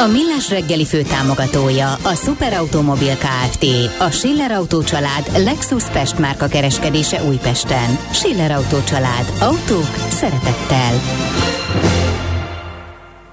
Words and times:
A 0.00 0.06
Millás 0.06 0.50
reggeli 0.50 0.86
fő 0.86 1.02
támogatója 1.02 1.92
a 1.92 2.14
Superautomobil 2.14 3.16
KFT, 3.16 3.64
a 3.98 4.10
Schiller 4.10 4.50
Auto 4.50 4.82
család 4.82 5.30
Lexus 5.36 5.84
Pest 5.84 6.18
márka 6.18 6.46
kereskedése 6.46 7.22
Újpesten. 7.24 7.98
Schiller 8.12 8.50
Auto 8.50 8.84
család. 8.84 9.32
Autók 9.40 9.94
szeretettel. 10.08 11.00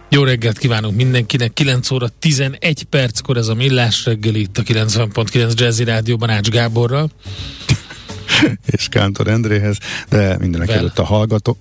Jó 0.09 0.23
reggelt 0.23 0.57
kívánunk 0.57 0.95
mindenkinek, 0.95 1.53
9 1.53 1.91
óra 1.91 2.07
11 2.19 2.83
perckor 2.83 3.37
ez 3.37 3.47
a 3.47 3.53
Millás 3.53 4.05
reggeli 4.05 4.39
itt 4.39 4.57
a 4.57 4.61
90.9 4.61 5.53
Jazzy 5.53 5.83
Rádióban 5.83 6.29
Ács 6.29 6.49
Gáborral. 6.49 7.09
és 8.65 8.87
Kántor 8.89 9.27
Endréhez, 9.27 9.77
de 10.09 10.37
mindenek 10.39 10.69
előtt 10.69 10.99
a 10.99 11.05
hallgató. 11.05 11.57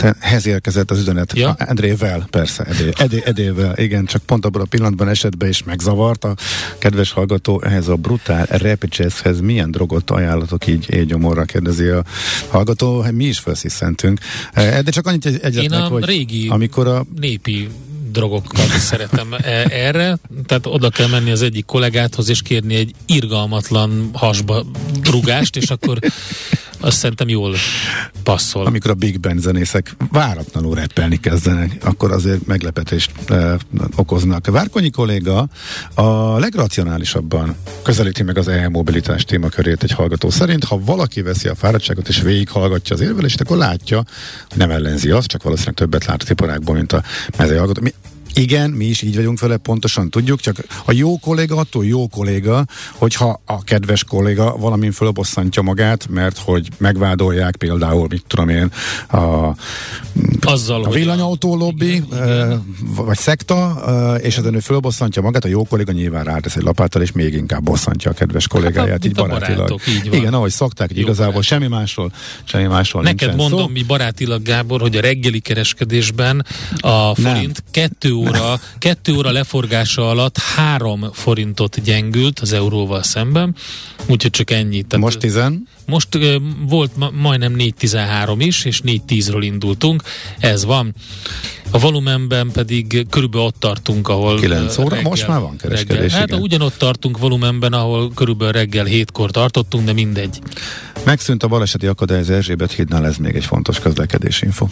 Tehez 0.00 0.46
érkezett 0.46 0.90
az 0.90 0.98
üzenet. 0.98 1.32
Ja? 1.36 1.54
Endrével, 1.58 2.26
persze, 2.30 2.64
Edé, 2.64 2.90
Edé, 2.96 3.22
Edével, 3.24 3.76
igen, 3.76 4.04
csak 4.04 4.22
pont 4.22 4.44
abban 4.44 4.62
a 4.62 4.64
pillanatban 4.64 5.08
esetben 5.08 5.48
is 5.48 5.62
megzavart 5.62 6.24
a 6.24 6.34
kedves 6.78 7.12
hallgató 7.12 7.62
ehhez 7.62 7.88
a 7.88 7.96
brutál 7.96 8.46
repcseszhez 8.50 9.40
milyen 9.40 9.70
drogot 9.70 10.10
ajánlatok 10.10 10.66
így 10.66 10.86
égyomorra 10.90 11.44
kérdezi 11.44 11.86
a 11.86 12.04
hallgató, 12.48 13.00
hát 13.00 13.12
mi 13.12 13.24
is 13.24 13.38
felsziszentünk. 13.38 14.20
De 14.54 14.90
csak 14.90 15.06
annyit 15.06 15.26
egy, 15.26 15.38
egyetlen, 15.42 15.88
hogy 15.88 16.04
régi 16.04 16.48
amikor 16.48 16.86
a 16.86 17.04
népi 17.20 17.68
drogokat 18.10 18.78
szeretem 18.78 19.32
e- 19.32 19.66
erre, 19.70 20.18
tehát 20.46 20.66
oda 20.66 20.90
kell 20.90 21.08
menni 21.08 21.30
az 21.30 21.42
egyik 21.42 21.64
kollégáthoz 21.64 22.28
és 22.28 22.42
kérni 22.42 22.74
egy 22.74 22.94
irgalmatlan 23.06 24.10
hasba 24.12 24.64
rugást, 25.02 25.56
és 25.56 25.70
akkor 25.70 25.98
azt 26.80 26.96
szerintem 26.96 27.28
jól 27.28 27.54
passzol. 28.22 28.66
Amikor 28.66 28.90
a 28.90 28.94
Big 28.94 29.20
Band 29.20 29.40
zenészek 29.40 29.96
váratlanul 30.12 30.74
reppelni 30.74 31.20
kezdenek, 31.20 31.76
akkor 31.84 32.12
azért 32.12 32.46
meglepetést 32.46 33.30
e, 33.30 33.56
okoznak. 33.96 34.46
Várkonyi 34.46 34.90
kolléga 34.90 35.48
a 35.94 36.38
legracionálisabban 36.38 37.56
közelíti 37.82 38.22
meg 38.22 38.38
az 38.38 38.48
e-mobilitás 38.48 39.24
témakörét 39.24 39.82
egy 39.82 39.92
hallgató 39.92 40.30
szerint. 40.30 40.64
Ha 40.64 40.80
valaki 40.84 41.22
veszi 41.22 41.48
a 41.48 41.54
fáradtságot 41.54 42.08
és 42.08 42.20
végighallgatja 42.20 42.96
az 42.96 43.02
érvelést, 43.02 43.40
akkor 43.40 43.56
látja, 43.56 44.04
nem 44.54 44.70
ellenzi 44.70 45.10
azt, 45.10 45.26
csak 45.26 45.42
valószínűleg 45.42 45.76
többet 45.78 46.04
lát 46.04 46.22
a 46.22 46.26
iparágból, 46.30 46.74
mint 46.74 46.92
a 46.92 47.02
mezei 47.36 47.56
hallgató. 47.56 47.80
Mi 47.82 47.92
igen, 48.34 48.70
mi 48.70 48.84
is 48.84 49.02
így 49.02 49.16
vagyunk 49.16 49.40
vele, 49.40 49.56
pontosan 49.56 50.10
tudjuk, 50.10 50.40
csak 50.40 50.56
a 50.84 50.92
jó 50.92 51.18
kolléga 51.18 51.56
attól 51.56 51.84
jó 51.86 52.08
kolléga, 52.08 52.64
hogyha 52.92 53.40
a 53.46 53.62
kedves 53.64 54.04
kolléga 54.04 54.56
valamin 54.56 54.92
fölbosszantja 54.92 55.62
magát, 55.62 56.08
mert 56.08 56.38
hogy 56.38 56.68
megvádolják 56.78 57.56
például, 57.56 58.06
mit 58.10 58.24
tudom 58.26 58.48
én, 58.48 58.70
a, 59.10 59.54
Azzal, 60.40 60.84
a 60.84 60.90
villanyautó 60.90 61.56
lobby, 61.56 61.86
igen, 61.94 62.04
igen. 62.12 62.76
vagy 62.94 63.18
szekta, 63.18 63.72
és 64.22 64.36
ezen 64.36 64.54
ő 64.54 64.58
fölbosszantja 64.58 65.22
magát, 65.22 65.44
a 65.44 65.48
jó 65.48 65.64
kolléga 65.64 65.92
nyilván 65.92 66.24
rátesz 66.24 66.56
egy 66.56 66.62
lapáttal, 66.62 67.02
és 67.02 67.12
még 67.12 67.34
inkább 67.34 67.62
bosszantja 67.62 68.10
a 68.10 68.14
kedves 68.14 68.46
kollégáját, 68.48 68.88
Hát, 68.90 69.04
így 69.04 69.14
barátilag. 69.14 69.56
barátok, 69.56 69.86
így 69.88 70.08
van. 70.10 70.18
Igen, 70.18 70.34
ahogy 70.34 70.50
szokták, 70.50 70.88
hogy 70.88 70.98
igazából 70.98 71.32
barát. 71.32 71.46
semmi 71.46 71.66
másról, 71.66 72.12
semmi 72.44 72.66
másról 72.66 73.02
Neked 73.02 73.36
mondom, 73.36 73.60
szó. 73.60 73.68
mi 73.68 73.82
barátilag, 73.82 74.42
Gábor, 74.42 74.80
hogy 74.80 74.96
a 74.96 75.00
reggeli 75.00 75.40
kereskedésben 75.40 76.46
a 76.80 77.14
forint 77.14 77.62
kettő 77.70 78.12
óra, 78.20 78.60
kettő 78.78 79.14
óra 79.14 79.30
leforgása 79.30 80.08
alatt 80.08 80.38
három 80.38 81.06
forintot 81.12 81.82
gyengült 81.82 82.40
az 82.40 82.52
euróval 82.52 83.02
szemben, 83.02 83.54
úgyhogy 84.06 84.30
csak 84.30 84.50
ennyit. 84.50 84.86
Tehát 84.86 85.04
Most 85.04 85.18
tizen, 85.18 85.68
most 85.86 86.14
ö, 86.14 86.36
volt 86.68 86.96
ma, 86.96 87.10
majdnem 87.10 87.54
4.13 87.58 88.34
is, 88.38 88.64
és 88.64 88.80
4.10-ről 88.84 89.40
indultunk, 89.40 90.02
ez 90.38 90.64
van. 90.64 90.94
A 91.70 91.78
volumenben 91.78 92.50
pedig 92.50 93.06
körülbelül 93.10 93.46
ott 93.46 93.56
tartunk, 93.58 94.08
ahol... 94.08 94.40
9 94.40 94.78
ö, 94.78 94.82
óra, 94.82 95.00
most 95.02 95.26
már 95.26 95.40
van 95.40 95.56
kereskedés, 95.56 96.00
Reggel. 96.00 96.18
Hát 96.18 96.28
igen. 96.28 96.40
ugyanott 96.40 96.76
tartunk 96.76 97.18
volumenben, 97.18 97.72
ahol 97.72 98.10
körülbelül 98.14 98.52
reggel 98.52 98.86
7-kor 98.88 99.30
tartottunk, 99.30 99.84
de 99.84 99.92
mindegy. 99.92 100.40
megszűnt 101.04 101.42
a 101.42 101.48
baleseti 101.48 101.86
akadály 101.86 102.18
az 102.18 102.30
Erzsébet 102.30 102.72
hídnál, 102.72 103.06
ez 103.06 103.16
még 103.16 103.34
egy 103.34 103.44
fontos 103.44 103.78
közlekedési 103.78 104.44
info. 104.44 104.66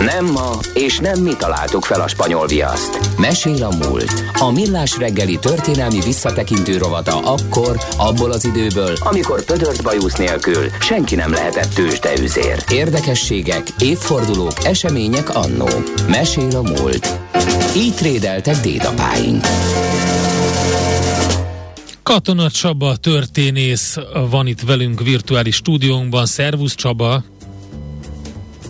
Nem 0.00 0.24
ma, 0.24 0.50
és 0.74 0.98
nem 0.98 1.22
mi 1.22 1.36
találtuk 1.36 1.84
fel 1.84 2.00
a 2.00 2.08
spanyol 2.08 2.46
viaszt. 2.46 3.18
Mesél 3.18 3.64
a 3.64 3.76
múlt. 3.76 4.24
A 4.32 4.50
millás 4.50 4.96
reggeli 4.96 5.38
történelmi 5.38 6.00
visszatekintő 6.00 6.76
rovata 6.76 7.18
akkor, 7.18 7.76
abból 7.96 8.32
az 8.32 8.44
időből, 8.44 8.92
amikor 9.00 9.44
pödört 9.44 9.82
bajusz 9.82 10.16
nélkül 10.16 10.70
senki 10.80 11.14
nem 11.14 11.32
lehetett 11.32 11.74
tőzsdeüzér. 11.74 12.64
Érdekességek, 12.70 13.66
évfordulók, 13.78 14.64
események 14.64 15.34
annó. 15.34 15.68
Mesél 16.08 16.56
a 16.56 16.62
múlt. 16.62 17.18
Így 17.76 17.94
trédeltek 17.94 18.56
dédapáink. 18.56 19.44
Katona 22.02 22.50
Csaba 22.50 22.96
történész 22.96 23.96
van 24.30 24.46
itt 24.46 24.60
velünk 24.60 25.02
virtuális 25.02 25.54
stúdiónkban. 25.54 26.26
Szervusz 26.26 26.74
Csaba! 26.74 27.22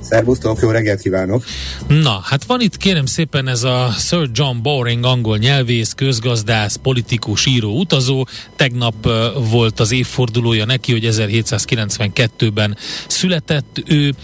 Szervusztok, 0.08 0.60
jó 0.60 0.70
reggelt 0.70 1.00
kívánok! 1.00 1.44
Na, 1.88 2.20
hát 2.24 2.44
van 2.44 2.60
itt 2.60 2.76
kérem 2.76 3.06
szépen 3.06 3.48
ez 3.48 3.62
a 3.62 3.90
Sir 3.98 4.28
John 4.32 4.62
Boring 4.62 5.04
angol 5.04 5.36
nyelvész, 5.36 5.92
közgazdász, 5.92 6.76
politikus, 6.76 7.46
író, 7.46 7.78
utazó. 7.78 8.26
Tegnap 8.56 9.08
volt 9.50 9.80
az 9.80 9.92
évfordulója 9.92 10.64
neki, 10.64 10.92
hogy 10.92 11.08
1792-ben 11.10 12.76
született 13.06 13.82
ő, 13.86 14.14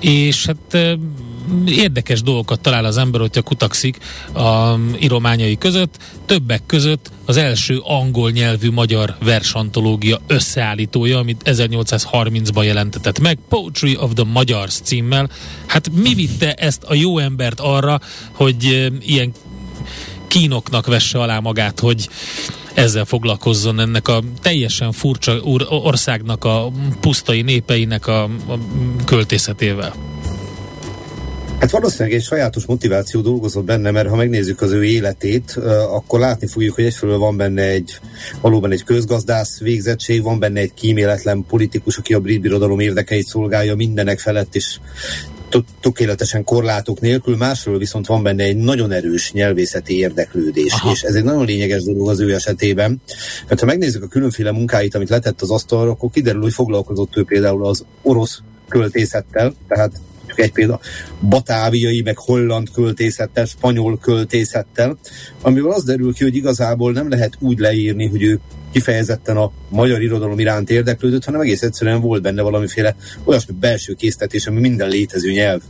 és 0.00 0.46
hát 0.46 0.98
érdekes 1.66 2.22
dolgokat 2.22 2.60
talál 2.60 2.84
az 2.84 2.96
ember, 2.96 3.20
hogyha 3.20 3.42
kutakszik 3.42 3.98
a 4.34 4.74
írományai 5.00 5.58
között. 5.58 5.96
Többek 6.26 6.62
között 6.66 7.10
az 7.24 7.36
első 7.36 7.80
angol 7.82 8.30
nyelvű 8.30 8.70
magyar 8.70 9.16
versantológia 9.24 10.20
összeállítója, 10.26 11.18
amit 11.18 11.42
1830-ban 11.44 12.64
jelentetett 12.64 13.20
meg, 13.20 13.38
Poetry 13.48 13.96
of 13.96 14.10
the 14.14 14.24
Magyars 14.24 14.74
címmel. 14.82 15.30
Hát 15.66 15.90
mi 16.02 16.14
vitte 16.14 16.54
ezt 16.54 16.82
a 16.84 16.94
jó 16.94 17.18
embert 17.18 17.60
arra, 17.60 18.00
hogy 18.32 18.90
ilyen 19.00 19.32
kínoknak 20.28 20.86
vesse 20.86 21.18
alá 21.18 21.38
magát, 21.38 21.80
hogy 21.80 22.08
ezzel 22.74 23.04
foglalkozzon 23.04 23.80
ennek 23.80 24.08
a 24.08 24.22
teljesen 24.40 24.92
furcsa 24.92 25.40
országnak, 25.68 26.44
a 26.44 26.70
pusztai 27.00 27.42
népeinek 27.42 28.06
a, 28.06 28.22
a 28.22 28.58
költészetével. 29.04 29.94
Hát 31.60 31.70
valószínűleg 31.70 32.18
egy 32.18 32.24
sajátos 32.24 32.66
motiváció 32.66 33.20
dolgozott 33.20 33.64
benne, 33.64 33.90
mert 33.90 34.08
ha 34.08 34.16
megnézzük 34.16 34.60
az 34.60 34.70
ő 34.70 34.84
életét, 34.84 35.56
akkor 35.90 36.20
látni 36.20 36.46
fogjuk, 36.46 36.74
hogy 36.74 36.84
egyfelől 36.84 37.18
van 37.18 37.36
benne 37.36 37.62
egy 37.62 38.00
valóban 38.40 38.72
egy 38.72 38.84
közgazdász 38.84 39.58
végzettség, 39.58 40.22
van 40.22 40.38
benne 40.38 40.60
egy 40.60 40.74
kíméletlen 40.74 41.44
politikus, 41.48 41.96
aki 41.96 42.14
a 42.14 42.20
brit 42.20 42.40
birodalom 42.40 42.80
érdekeit 42.80 43.26
szolgálja 43.26 43.74
mindenek 43.74 44.18
felett 44.18 44.54
is 44.54 44.80
tö- 45.48 45.64
tökéletesen 45.80 46.44
korlátok 46.44 47.00
nélkül, 47.00 47.36
másról 47.36 47.78
viszont 47.78 48.06
van 48.06 48.22
benne 48.22 48.42
egy 48.42 48.56
nagyon 48.56 48.90
erős 48.92 49.32
nyelvészeti 49.32 49.98
érdeklődés, 49.98 50.72
Aha. 50.72 50.80
Aha. 50.82 50.92
és 50.92 51.02
ez 51.02 51.14
egy 51.14 51.24
nagyon 51.24 51.44
lényeges 51.44 51.82
dolog 51.82 52.08
az 52.08 52.20
ő 52.20 52.34
esetében, 52.34 53.00
mert 53.48 53.60
ha 53.60 53.66
megnézzük 53.66 54.02
a 54.02 54.08
különféle 54.08 54.52
munkáit, 54.52 54.94
amit 54.94 55.08
letett 55.08 55.42
az 55.42 55.50
asztalra, 55.50 55.90
akkor 55.90 56.10
kiderül, 56.10 56.42
hogy 56.42 56.52
foglalkozott 56.52 57.16
ő 57.16 57.24
például 57.24 57.66
az 57.66 57.84
orosz 58.02 58.40
költészettel, 58.68 59.54
tehát 59.68 59.92
csak 60.38 60.46
egy 60.46 60.52
példa, 60.52 60.80
batáviai, 61.28 62.02
meg 62.02 62.18
holland 62.18 62.70
költészettel, 62.70 63.44
spanyol 63.44 63.98
költészettel, 63.98 64.98
amiből 65.42 65.72
az 65.72 65.84
derül 65.84 66.14
ki, 66.14 66.24
hogy 66.24 66.36
igazából 66.36 66.92
nem 66.92 67.08
lehet 67.08 67.36
úgy 67.38 67.58
leírni, 67.58 68.06
hogy 68.06 68.22
ő 68.22 68.40
kifejezetten 68.72 69.36
a 69.36 69.52
magyar 69.68 70.02
irodalom 70.02 70.38
iránt 70.38 70.70
érdeklődött, 70.70 71.24
hanem 71.24 71.40
egész 71.40 71.62
egyszerűen 71.62 72.00
volt 72.00 72.22
benne 72.22 72.42
valamiféle 72.42 72.96
olyasmi 73.24 73.54
belső 73.60 73.94
késztetés, 73.94 74.46
ami 74.46 74.60
minden 74.60 74.88
létező 74.88 75.30
nyelv 75.30 75.60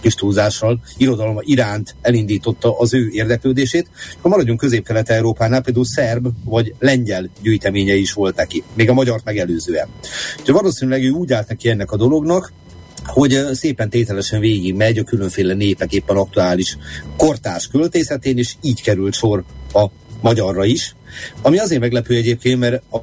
kis 0.00 0.14
túlzással 0.14 0.80
irodalom 0.96 1.38
iránt 1.40 1.94
elindította 2.00 2.78
az 2.78 2.94
ő 2.94 3.08
érdeklődését. 3.12 3.88
Ha 4.20 4.28
maradjunk 4.28 4.60
közép-kelet-európánál, 4.60 5.60
például 5.60 5.84
szerb 5.84 6.28
vagy 6.44 6.74
lengyel 6.78 7.30
gyűjteményei 7.42 8.00
is 8.00 8.12
volt 8.12 8.36
neki, 8.36 8.62
még 8.74 8.90
a 8.90 8.92
magyart 8.92 9.24
megelőzően. 9.24 9.88
Úgyhogy 10.38 10.54
valószínűleg 10.54 11.02
ő 11.02 11.10
úgy 11.10 11.32
állt 11.32 11.48
neki 11.48 11.68
ennek 11.68 11.92
a 11.92 11.96
dolognak, 11.96 12.52
hogy 13.06 13.40
szépen 13.52 13.90
tételesen 13.90 14.40
végig 14.40 14.74
megy 14.74 14.98
a 14.98 15.04
különféle 15.04 15.54
népek 15.54 15.92
éppen 15.92 16.16
aktuális 16.16 16.76
kortárs 17.16 17.68
költészetén, 17.68 18.38
és 18.38 18.54
így 18.62 18.82
került 18.82 19.14
sor 19.14 19.44
a 19.72 19.86
magyarra 20.20 20.64
is, 20.64 20.94
ami 21.42 21.58
azért 21.58 21.80
meglepő 21.80 22.14
egyébként, 22.14 22.58
mert 22.58 22.82
a 22.92 22.98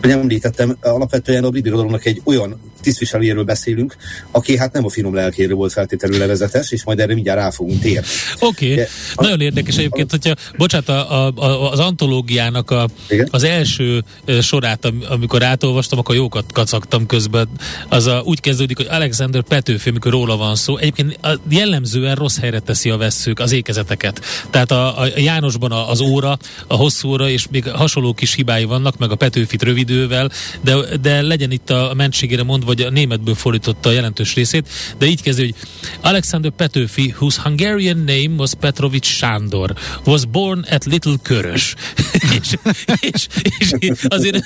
hogy 0.00 0.10
említettem, 0.10 0.76
alapvetően 0.80 1.44
a 1.44 1.50
brit 1.50 1.62
birodalomnak 1.62 2.04
egy 2.04 2.20
olyan 2.24 2.60
tisztviselőjéről 2.80 3.44
beszélünk, 3.44 3.96
aki 4.30 4.56
hát 4.56 4.72
nem 4.72 4.84
a 4.84 4.90
finom 4.90 5.14
lelkéről 5.14 5.56
volt 5.56 5.72
feltétlenül 5.72 6.18
levezetes, 6.18 6.70
és 6.72 6.84
majd 6.84 7.00
erre 7.00 7.14
mindjárt 7.14 7.38
rá 7.38 7.50
fogunk 7.50 7.80
térni. 7.80 8.06
Oké, 8.38 8.72
okay. 8.72 8.84
nagyon 9.16 9.40
érdekes 9.40 9.76
egyébként, 9.76 10.10
hogyha, 10.10 10.34
bocsánat, 10.56 10.88
a, 10.88 11.26
a, 11.26 11.70
az 11.70 11.78
antológiának 11.78 12.70
a, 12.70 12.88
az 13.30 13.42
első 13.42 14.04
sorát, 14.40 14.92
amikor 15.08 15.42
átolvastam, 15.42 15.98
akkor 15.98 16.14
jókat 16.14 16.52
kacagtam 16.52 17.06
közben. 17.06 17.48
Az 17.88 18.06
a, 18.06 18.22
úgy 18.24 18.40
kezdődik, 18.40 18.76
hogy 18.76 18.86
Alexander 18.90 19.42
Petőfi, 19.42 19.88
amikor 19.88 20.12
róla 20.12 20.36
van 20.36 20.56
szó, 20.56 20.76
egyébként 20.76 21.18
a, 21.22 21.38
jellemzően 21.48 22.14
rossz 22.14 22.38
helyre 22.38 22.58
teszi 22.60 22.90
a 22.90 22.96
vesszők 22.96 23.38
az 23.38 23.52
ékezeteket. 23.52 24.20
Tehát 24.50 24.70
a, 24.70 25.00
a 25.00 25.06
Jánosban 25.16 25.72
az 25.72 26.00
óra, 26.00 26.38
a 26.66 26.74
hosszú 26.74 27.08
óra, 27.08 27.28
és 27.28 27.46
még 27.50 27.68
hasonló 27.68 28.12
kis 28.12 28.34
hibái 28.34 28.64
vannak, 28.64 28.98
meg 28.98 29.10
a 29.10 29.14
Petőfit 29.14 29.62
rövidővel, 29.62 30.30
de, 30.60 30.76
de 31.00 31.22
legyen 31.22 31.50
itt 31.50 31.70
a 31.70 31.92
mentségére 31.96 32.42
mondva, 32.42 32.69
vagy 32.70 32.80
a 32.80 32.90
németből 32.90 33.34
fordította 33.34 33.88
a 33.88 33.92
jelentős 33.92 34.34
részét, 34.34 34.68
de 34.98 35.06
így 35.06 35.22
kezdő, 35.22 35.42
hogy 35.42 35.54
Alexander 36.00 36.50
Petőfi, 36.50 37.14
whose 37.18 37.40
Hungarian 37.42 37.96
name 37.96 38.34
was 38.36 38.50
Petrovics 38.60 39.06
Sándor, 39.06 39.74
was 40.04 40.24
born 40.24 40.66
at 40.70 40.84
Little 40.84 41.14
Körös. 41.22 41.74
és, 42.40 42.56
és, 43.00 43.72
és, 43.78 44.04
azért 44.08 44.44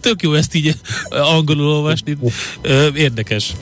tök 0.00 0.22
jó 0.22 0.34
ezt 0.34 0.54
így 0.54 0.74
angolul 1.10 1.66
olvasni, 1.66 2.16
érdekes. 2.94 3.52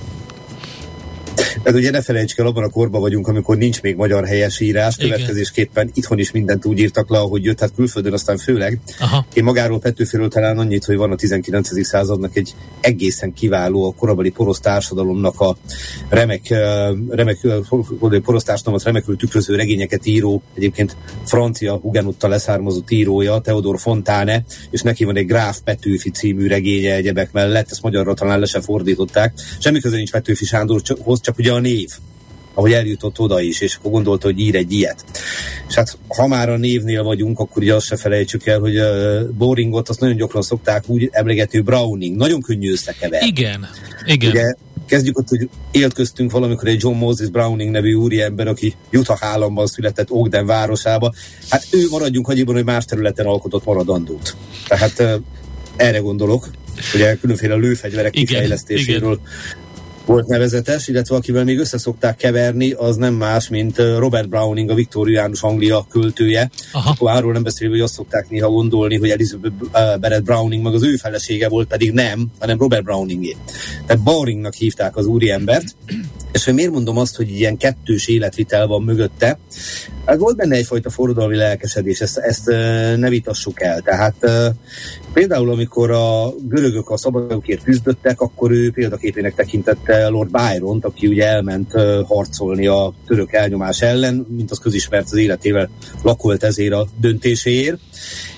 Ez 1.62 1.74
ugye 1.74 1.90
ne 1.90 2.02
felejtsük 2.02 2.38
el, 2.38 2.46
abban 2.46 2.64
a 2.64 2.68
korban 2.68 3.00
vagyunk, 3.00 3.28
amikor 3.28 3.56
nincs 3.56 3.82
még 3.82 3.96
magyar 3.96 4.26
helyesírás, 4.26 4.96
következésképpen 4.96 5.90
itthon 5.94 6.18
is 6.18 6.30
mindent 6.30 6.64
úgy 6.64 6.78
írtak 6.78 7.10
le, 7.10 7.18
ahogy 7.18 7.44
jött, 7.44 7.60
hát 7.60 7.74
külföldön 7.74 8.12
aztán 8.12 8.36
főleg. 8.36 8.80
Aha. 8.98 9.26
Én 9.34 9.44
magáról 9.44 9.78
Petőfiről 9.78 10.28
talán 10.28 10.58
annyit, 10.58 10.84
hogy 10.84 10.96
van 10.96 11.12
a 11.12 11.16
19. 11.16 11.86
századnak 11.86 12.36
egy 12.36 12.54
egészen 12.80 13.32
kiváló 13.32 13.84
a 13.84 13.94
korabeli 13.94 14.30
porosz 14.30 14.60
társadalomnak 14.60 15.40
a 15.40 15.56
remek, 16.08 16.54
remek 17.08 17.38
porosz 18.22 18.44
társadalmat 18.44 18.84
remekül 18.84 19.16
tükröző 19.16 19.54
regényeket 19.54 20.06
író, 20.06 20.42
egyébként 20.54 20.96
francia 21.24 21.76
Hugenutta 21.76 22.28
leszármazott 22.28 22.90
írója, 22.90 23.40
Theodor 23.40 23.78
Fontane, 23.78 24.44
és 24.70 24.82
neki 24.82 25.04
van 25.04 25.16
egy 25.16 25.26
Gráf 25.26 25.58
Petőfi 25.64 26.10
című 26.10 26.46
regénye 26.46 26.94
egyebek 26.94 27.32
mellett, 27.32 27.70
ezt 27.70 27.82
magyarra 27.82 28.14
talán 28.14 28.38
le 28.38 28.46
se 28.46 28.60
fordították. 28.60 29.32
Semmi 29.58 29.80
köze 29.80 29.96
nincs 29.96 30.10
Petőfi 30.10 30.44
Sándorhoz, 30.44 31.20
csak 31.28 31.38
ugye 31.38 31.52
a 31.52 31.58
név 31.58 31.88
ahogy 32.54 32.72
eljutott 32.72 33.18
oda 33.18 33.40
is, 33.40 33.60
és 33.60 33.74
akkor 33.74 33.90
gondolta, 33.90 34.26
hogy 34.26 34.38
ír 34.38 34.56
egy 34.56 34.72
ilyet. 34.72 35.04
És 35.68 35.74
hát 35.74 35.98
ha 36.08 36.26
már 36.26 36.48
a 36.48 36.56
névnél 36.56 37.02
vagyunk, 37.02 37.38
akkor 37.38 37.62
ugye 37.62 37.74
azt 37.74 37.86
se 37.86 37.96
felejtsük 37.96 38.46
el, 38.46 38.58
hogy 38.58 38.78
uh, 38.78 39.28
Boringot 39.28 39.88
azt 39.88 40.00
nagyon 40.00 40.16
gyakran 40.16 40.42
szokták 40.42 40.88
úgy 40.88 41.08
emlegetni, 41.12 41.60
Browning. 41.60 42.16
Nagyon 42.16 42.40
könnyű 42.40 42.72
összekeverni. 42.72 43.26
Igen, 43.26 43.68
igen. 44.06 44.30
Ugye, 44.30 44.54
kezdjük 44.86 45.18
ott, 45.18 45.28
hogy 45.28 45.48
élt 45.70 45.92
köztünk 45.92 46.30
valamikor 46.30 46.68
egy 46.68 46.82
John 46.82 46.96
Moses 46.96 47.28
Browning 47.28 47.70
nevű 47.70 47.94
úriember, 47.94 48.46
aki 48.46 48.74
Utah 48.92 49.22
államban 49.24 49.66
született 49.66 50.10
Ogden 50.10 50.46
városába. 50.46 51.14
Hát 51.50 51.66
ő 51.70 51.86
maradjunk 51.90 52.28
annyiban, 52.28 52.54
hogy 52.54 52.64
más 52.64 52.84
területen 52.84 53.26
alkotott 53.26 53.64
maradandót. 53.64 54.36
Tehát 54.68 55.20
erre 55.76 55.98
gondolok, 55.98 56.48
ugye 56.94 57.14
különféle 57.14 57.54
lőfegyverek 57.54 58.16
igen, 58.16 58.26
kifejlesztéséről 58.26 59.12
igen 59.12 59.66
volt 60.08 60.26
nevezetes, 60.26 60.88
illetve 60.88 61.16
akivel 61.16 61.44
még 61.44 61.58
összeszokták 61.58 62.16
keverni, 62.16 62.72
az 62.72 62.96
nem 62.96 63.14
más, 63.14 63.48
mint 63.48 63.76
Robert 63.76 64.28
Browning, 64.28 64.70
a 64.70 64.74
viktoriánus 64.74 65.42
Anglia 65.42 65.86
költője. 65.90 66.50
Aha. 66.72 66.90
Akkor 66.90 67.10
arról 67.10 67.32
nem 67.32 67.42
beszélve, 67.42 67.74
hogy 67.74 67.82
azt 67.82 67.94
szokták 67.94 68.30
néha 68.30 68.48
gondolni, 68.48 68.96
hogy 68.96 69.10
Elizabeth 69.10 69.54
Barrett 69.72 70.22
Browning 70.22 70.62
meg 70.62 70.74
az 70.74 70.82
ő 70.84 70.96
felesége 70.96 71.48
volt, 71.48 71.68
pedig 71.68 71.92
nem, 71.92 72.26
hanem 72.38 72.58
Robert 72.58 72.84
Browningé. 72.84 73.36
Tehát 73.86 74.02
Bowringnak 74.02 74.54
hívták 74.54 74.96
az 74.96 75.06
úriembert, 75.06 75.76
és 76.32 76.44
hogy 76.44 76.54
miért 76.54 76.70
mondom 76.70 76.98
azt, 76.98 77.16
hogy 77.16 77.30
ilyen 77.30 77.56
kettős 77.56 78.06
életvitel 78.06 78.66
van 78.66 78.82
mögötte? 78.82 79.38
Hát 80.06 80.18
volt 80.18 80.36
benne 80.36 80.56
egyfajta 80.56 80.90
forradalmi 80.90 81.36
lelkesedés, 81.36 82.00
ezt, 82.00 82.18
ezt 82.18 82.46
ne 82.96 83.08
vitassuk 83.08 83.62
el. 83.62 83.80
Tehát 83.80 84.14
például, 85.12 85.50
amikor 85.50 85.90
a 85.90 86.32
görögök 86.48 86.90
a 86.90 86.96
szabadokért 86.96 87.62
küzdöttek, 87.62 88.20
akkor 88.20 88.50
ő 88.50 88.70
példaképének 88.70 89.34
tekintette 89.34 90.08
Lord 90.08 90.30
Byron-t, 90.30 90.84
aki 90.84 91.06
ugye 91.06 91.26
elment 91.26 91.72
harcolni 92.06 92.66
a 92.66 92.94
török 93.06 93.32
elnyomás 93.32 93.82
ellen, 93.82 94.26
mint 94.28 94.50
az 94.50 94.58
közismert 94.58 95.06
az 95.10 95.16
életével 95.16 95.70
lakolt 96.02 96.42
ezért 96.42 96.72
a 96.72 96.86
döntéséért. 97.00 97.78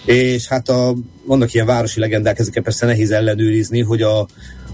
És 0.04 0.48
hát 0.48 0.68
a, 0.68 0.94
vannak 1.24 1.54
ilyen 1.54 1.66
városi 1.66 2.00
legendák, 2.00 2.38
ezeket 2.38 2.62
persze 2.62 2.86
nehéz 2.86 3.10
ellenőrizni, 3.10 3.80
hogy 3.80 4.02
a 4.02 4.26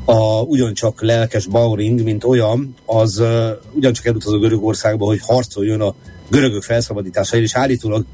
a 0.09 0.41
ugyancsak 0.41 1.03
lelkes 1.03 1.47
Bauring, 1.47 2.03
mint 2.03 2.25
olyan, 2.25 2.75
az 2.85 3.19
uh, 3.19 3.49
ugyancsak 3.73 4.07
elutazott 4.07 4.41
Görögországba, 4.41 5.05
hogy 5.05 5.21
harcoljon 5.23 5.81
a 5.81 5.95
görögök 6.31 6.63
felszabadításáért, 6.63 7.47
és 7.47 7.55
állítólag 7.55 8.05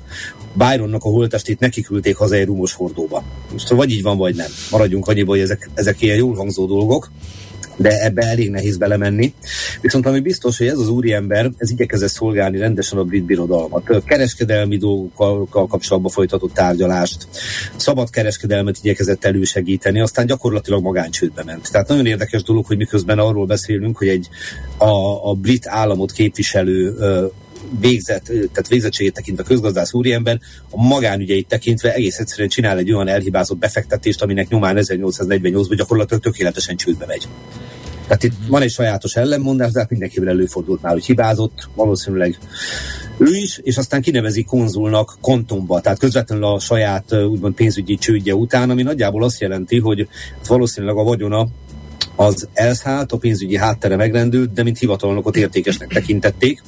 Byronnak 0.55 1.05
a 1.05 1.09
holtestét 1.09 1.61
nekiküldték 1.61 2.17
haza 2.17 2.35
egy 2.35 2.47
rumos 2.47 2.75
hordóba. 2.75 3.23
Most 3.53 3.69
vagy 3.69 3.91
így 3.91 4.03
van, 4.03 4.17
vagy 4.17 4.35
nem. 4.35 4.51
Maradjunk 4.71 5.09
annyiba, 5.09 5.31
hogy 5.31 5.41
ezek, 5.41 5.71
ezek 5.75 6.03
ilyen 6.03 6.17
jól 6.17 6.35
hangzó 6.35 6.67
dolgok 6.67 7.11
de 7.83 8.05
ebbe 8.05 8.23
elég 8.23 8.51
nehéz 8.51 8.77
belemenni. 8.77 9.35
Viszont 9.81 10.07
ami 10.07 10.21
biztos, 10.21 10.59
hogy 10.59 10.67
ez 10.67 10.79
az 10.79 10.89
úriember, 10.89 11.51
ez 11.57 11.71
igyekezett 11.71 12.11
szolgálni 12.11 12.59
rendesen 12.59 12.99
a 12.99 13.05
brit 13.05 13.25
birodalmat. 13.25 14.05
Kereskedelmi 14.05 14.77
dolgokkal 14.77 15.47
kapcsolatban 15.47 16.13
folytatott 16.13 16.53
tárgyalást, 16.53 17.29
szabad 17.77 18.11
kereskedelmet 18.11 18.79
igyekezett 18.83 19.25
elősegíteni, 19.25 20.01
aztán 20.01 20.27
gyakorlatilag 20.27 20.83
magáncsődbe 20.83 21.43
ment. 21.45 21.71
Tehát 21.71 21.89
nagyon 21.89 22.07
érdekes 22.07 22.43
dolog, 22.43 22.67
hogy 22.67 22.77
miközben 22.77 23.19
arról 23.19 23.47
beszélünk, 23.47 23.99
hogy 23.99 24.09
egy 24.09 24.29
a, 24.77 25.31
a 25.31 25.35
brit 25.35 25.67
államot 25.67 26.13
képviselő 26.13 26.97
végzett, 27.81 28.25
tehát 28.25 28.69
végzettségét 28.69 29.15
tekintve 29.15 29.45
közgazdász 29.45 29.93
úriember, 29.93 30.39
a 30.71 30.83
magánügyeit 30.83 31.49
tekintve 31.49 31.95
egész 31.95 32.19
egyszerűen 32.19 32.49
csinál 32.49 32.79
egy 32.79 32.93
olyan 32.93 33.09
elhibázott 33.09 33.59
befektetést, 33.59 34.23
aminek 34.23 34.49
nyomán 34.49 34.77
1848-ban 34.79 35.75
gyakorlatilag 35.77 36.23
tökéletesen 36.23 36.77
csődbe 36.77 37.07
megy. 37.07 37.29
Tehát 38.07 38.23
itt 38.23 38.33
van 38.49 38.63
egy 38.63 38.71
sajátos 38.71 39.17
ellenmondás, 39.17 39.73
de 39.73 39.81
hát 39.81 39.91
mindenkivel 39.91 40.29
előfordult 40.29 40.83
már, 40.83 40.93
hogy 40.93 41.05
hibázott, 41.05 41.69
valószínűleg 41.75 42.39
ő 43.19 43.35
is, 43.35 43.61
és 43.63 43.77
aztán 43.77 44.03
kinevezi 44.03 44.45
konzulnak 44.45 45.17
kontomba, 45.21 45.81
tehát 45.81 45.99
közvetlenül 45.99 46.45
a 46.45 46.59
saját 46.59 47.15
úgymond 47.15 47.55
pénzügyi 47.55 47.97
csődje 47.97 48.35
után, 48.35 48.71
ami 48.71 48.83
nagyjából 48.83 49.25
azt 49.25 49.41
jelenti, 49.41 49.79
hogy 49.79 50.09
valószínűleg 50.47 50.97
a 50.97 51.03
vagyona 51.03 51.49
az 52.17 52.49
elszállt, 52.53 53.13
a 53.13 53.17
pénzügyi 53.17 53.57
háttere 53.57 53.97
megrendült, 53.97 54.53
de 54.53 54.63
mint 54.63 54.79
hivatalnokot 54.79 55.37
értékesnek 55.37 55.89
tekintették. 55.89 56.63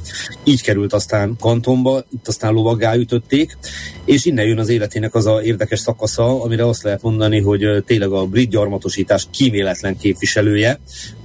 Így 0.45 0.63
került 0.63 0.93
aztán 0.93 1.37
kantonba, 1.41 2.05
itt 2.13 2.29
aztán 2.29 2.53
lovaggá 2.53 2.95
ütötték, 2.95 3.57
és 4.05 4.25
innen 4.25 4.47
jön 4.47 4.59
az 4.59 4.69
életének 4.69 5.15
az 5.15 5.27
a 5.27 5.43
érdekes 5.43 5.79
szakasza, 5.79 6.43
amire 6.43 6.67
azt 6.67 6.83
lehet 6.83 7.03
mondani, 7.03 7.41
hogy 7.41 7.85
tényleg 7.87 8.13
a 8.13 8.27
brit 8.27 8.51
gyarmatosítás 8.51 9.27
kíméletlen 9.31 9.97
képviselője 9.97 10.81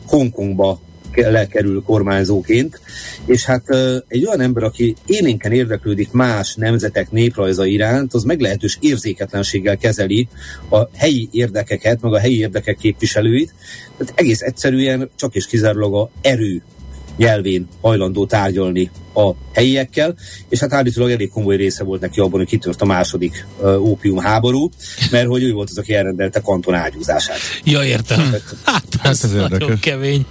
Hongkongba 0.05 0.79
lekerül 1.15 1.83
kormányzóként, 1.83 2.81
és 3.25 3.45
hát 3.45 3.63
egy 4.07 4.25
olyan 4.25 4.41
ember, 4.41 4.63
aki 4.63 4.95
élénken 5.05 5.51
érdeklődik 5.51 6.11
más 6.11 6.55
nemzetek 6.55 7.11
néprajza 7.11 7.65
iránt, 7.65 8.13
az 8.13 8.23
meglehetős 8.23 8.77
érzéketlenséggel 8.79 9.77
kezeli 9.77 10.27
a 10.69 10.87
helyi 10.95 11.29
érdekeket, 11.31 12.01
meg 12.01 12.13
a 12.13 12.19
helyi 12.19 12.37
érdekek 12.37 12.77
képviselőit, 12.77 13.53
tehát 13.97 14.13
egész 14.15 14.41
egyszerűen 14.41 15.09
csak 15.15 15.35
és 15.35 15.47
kizárólag 15.47 15.93
a 15.93 16.09
erő 16.21 16.61
nyelvén 17.19 17.67
hajlandó 17.81 18.25
tárgyalni 18.25 18.91
a 19.13 19.31
helyiekkel, 19.53 20.15
és 20.49 20.59
hát 20.59 20.73
állítólag 20.73 21.11
elég 21.11 21.29
komoly 21.29 21.55
része 21.55 21.83
volt 21.83 22.01
neki 22.01 22.19
abban, 22.19 22.39
hogy 22.39 22.47
kitört 22.47 22.81
a 22.81 22.85
második 22.85 23.45
uh, 23.59 23.85
ópium 23.85 24.17
háború, 24.17 24.69
mert 25.11 25.27
hogy 25.27 25.43
ő 25.43 25.51
volt 25.51 25.69
az, 25.69 25.77
aki 25.77 25.93
elrendelte 25.93 26.39
kanton 26.39 26.73
ágyúzását. 26.73 27.37
Ja, 27.63 27.83
értem. 27.83 28.19
Hát, 28.19 28.43
hát 28.63 28.83
ez, 29.03 29.23
ez 29.23 29.31
nagyon 29.31 29.79
kemény. 29.79 30.25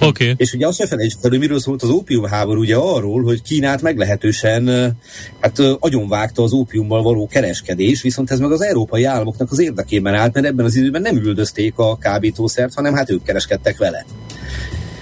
Oké. 0.00 0.06
Okay. 0.24 0.34
És 0.36 0.52
ugye 0.52 0.66
azt 0.66 0.78
se 0.78 0.86
felejtsük 0.86 1.18
el, 1.22 1.30
hogy 1.30 1.38
miről 1.38 1.60
szólt 1.60 1.82
az 1.82 1.88
ópium 1.88 2.24
háború, 2.24 2.60
ugye 2.60 2.76
arról, 2.76 3.22
hogy 3.22 3.42
Kínát 3.42 3.82
meglehetősen 3.82 4.96
hát 5.40 5.58
agyonvágta 5.78 6.42
az 6.42 6.52
ópiummal 6.52 7.02
való 7.02 7.26
kereskedés, 7.26 8.02
viszont 8.02 8.30
ez 8.30 8.38
meg 8.38 8.52
az 8.52 8.62
európai 8.62 9.04
államoknak 9.04 9.50
az 9.50 9.58
érdekében 9.58 10.14
állt, 10.14 10.34
mert 10.34 10.46
ebben 10.46 10.64
az 10.64 10.76
időben 10.76 11.02
nem 11.02 11.16
üldözték 11.16 11.78
a 11.78 11.96
kábítószert, 11.96 12.74
hanem 12.74 12.94
hát 12.94 13.10
ők 13.10 13.22
kereskedtek 13.22 13.78
vele. 13.78 14.04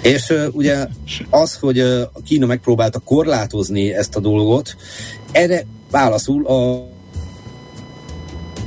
És 0.05 0.29
uh, 0.29 0.47
ugye 0.53 0.87
az, 1.31 1.55
hogy 1.55 1.81
uh, 1.81 2.01
Kína 2.25 2.47
megpróbálta 2.47 2.99
korlátozni 2.99 3.95
ezt 3.95 4.17
a 4.17 4.21
dolgot, 4.21 4.77
erre 5.33 5.67
válaszul 5.91 6.47
a 6.47 6.87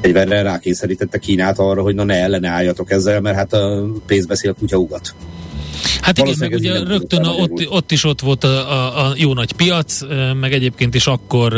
egyverre 0.02 0.42
rákényszerítette 0.42 1.18
Kínát 1.18 1.60
arra, 1.60 1.82
hogy 1.82 1.96
na 1.96 2.04
ne 2.04 2.16
ellene 2.16 2.50
álljatok 2.50 2.92
ezzel, 2.92 3.22
mert 3.22 3.36
hát 3.36 3.54
a 3.54 3.86
pénz 4.06 4.26
beszél 4.26 4.54
kutya 4.54 4.78
ugat. 4.78 5.16
Hát 6.02 6.18
igen, 6.18 6.36
meg 6.40 6.54
ugye 6.54 6.84
rögtön 6.84 7.24
a, 7.24 7.30
ott, 7.30 7.70
ott 7.70 7.92
is 7.92 8.04
ott 8.04 8.22
volt 8.22 8.44
a, 8.44 8.72
a, 8.72 9.08
a 9.08 9.14
jó 9.16 9.34
nagy 9.34 9.52
piac, 9.52 10.02
meg 10.40 10.54
egyébként 10.54 10.96
is 10.96 11.08
akkor, 11.08 11.54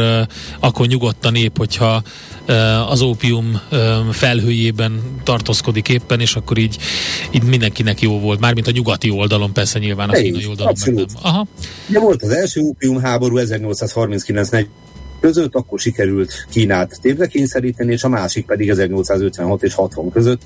akkor 0.60 0.88
nyugodt 0.88 1.26
a 1.26 1.30
nép, 1.30 1.58
hogyha 1.58 2.04
az 2.90 3.02
ópium 3.02 3.62
felhőjében 4.12 5.02
tartózkodik 5.24 5.90
éppen, 5.90 6.20
és 6.20 6.36
akkor 6.36 6.58
így, 6.58 6.78
így 7.32 7.44
mindenkinek 7.44 8.02
jó 8.02 8.20
volt. 8.20 8.40
Mármint 8.40 8.68
a 8.68 8.72
nyugati 8.72 9.10
oldalon, 9.10 9.54
persze 9.54 9.80
nyilván 9.80 10.10
a 10.10 10.14
kínai 10.14 10.46
oldalon 10.46 10.74
meg 10.86 10.94
nem. 10.94 11.06
Aha. 11.22 11.48
Ja, 11.90 12.00
volt 12.00 12.24
az 12.24 12.30
első 12.30 12.62
ópium 12.62 13.02
háború 13.02 13.38
1839 13.38 14.50
között, 15.20 15.56
akkor 15.56 15.80
sikerült 15.80 16.46
Kínát 16.50 17.00
térdre 17.02 17.28
kényszeríteni, 17.28 17.92
és 17.92 18.04
a 18.04 18.10
másik 18.10 18.46
pedig 18.46 18.70
1856 18.70 19.64
és 19.64 19.74
60 19.74 20.12
között, 20.12 20.42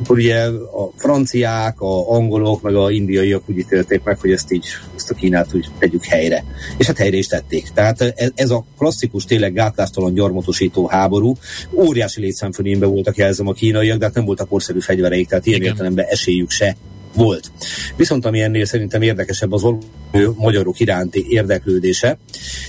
akkor 0.00 0.18
ugye 0.18 0.44
a 0.46 0.90
franciák, 0.96 1.80
a 1.80 2.10
angolok, 2.10 2.62
meg 2.62 2.74
a 2.74 2.90
indiaiak 2.90 3.42
úgy 3.46 3.58
ítélték 3.58 4.02
meg, 4.02 4.18
hogy 4.18 4.32
ezt 4.32 4.52
így, 4.52 4.66
ezt 4.96 5.10
a 5.10 5.14
Kínát 5.14 5.54
úgy 5.54 5.66
tegyük 5.78 6.04
helyre. 6.04 6.44
És 6.78 6.86
hát 6.86 6.98
helyre 6.98 7.16
is 7.16 7.26
tették. 7.26 7.68
Tehát 7.74 8.32
ez, 8.34 8.50
a 8.50 8.64
klasszikus, 8.78 9.24
tényleg 9.24 9.52
gátlástalan 9.52 10.14
gyarmatosító 10.14 10.86
háború, 10.86 11.34
óriási 11.74 12.20
létszámfölényben 12.20 12.90
voltak 12.90 13.16
jelzem 13.16 13.48
a 13.48 13.52
kínaiak, 13.52 13.98
de 13.98 14.04
hát 14.04 14.14
nem 14.14 14.24
voltak 14.24 14.48
korszerű 14.48 14.80
fegyvereik, 14.80 15.28
tehát 15.28 15.46
ilyen 15.46 15.60
Igen. 15.60 15.72
értelemben 15.72 16.04
esélyük 16.08 16.50
se 16.50 16.76
volt. 17.14 17.50
Viszont 17.96 18.26
ami 18.26 18.40
ennél 18.40 18.64
szerintem 18.64 19.02
érdekesebb 19.02 19.52
az 19.52 19.64
magyarok 20.36 20.80
iránti 20.80 21.26
érdeklődése. 21.28 22.18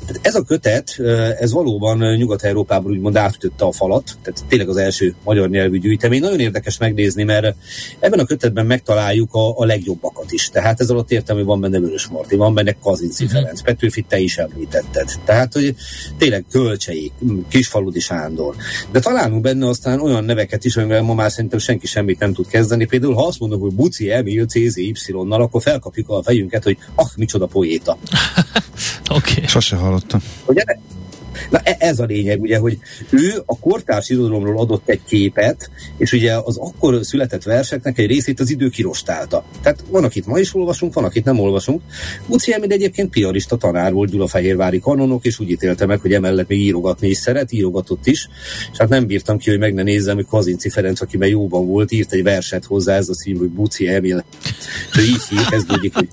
Tehát 0.05 0.27
ez 0.27 0.35
a 0.35 0.41
kötet, 0.41 0.99
ez 1.39 1.51
valóban 1.51 2.15
Nyugat-Európában 2.15 2.91
úgymond 2.91 3.15
átütötte 3.15 3.65
a 3.65 3.71
falat, 3.71 4.17
tehát 4.21 4.45
tényleg 4.47 4.69
az 4.69 4.77
első 4.77 5.15
magyar 5.23 5.49
nyelvű 5.49 5.79
gyűjtemény. 5.79 6.21
Nagyon 6.21 6.39
érdekes 6.39 6.77
megnézni, 6.77 7.23
mert 7.23 7.55
ebben 7.99 8.19
a 8.19 8.25
kötetben 8.25 8.65
megtaláljuk 8.65 9.33
a, 9.33 9.57
a 9.57 9.65
legjobbakat 9.65 10.31
is. 10.31 10.49
Tehát 10.49 10.79
ez 10.79 10.89
alatt 10.89 11.11
értem, 11.11 11.35
hogy 11.35 11.45
van 11.45 11.61
benne 11.61 11.79
Vörös 11.79 12.07
Marti, 12.07 12.35
van 12.35 12.53
benne 12.53 12.71
Kazinci 12.71 13.23
uh-huh. 13.23 13.39
Ferenc, 13.39 13.61
Petőfit 13.61 14.07
te 14.07 14.19
is 14.19 14.37
említetted. 14.37 15.09
Tehát, 15.25 15.53
hogy 15.53 15.75
tényleg 16.17 16.45
Kölcsei, 16.51 17.11
Kisfaludi 17.49 17.99
Sándor. 17.99 18.55
De 18.91 18.99
találunk 18.99 19.41
benne 19.41 19.67
aztán 19.67 19.99
olyan 19.99 20.23
neveket 20.23 20.65
is, 20.65 20.77
amivel 20.77 21.01
ma 21.01 21.13
már 21.13 21.31
szerintem 21.31 21.59
senki 21.59 21.87
semmit 21.87 22.19
nem 22.19 22.33
tud 22.33 22.47
kezdeni. 22.47 22.85
Például, 22.85 23.13
ha 23.13 23.27
azt 23.27 23.39
mondom, 23.39 23.59
hogy 23.59 23.73
Buci 23.73 24.11
Emil 24.11 24.45
CZY-nal, 24.45 25.41
akkor 25.41 25.61
felkapjuk 25.61 26.09
a 26.09 26.23
fejünket, 26.23 26.63
hogy 26.63 26.77
ah, 26.95 27.07
micsoda 27.15 27.32
poéta. 27.39 27.97
Oké. 29.09 29.31
Okay. 29.31 29.47
Sose 29.47 29.75
hallottam. 29.75 30.21
Ugye? 30.45 30.63
Na 31.49 31.59
e- 31.63 31.75
ez 31.79 31.99
a 31.99 32.05
lényeg, 32.05 32.41
ugye, 32.41 32.57
hogy 32.57 32.77
ő 33.09 33.43
a 33.45 33.59
kortárs 33.59 34.09
irodalomról 34.09 34.59
adott 34.59 34.89
egy 34.89 35.01
képet, 35.07 35.69
és 35.97 36.11
ugye 36.11 36.33
az 36.33 36.57
akkor 36.57 36.99
született 37.05 37.43
verseknek 37.43 37.97
egy 37.97 38.07
részét 38.07 38.39
az 38.39 38.49
idő 38.49 38.69
kirostálta. 38.69 39.45
Tehát 39.61 39.83
van, 39.89 40.03
akit 40.03 40.25
ma 40.25 40.39
is 40.39 40.55
olvasunk, 40.55 40.93
van, 40.93 41.03
akit 41.03 41.25
nem 41.25 41.39
olvasunk. 41.39 41.81
Buci 42.27 42.53
Emil 42.53 42.71
egyébként 42.71 43.09
piarista 43.09 43.57
tanár 43.57 43.93
volt 43.93 44.09
Gyulafehérvári 44.09 44.79
kanonok, 44.79 45.25
és 45.25 45.39
úgy 45.39 45.49
ítélte 45.49 45.85
meg, 45.85 45.99
hogy 45.99 46.13
emellett 46.13 46.47
még 46.47 46.59
írogatni 46.59 47.07
is 47.07 47.17
szeret, 47.17 47.51
írogatott 47.51 48.07
is, 48.07 48.27
és 48.71 48.77
hát 48.77 48.89
nem 48.89 49.05
bírtam 49.05 49.37
ki, 49.37 49.49
hogy 49.49 49.59
meg 49.59 49.73
ne 49.73 49.83
nézzem, 49.83 50.15
hogy 50.15 50.25
Kazinci 50.25 50.69
Ferenc, 50.69 51.01
akiben 51.01 51.29
jóban 51.29 51.67
volt, 51.67 51.91
írt 51.91 52.13
egy 52.13 52.23
verset 52.23 52.65
hozzá, 52.65 52.95
ez 52.95 53.09
a 53.09 53.13
cím, 53.13 53.37
hogy 53.37 53.49
Buci 53.49 53.87
Emil. 53.87 54.23
És 54.93 55.07
így 55.07 55.23
hív, 55.29 55.47
kezdődik, 55.49 55.93
hogy 55.93 56.07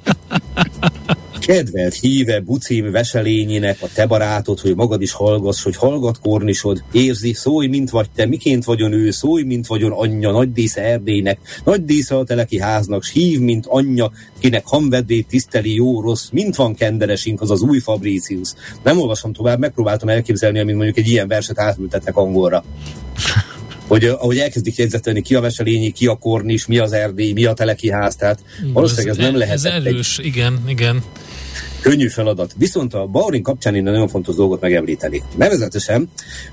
Kedvelt 1.40 1.94
híve 1.94 2.40
Bucim 2.40 2.90
veselényének 2.90 3.82
a 3.82 3.87
te 3.94 4.06
barátod, 4.06 4.61
hogy 4.61 4.75
magad 4.75 5.02
is 5.02 5.12
hallgass, 5.12 5.62
hogy 5.62 5.76
hallgat 5.76 6.20
kornisod, 6.20 6.82
érzi, 6.92 7.32
szólj, 7.32 7.66
mint 7.66 7.90
vagy 7.90 8.11
te, 8.14 8.26
miként 8.26 8.64
vagyon 8.64 8.92
ő, 8.92 9.11
szólj, 9.11 9.42
mint 9.42 9.66
vagyon 9.66 9.92
anyja, 9.92 10.30
nagy 10.30 10.52
dísze 10.52 10.82
Erdélynek, 10.82 11.38
nagy 11.64 11.85
dísze 11.85 12.16
a 12.16 12.25
teleki 12.25 12.61
háznak, 12.61 13.02
s 13.02 13.12
hív, 13.12 13.40
mint 13.40 13.66
anyja, 13.66 14.12
kinek 14.38 14.66
hamvedét 14.66 15.26
tiszteli 15.26 15.75
jó 15.75 16.00
rossz, 16.00 16.28
mint 16.32 16.56
van 16.56 16.75
kenderesink, 16.75 17.40
az 17.40 17.50
az 17.50 17.62
új 17.62 17.78
Fabricius. 17.78 18.54
Nem 18.82 19.00
olvasom 19.00 19.32
tovább, 19.32 19.59
megpróbáltam 19.59 20.09
elképzelni, 20.09 20.59
amint 20.59 20.76
mondjuk 20.76 20.99
egy 20.99 21.09
ilyen 21.09 21.28
verset 21.28 21.59
átültetnek 21.59 22.16
angolra 22.16 22.64
hogy 23.90 24.04
ahogy 24.04 24.38
elkezdik 24.38 24.76
jegyzetelni 24.76 25.23
ki 25.23 25.35
a 25.35 25.40
veselényi, 25.40 25.90
ki 25.90 26.06
a 26.06 26.14
kornis, 26.14 26.66
mi 26.66 26.78
az 26.78 26.92
erdély, 26.92 27.32
mi 27.32 27.44
a 27.44 27.52
teleki 27.52 27.90
ház, 27.90 28.16
tehát 28.16 28.44
valószínűleg 28.73 29.09
ez, 29.09 29.18
ez 29.18 29.25
nem 29.25 29.37
lehet. 29.37 29.54
Ez 29.54 29.64
erős, 29.64 30.18
egy... 30.18 30.26
igen, 30.26 30.64
igen 30.66 31.02
könnyű 31.80 32.09
feladat. 32.09 32.54
Viszont 32.56 32.94
a 32.94 33.06
Baurin 33.06 33.42
kapcsán 33.42 33.75
én 33.75 33.82
nagyon 33.82 34.09
fontos 34.09 34.35
dolgot 34.35 34.61
megemlíteni. 34.61 35.23
Nevezetesen 35.37 36.09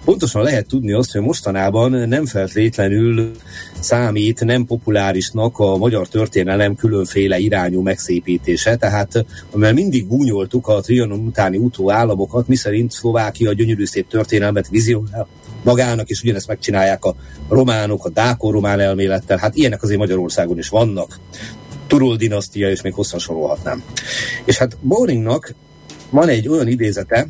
pontosan 0.05 0.43
lehet 0.43 0.67
tudni 0.67 0.93
azt, 0.93 1.11
hogy 1.11 1.21
mostanában 1.21 1.91
nem 1.91 2.25
feltétlenül 2.25 3.31
számít 3.79 4.45
nem 4.45 4.65
populárisnak 4.65 5.59
a 5.59 5.77
magyar 5.77 6.07
történelem 6.07 6.75
különféle 6.75 7.37
irányú 7.37 7.81
megszépítése, 7.81 8.75
tehát 8.75 9.25
amivel 9.51 9.73
mindig 9.73 10.07
gúnyoltuk 10.07 10.67
a 10.67 10.81
Trianon 10.81 11.19
utáni 11.19 11.57
utóállamokat, 11.57 12.47
miszerint 12.47 12.91
Szlovákia 12.91 13.53
gyönyörű 13.53 13.85
szép 13.85 14.07
történelmet 14.07 14.67
vizionál 14.69 15.27
magának, 15.67 16.09
és 16.09 16.21
ugyanezt 16.21 16.47
megcsinálják 16.47 17.05
a 17.05 17.15
románok, 17.49 18.05
a 18.05 18.09
dákor-román 18.09 18.79
elmélettel. 18.79 19.37
Hát 19.37 19.55
ilyenek 19.55 19.83
azért 19.83 19.99
Magyarországon 19.99 20.57
is 20.57 20.69
vannak. 20.69 21.19
Turul 21.87 22.15
dinasztia, 22.15 22.69
és 22.69 22.81
még 22.81 22.93
hosszan 22.93 23.19
sorolhatnám. 23.19 23.83
És 24.45 24.57
hát 24.57 24.77
Boringnak 24.81 25.53
van 26.09 26.27
egy 26.27 26.47
olyan 26.47 26.67
idézete, 26.67 27.27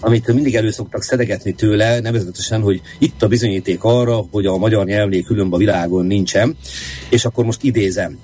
amit 0.00 0.32
mindig 0.32 0.54
elő 0.54 0.70
szoktak 0.70 1.02
szedegetni 1.02 1.52
tőle, 1.52 2.00
nevezetesen, 2.00 2.60
hogy 2.60 2.80
itt 2.98 3.22
a 3.22 3.28
bizonyíték 3.28 3.84
arra, 3.84 4.26
hogy 4.30 4.46
a 4.46 4.56
magyar 4.56 4.84
nyelvnél 4.84 5.22
különb 5.22 5.54
a 5.54 5.56
világon 5.56 6.06
nincsen, 6.06 6.56
és 7.10 7.24
akkor 7.24 7.44
most 7.44 7.62
idézem. 7.62 8.18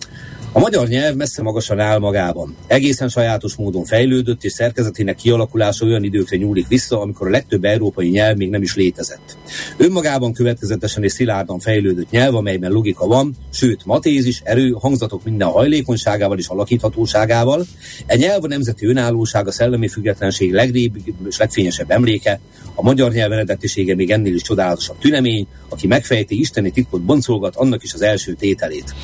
A 0.52 0.58
magyar 0.58 0.88
nyelv 0.88 1.16
messze 1.16 1.42
magasan 1.42 1.80
áll 1.80 1.98
magában. 1.98 2.56
Egészen 2.66 3.08
sajátos 3.08 3.54
módon 3.54 3.84
fejlődött, 3.84 4.44
és 4.44 4.52
szerkezetének 4.52 5.16
kialakulása 5.16 5.86
olyan 5.86 6.04
időkre 6.04 6.36
nyúlik 6.36 6.68
vissza, 6.68 7.00
amikor 7.00 7.26
a 7.26 7.30
legtöbb 7.30 7.64
európai 7.64 8.08
nyelv 8.08 8.36
még 8.36 8.50
nem 8.50 8.62
is 8.62 8.74
létezett. 8.76 9.36
Önmagában 9.76 10.32
következetesen 10.32 11.02
és 11.02 11.12
szilárdan 11.12 11.58
fejlődött 11.58 12.10
nyelv, 12.10 12.34
amelyben 12.34 12.70
logika 12.70 13.06
van, 13.06 13.36
sőt, 13.52 13.84
matézis, 13.84 14.40
erő, 14.44 14.70
hangzatok 14.70 15.24
minden 15.24 15.48
hajlékonyságával 15.48 16.38
és 16.38 16.46
alakíthatóságával. 16.46 17.66
E 18.06 18.16
nyelv 18.16 18.44
a 18.44 18.48
nemzeti 18.48 18.86
önállóság, 18.86 19.46
a 19.46 19.52
szellemi 19.52 19.88
függetlenség 19.88 20.52
legrébb 20.52 20.96
és 21.28 21.38
legfényesebb 21.38 21.90
emléke, 21.90 22.40
a 22.74 22.82
magyar 22.82 23.12
nyelv 23.12 23.32
eredetisége 23.32 23.94
még 23.94 24.10
ennél 24.10 24.34
is 24.34 24.42
csodálatosabb 24.42 24.98
tünemény, 24.98 25.46
aki 25.68 25.86
megfejti 25.86 26.38
isteni 26.38 26.70
titkot 26.70 27.02
boncolgat, 27.02 27.56
annak 27.56 27.82
is 27.82 27.94
az 27.94 28.02
első 28.02 28.32
tételét. 28.32 28.94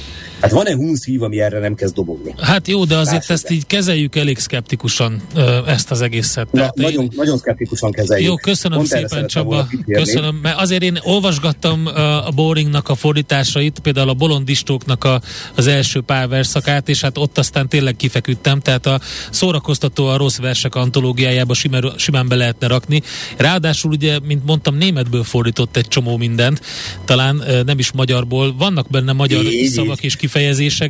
Hát 0.46 0.54
van-e 0.54 0.74
hunszív, 0.74 1.22
ami 1.22 1.40
erre 1.40 1.58
nem 1.58 1.74
kezd 1.74 1.94
dobogni? 1.94 2.34
Hát 2.40 2.68
jó, 2.68 2.84
de 2.84 2.96
azért 2.96 3.14
Lássuk 3.14 3.30
ezt 3.30 3.50
így 3.50 3.66
kezeljük 3.66 4.16
elég 4.16 4.38
szkeptikusan, 4.38 5.22
ezt 5.66 5.90
az 5.90 6.00
egészet. 6.00 6.52
Na, 6.52 6.72
nagyon, 6.74 7.02
én... 7.02 7.10
nagyon 7.16 7.38
szkeptikusan 7.38 7.90
kezeljük. 7.90 8.28
Jó, 8.28 8.36
köszönöm 8.36 8.78
Pont 8.78 8.90
szépen 8.90 9.26
Csaba. 9.26 9.68
Köszönöm, 9.86 10.38
mert 10.42 10.60
azért 10.60 10.82
én 10.82 10.98
olvasgattam 11.02 11.86
a 12.26 12.30
Boringnak 12.30 12.88
a 12.88 12.94
fordításait, 12.94 13.78
például 13.78 14.08
a 14.08 14.14
Bolondistóknak 14.14 15.04
a, 15.04 15.20
az 15.54 15.66
első 15.66 16.00
pár 16.00 16.28
verszakát, 16.28 16.88
és 16.88 17.00
hát 17.00 17.18
ott 17.18 17.38
aztán 17.38 17.68
tényleg 17.68 17.96
kifeküdtem, 17.96 18.60
tehát 18.60 18.86
a 18.86 19.00
szórakoztató 19.30 20.06
a 20.06 20.16
rossz 20.16 20.38
versek 20.38 20.74
antológiájába 20.74 21.54
simán, 21.54 21.92
simán 21.96 22.28
be 22.28 22.34
lehetne 22.34 22.66
rakni. 22.66 23.02
Ráadásul 23.36 23.90
ugye, 23.90 24.18
mint 24.18 24.44
mondtam, 24.44 24.76
németből 24.76 25.24
fordított 25.24 25.76
egy 25.76 25.88
csomó 25.88 26.16
mindent, 26.16 26.60
talán 27.04 27.42
nem 27.66 27.78
is 27.78 27.92
magyarból. 27.92 28.54
Vannak 28.56 28.90
benne 28.90 29.12
magyar 29.12 29.44
így, 29.44 29.68
szavak 29.68 30.02
és 30.02 30.16
kifejezések, 30.16 30.34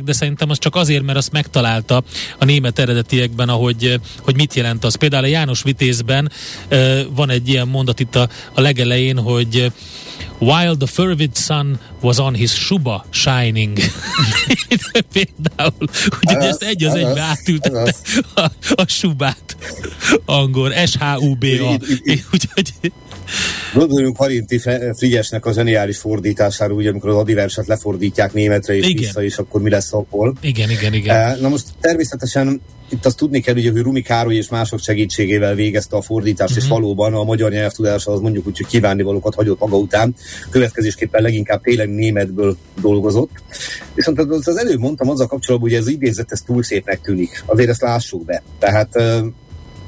de 0.03 0.13
szerintem 0.13 0.49
az 0.49 0.59
csak 0.59 0.75
azért, 0.75 1.03
mert 1.03 1.17
azt 1.17 1.31
megtalálta 1.31 2.03
a 2.37 2.45
német 2.45 2.79
eredetiekben, 2.79 3.49
ahogy 3.49 3.99
hogy 4.21 4.35
mit 4.35 4.53
jelent 4.53 4.83
az. 4.83 4.95
Például 4.95 5.23
a 5.23 5.27
János 5.27 5.63
Vitézben 5.63 6.31
van 7.09 7.29
egy 7.29 7.47
ilyen 7.47 7.67
mondat 7.67 7.99
itt 7.99 8.15
a, 8.15 8.29
a 8.53 8.61
legelején, 8.61 9.19
hogy 9.19 9.71
While 10.39 10.75
the 10.75 10.87
fervid 10.87 11.35
sun 11.35 11.79
was 12.01 12.19
on 12.19 12.35
his 12.35 12.51
shuba 12.51 13.05
shining. 13.09 13.77
Például, 15.13 15.89
úgyhogy 16.19 16.43
ezt 16.43 16.63
egy 16.63 16.83
az 16.83 16.93
egybe 16.93 17.21
átültette 17.21 17.93
a, 18.35 18.51
a 18.75 18.87
subát 18.87 19.57
angol, 20.25 20.71
S-H-U-B-A. 20.85 21.79
Úgyhogy 22.33 22.73
Gondoljunk 23.73 24.17
Harinti 24.17 24.61
Frigyesnek 24.95 25.45
a 25.45 25.53
zseniális 25.53 25.97
fordítására, 25.97 26.73
ugye, 26.73 26.89
amikor 26.89 27.09
az 27.09 27.15
adiverset 27.15 27.67
lefordítják 27.67 28.33
németre 28.33 28.75
és 28.75 28.87
igen. 28.87 29.03
vissza, 29.03 29.23
és 29.23 29.37
akkor 29.37 29.61
mi 29.61 29.69
lesz 29.69 29.93
abból. 29.93 30.33
Igen, 30.41 30.69
igen, 30.69 30.93
igen. 30.93 31.15
Eh, 31.15 31.37
na 31.39 31.49
most 31.49 31.65
természetesen 31.79 32.61
itt 32.89 33.05
azt 33.05 33.17
tudni 33.17 33.39
kell, 33.39 33.55
ugye, 33.55 33.71
hogy 33.71 33.81
Rumi 33.81 34.01
Károly 34.01 34.35
és 34.35 34.49
mások 34.49 34.79
segítségével 34.79 35.55
végezte 35.55 35.95
a 35.95 36.01
fordítást, 36.01 36.49
uh-huh. 36.49 36.65
és 36.65 36.71
mhm. 36.71 36.81
valóban 36.81 37.13
a 37.13 37.23
magyar 37.23 37.51
nyelvtudása 37.51 38.11
az 38.11 38.19
mondjuk 38.19 38.47
úgy, 38.47 38.57
hogy 38.57 38.67
kívánnivalókat 38.67 39.35
hagyott 39.35 39.59
maga 39.59 39.77
után, 39.77 40.15
következésképpen 40.49 41.21
leginkább 41.21 41.61
tényleg 41.61 41.89
németből 41.89 42.57
dolgozott. 42.81 43.31
Viszont 43.93 44.19
az, 44.19 44.47
az 44.47 44.57
előbb 44.57 44.79
mondtam 44.79 45.09
azzal 45.09 45.27
kapcsolatban, 45.27 45.69
hogy 45.69 45.79
ez 45.79 45.85
az 45.85 45.93
idézet 45.93 46.31
ez 46.31 46.41
túl 46.41 46.63
szépnek 46.63 47.01
tűnik. 47.01 47.43
Azért 47.45 47.69
ezt 47.69 47.81
lássuk 47.81 48.25
be. 48.25 48.43
Tehát 48.59 48.89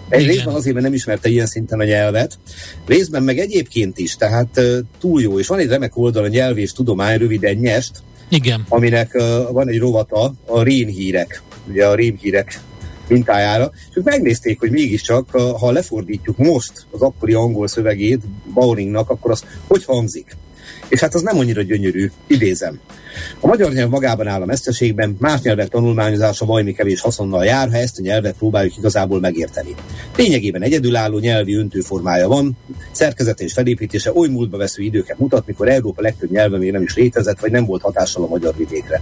egy 0.09 0.25
részben 0.25 0.53
azért, 0.53 0.73
mert 0.73 0.85
nem 0.85 0.95
ismerte 0.95 1.29
ilyen 1.29 1.45
szinten 1.45 1.79
a 1.79 1.83
nyelvet, 1.83 2.39
részben 2.85 3.23
meg 3.23 3.39
egyébként 3.39 3.97
is, 3.97 4.15
tehát 4.15 4.57
uh, 4.57 4.77
túl 4.99 5.21
jó. 5.21 5.39
És 5.39 5.47
van 5.47 5.59
egy 5.59 5.67
remek 5.67 5.97
oldal 5.97 6.23
a 6.23 6.27
nyelv 6.27 6.57
és 6.57 6.71
tudomány, 6.71 7.17
röviden 7.17 7.55
nyest, 7.55 7.91
Igen. 8.29 8.65
aminek 8.69 9.11
uh, 9.13 9.51
van 9.51 9.69
egy 9.69 9.79
rovata, 9.79 10.33
a 10.45 10.63
rénhírek 10.63 11.41
ugye 11.67 11.87
a 11.87 11.95
rémhírek 11.95 12.61
mintájára, 13.07 13.71
és 13.89 13.95
ők 13.95 14.03
megnézték, 14.03 14.59
hogy 14.59 14.71
mégiscsak, 14.71 15.29
ha 15.31 15.71
lefordítjuk 15.71 16.37
most 16.37 16.71
az 16.91 17.01
akkori 17.01 17.33
angol 17.33 17.67
szövegét 17.67 18.21
Bauringnak, 18.53 19.09
akkor 19.09 19.31
az 19.31 19.43
hogy 19.67 19.85
hangzik. 19.85 20.37
És 20.89 20.99
hát 20.99 21.13
az 21.13 21.21
nem 21.21 21.37
annyira 21.37 21.61
gyönyörű, 21.61 22.11
idézem. 22.27 22.79
A 23.39 23.47
magyar 23.47 23.73
nyelv 23.73 23.89
magában 23.89 24.27
áll 24.27 24.41
a 24.41 24.45
mesterségben, 24.45 25.15
más 25.19 25.41
nyelvek 25.41 25.67
tanulmányozása 25.67 26.45
valami 26.45 26.73
kevés 26.73 27.01
haszonnal 27.01 27.45
jár, 27.45 27.69
ha 27.69 27.77
ezt 27.77 27.99
a 27.99 28.01
nyelvet 28.01 28.35
próbáljuk 28.37 28.77
igazából 28.77 29.19
megérteni. 29.19 29.75
Lényegében 30.17 30.61
egyedülálló 30.61 31.19
nyelvi 31.19 31.55
öntőformája 31.55 32.27
van, 32.27 32.57
szerkezete 32.91 33.43
és 33.43 33.53
felépítése 33.53 34.11
oly 34.13 34.27
múltba 34.27 34.57
vesző 34.57 34.83
időket 34.83 35.19
mutat, 35.19 35.47
mikor 35.47 35.69
Európa 35.69 36.01
legtöbb 36.01 36.31
nyelve 36.31 36.57
még 36.57 36.71
nem 36.71 36.81
is 36.81 36.95
létezett, 36.95 37.39
vagy 37.39 37.51
nem 37.51 37.65
volt 37.65 37.81
hatással 37.81 38.23
a 38.23 38.27
magyar 38.27 38.55
vidékre. 38.57 39.01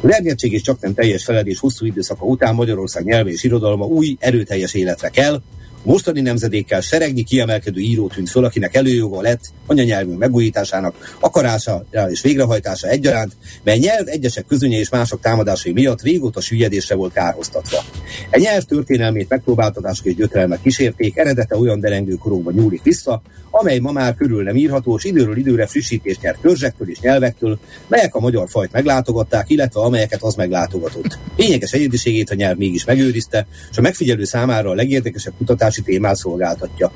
A 0.00 0.06
lernyedtség 0.06 0.52
és 0.52 0.62
csak 0.62 0.80
nem 0.80 0.94
teljes 0.94 1.24
feledés 1.24 1.58
hosszú 1.58 1.86
időszaka 1.86 2.24
után 2.24 2.54
Magyarország 2.54 3.04
nyelve 3.04 3.30
és 3.30 3.44
irodalma 3.44 3.84
új, 3.84 4.16
erőteljes 4.20 4.74
életre 4.74 5.08
kell, 5.08 5.40
mostani 5.86 6.20
nemzedékkel 6.20 6.80
seregnyi 6.80 7.22
kiemelkedő 7.22 7.80
író 7.80 8.08
tűnt 8.08 8.30
föl, 8.30 8.44
akinek 8.44 8.74
előjoga 8.74 9.20
lett 9.20 9.40
anyanyelvünk 9.66 10.18
megújításának, 10.18 11.16
akarása 11.20 11.84
és 12.08 12.20
végrehajtása 12.20 12.88
egyaránt, 12.88 13.36
mely 13.62 13.78
nyelv 13.78 14.08
egyesek 14.08 14.46
közönye 14.46 14.78
és 14.78 14.88
mások 14.88 15.20
támadásai 15.20 15.72
miatt 15.72 16.02
régóta 16.02 16.40
süllyedésre 16.40 16.94
volt 16.94 17.12
kárhoztatva. 17.12 17.84
E 18.30 18.38
nyelv 18.38 18.62
történelmét 18.62 19.28
megpróbáltatások 19.28 20.06
és 20.06 20.14
gyötrelmek 20.14 20.62
kísérték, 20.62 21.16
eredete 21.16 21.56
olyan 21.56 21.80
derengő 21.80 22.14
korokba 22.14 22.50
nyúlik 22.50 22.82
vissza, 22.82 23.22
amely 23.50 23.78
ma 23.78 23.92
már 23.92 24.14
körül 24.14 24.42
nem 24.42 24.56
írható, 24.56 24.96
és 24.96 25.04
időről 25.04 25.36
időre 25.36 25.66
frissítést 25.66 26.20
nyert 26.20 26.40
törzsektől 26.40 26.90
és 26.90 27.00
nyelvektől, 27.00 27.58
melyek 27.88 28.14
a 28.14 28.20
magyar 28.20 28.48
fajt 28.48 28.72
meglátogatták, 28.72 29.50
illetve 29.50 29.80
amelyeket 29.80 30.22
az 30.22 30.34
meglátogatott. 30.34 31.18
Lényeges 31.36 31.72
egyediségét 31.72 32.30
a 32.30 32.34
nyelv 32.34 32.56
mégis 32.56 32.84
megőrizte, 32.84 33.46
és 33.70 33.78
a 33.78 33.80
megfigyelő 33.80 34.24
számára 34.24 34.70
a 34.70 34.74
legérdekesebb 34.74 35.34
kutatási 35.76 35.82
témát 35.82 36.16
szolgáltatja. 36.16 36.92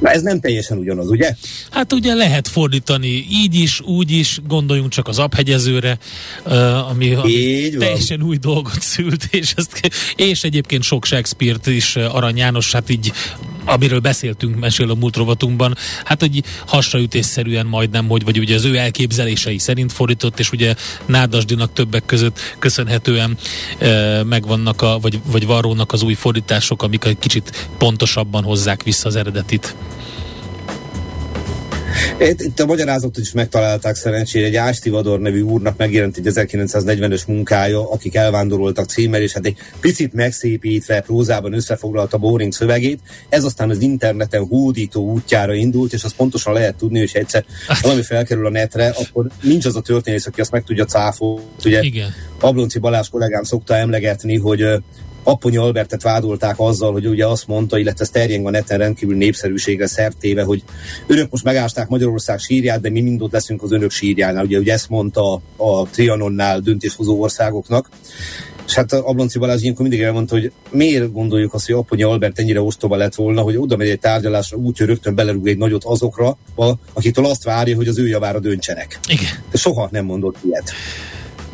Na 0.00 0.10
ez 0.10 0.22
nem 0.22 0.40
teljesen 0.40 0.78
ugyanaz, 0.78 1.10
ugye? 1.10 1.34
Hát 1.70 1.92
ugye 1.92 2.14
lehet 2.14 2.48
fordítani 2.48 3.26
így 3.30 3.54
is, 3.54 3.80
úgy 3.80 4.10
is, 4.10 4.40
gondoljunk 4.46 4.90
csak 4.90 5.08
az 5.08 5.18
abhegyezőre, 5.18 5.98
ami, 6.90 7.14
ami 7.14 7.68
teljesen 7.78 8.22
új 8.22 8.36
dolgot 8.36 8.80
szült, 8.80 9.28
és, 9.30 9.52
ezt, 9.56 9.80
és 10.16 10.44
egyébként 10.44 10.82
sok 10.82 11.04
Shakespeare-t 11.04 11.66
is 11.66 11.96
Arany 11.96 12.36
János, 12.36 12.72
hát 12.72 12.90
így 12.90 13.12
amiről 13.64 14.00
beszéltünk, 14.00 14.58
mesél 14.58 14.90
a 14.90 14.94
múlt 14.94 15.16
rovatunkban, 15.16 15.76
hát 16.04 16.20
hogy 16.20 16.42
hasraütésszerűen 16.66 17.66
majdnem, 17.66 18.08
hogy 18.08 18.24
vagy 18.24 18.38
ugye 18.38 18.54
az 18.54 18.64
ő 18.64 18.76
elképzelései 18.76 19.58
szerint 19.58 19.92
fordított, 19.92 20.38
és 20.38 20.52
ugye 20.52 20.74
Nádasdinak 21.06 21.72
többek 21.72 22.04
között 22.06 22.38
köszönhetően 22.58 23.36
e, 23.78 24.22
megvannak, 24.24 24.82
a, 24.82 24.98
vagy, 25.00 25.20
vagy 25.26 25.46
Varrónak 25.46 25.92
az 25.92 26.02
új 26.02 26.14
fordítások, 26.14 26.82
amik 26.82 27.04
egy 27.04 27.18
kicsit 27.18 27.68
pontosabban 28.24 28.42
hozzák 28.42 28.82
vissza 28.82 29.08
az 29.08 29.16
eredetit. 29.16 29.74
Itt 32.18 32.60
a 32.60 32.66
magyarázatot 32.66 33.18
is 33.18 33.32
megtalálták 33.32 33.94
szerencsére, 33.94 34.46
egy 34.46 34.56
Ásti 34.56 34.90
Vador 34.90 35.20
nevű 35.20 35.40
úrnak 35.40 35.76
megjelent 35.76 36.16
egy 36.16 36.26
1940-ös 36.26 37.26
munkája, 37.26 37.90
akik 37.90 38.14
elvándoroltak 38.14 38.88
címmel, 38.88 39.20
és 39.20 39.32
hát 39.32 39.46
egy 39.46 39.56
picit 39.80 40.12
megszépítve 40.12 41.00
prózában 41.00 41.52
összefoglalta 41.52 42.18
Boring 42.18 42.52
szövegét. 42.52 43.00
Ez 43.28 43.44
aztán 43.44 43.70
az 43.70 43.80
interneten 43.80 44.46
hódító 44.46 45.10
útjára 45.12 45.54
indult, 45.54 45.92
és 45.92 46.04
azt 46.04 46.16
pontosan 46.16 46.52
lehet 46.52 46.74
tudni, 46.74 46.98
hogy 46.98 47.10
egyszer 47.12 47.44
valami 47.82 48.02
felkerül 48.02 48.46
a 48.46 48.50
netre, 48.50 48.88
akkor 48.88 49.26
nincs 49.42 49.64
az 49.64 49.76
a 49.76 49.80
történész, 49.80 50.26
aki 50.26 50.40
azt 50.40 50.50
meg 50.50 50.64
tudja 50.64 50.84
cáfolni. 50.84 51.42
Ugye 51.64 51.80
Igen. 51.82 52.14
Ablonci 52.40 52.78
Balázs 52.78 53.08
kollégám 53.08 53.42
szokta 53.42 53.76
emlegetni, 53.76 54.38
hogy 54.38 54.64
Apponya 55.24 55.62
Albertet 55.62 56.02
vádolták 56.02 56.54
azzal, 56.58 56.92
hogy 56.92 57.06
ugye 57.06 57.26
azt 57.26 57.46
mondta, 57.46 57.78
illetve 57.78 58.04
ez 58.04 58.10
terjeng 58.10 58.46
a 58.46 58.50
neten 58.50 58.78
rendkívül 58.78 59.16
népszerűségre 59.16 59.86
szertéve, 59.86 60.42
hogy 60.42 60.62
önök 61.06 61.30
most 61.30 61.44
megásták 61.44 61.88
Magyarország 61.88 62.38
sírját, 62.38 62.80
de 62.80 62.90
mi 62.90 63.00
mind 63.00 63.22
ott 63.22 63.32
leszünk 63.32 63.62
az 63.62 63.72
önök 63.72 63.90
sírjánál. 63.90 64.44
Ugye, 64.44 64.58
ugye 64.58 64.72
ezt 64.72 64.88
mondta 64.88 65.40
a 65.56 65.88
Trianonnál 65.90 66.60
döntéshozó 66.60 67.20
országoknak. 67.20 67.88
És 68.66 68.74
hát 68.74 68.92
Ablonci 68.92 69.38
Balázs 69.38 69.62
ilyenkor 69.62 69.82
mindig 69.88 70.04
elmondta, 70.06 70.34
hogy 70.34 70.52
miért 70.70 71.12
gondoljuk 71.12 71.54
azt, 71.54 71.66
hogy 71.66 71.74
Apponya 71.74 72.08
Albert 72.08 72.38
ennyire 72.38 72.60
ostoba 72.60 72.96
lett 72.96 73.14
volna, 73.14 73.40
hogy 73.40 73.56
oda 73.56 73.76
megy 73.76 73.88
egy 73.88 73.98
tárgyalásra 73.98 74.56
úgy, 74.56 74.78
hogy 74.78 74.86
rögtön 74.86 75.14
belerúg 75.14 75.48
egy 75.48 75.58
nagyot 75.58 75.84
azokra, 75.84 76.38
akitől 76.92 77.24
azt 77.24 77.44
várja, 77.44 77.76
hogy 77.76 77.88
az 77.88 77.98
ő 77.98 78.06
javára 78.06 78.38
döntsenek. 78.38 78.98
Igen. 79.08 79.30
De 79.50 79.58
soha 79.58 79.88
nem 79.90 80.04
mondott 80.04 80.36
ilyet 80.44 80.72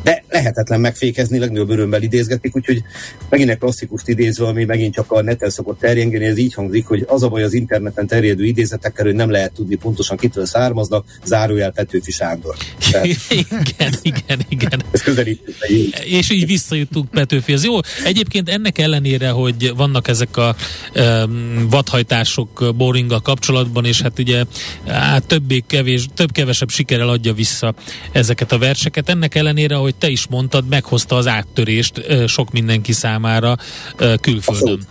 de 0.02 0.24
lehetetlen 0.28 0.80
megfékezni, 0.80 1.38
legnagyobb 1.38 1.70
örömmel 1.70 2.02
idézgetik, 2.02 2.56
úgyhogy 2.56 2.82
megint 3.28 3.50
egy 3.50 3.58
klasszikust 3.58 4.08
idézve, 4.08 4.46
ami 4.46 4.64
megint 4.64 4.94
csak 4.94 5.12
a 5.12 5.22
neten 5.22 5.50
szokott 5.50 5.78
terjengeni, 5.78 6.24
ez 6.24 6.38
így 6.38 6.54
hangzik, 6.54 6.86
hogy 6.86 7.04
az 7.06 7.22
a 7.22 7.28
baj 7.28 7.42
az 7.42 7.52
interneten 7.52 8.06
terjedő 8.06 8.44
idézetekkel, 8.44 9.04
hogy 9.04 9.14
nem 9.14 9.30
lehet 9.30 9.52
tudni 9.52 9.74
pontosan 9.74 10.16
kitől 10.16 10.46
származnak, 10.46 11.04
zárójel 11.24 11.70
Petőfi 11.70 12.10
Sándor. 12.10 12.56
Tehát, 12.90 13.06
igen, 13.30 13.92
igen, 14.02 14.40
igen. 14.48 14.82
Ez 14.90 15.02
közelítünk. 15.02 15.56
És 16.04 16.30
így 16.30 16.46
visszajutunk 16.46 17.10
Petőfihez. 17.10 17.64
Jó, 17.64 17.78
egyébként 18.04 18.48
ennek 18.48 18.78
ellenére, 18.78 19.30
hogy 19.30 19.72
vannak 19.76 20.08
ezek 20.08 20.36
a 20.36 20.56
um, 20.94 21.66
vadhajtások 21.70 22.74
boringgal 22.76 23.20
kapcsolatban, 23.20 23.84
és 23.84 24.00
hát 24.00 24.18
ugye 24.18 24.44
hát 24.86 25.26
többé 25.26 25.62
kevés, 25.66 26.06
több-kevesebb 26.14 26.70
sikerrel 26.70 27.08
adja 27.08 27.32
vissza 27.32 27.74
ezeket 28.12 28.52
a 28.52 28.58
verseket. 28.58 29.08
Ennek 29.08 29.34
ellenére, 29.34 29.74
hogy 29.74 29.89
te 29.98 30.08
is 30.08 30.26
mondtad, 30.26 30.68
meghozta 30.68 31.16
az 31.16 31.26
áttörést 31.26 32.02
sok 32.26 32.50
mindenki 32.50 32.92
számára 32.92 33.56
külföldön. 33.96 34.44
Abszolút. 34.46 34.86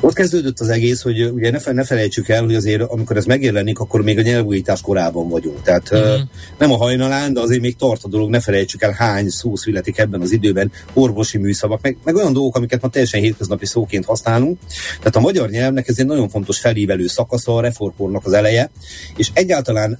Ott 0.00 0.14
kezdődött 0.14 0.60
az 0.60 0.68
egész, 0.68 1.02
hogy 1.02 1.22
ugye 1.22 1.50
ne, 1.50 1.72
ne 1.72 1.84
felejtsük 1.84 2.28
el, 2.28 2.44
hogy 2.44 2.54
azért 2.54 2.82
amikor 2.82 3.16
ez 3.16 3.24
megjelenik, 3.24 3.78
akkor 3.78 4.02
még 4.02 4.18
a 4.18 4.22
nyelvújítás 4.22 4.80
korában 4.80 5.28
vagyunk. 5.28 5.62
Tehát 5.62 5.90
uh-huh. 5.92 6.20
nem 6.58 6.72
a 6.72 6.76
hajnalán, 6.76 7.32
de 7.32 7.40
azért 7.40 7.60
még 7.60 7.76
tart 7.76 8.04
a 8.04 8.08
dolog, 8.08 8.30
ne 8.30 8.40
felejtsük 8.40 8.82
el, 8.82 8.94
hány 8.98 9.28
szó 9.28 9.56
születik 9.56 9.98
ebben 9.98 10.20
az 10.20 10.32
időben, 10.32 10.72
orvosi 10.92 11.38
műszavak, 11.38 11.82
meg, 11.82 11.96
meg 12.04 12.14
olyan 12.14 12.32
dolgok, 12.32 12.56
amiket 12.56 12.82
ma 12.82 12.88
teljesen 12.88 13.20
hétköznapi 13.20 13.66
szóként 13.66 14.04
használunk. 14.04 14.58
Tehát 14.98 15.16
a 15.16 15.20
magyar 15.20 15.50
nyelvnek 15.50 15.88
ez 15.88 15.98
egy 15.98 16.06
nagyon 16.06 16.28
fontos 16.28 16.58
felívelő 16.58 17.06
szakasza, 17.06 17.54
a 17.56 17.60
reformkornak 17.60 18.26
az 18.26 18.32
eleje, 18.32 18.70
és 19.16 19.30
egyáltalán 19.32 19.98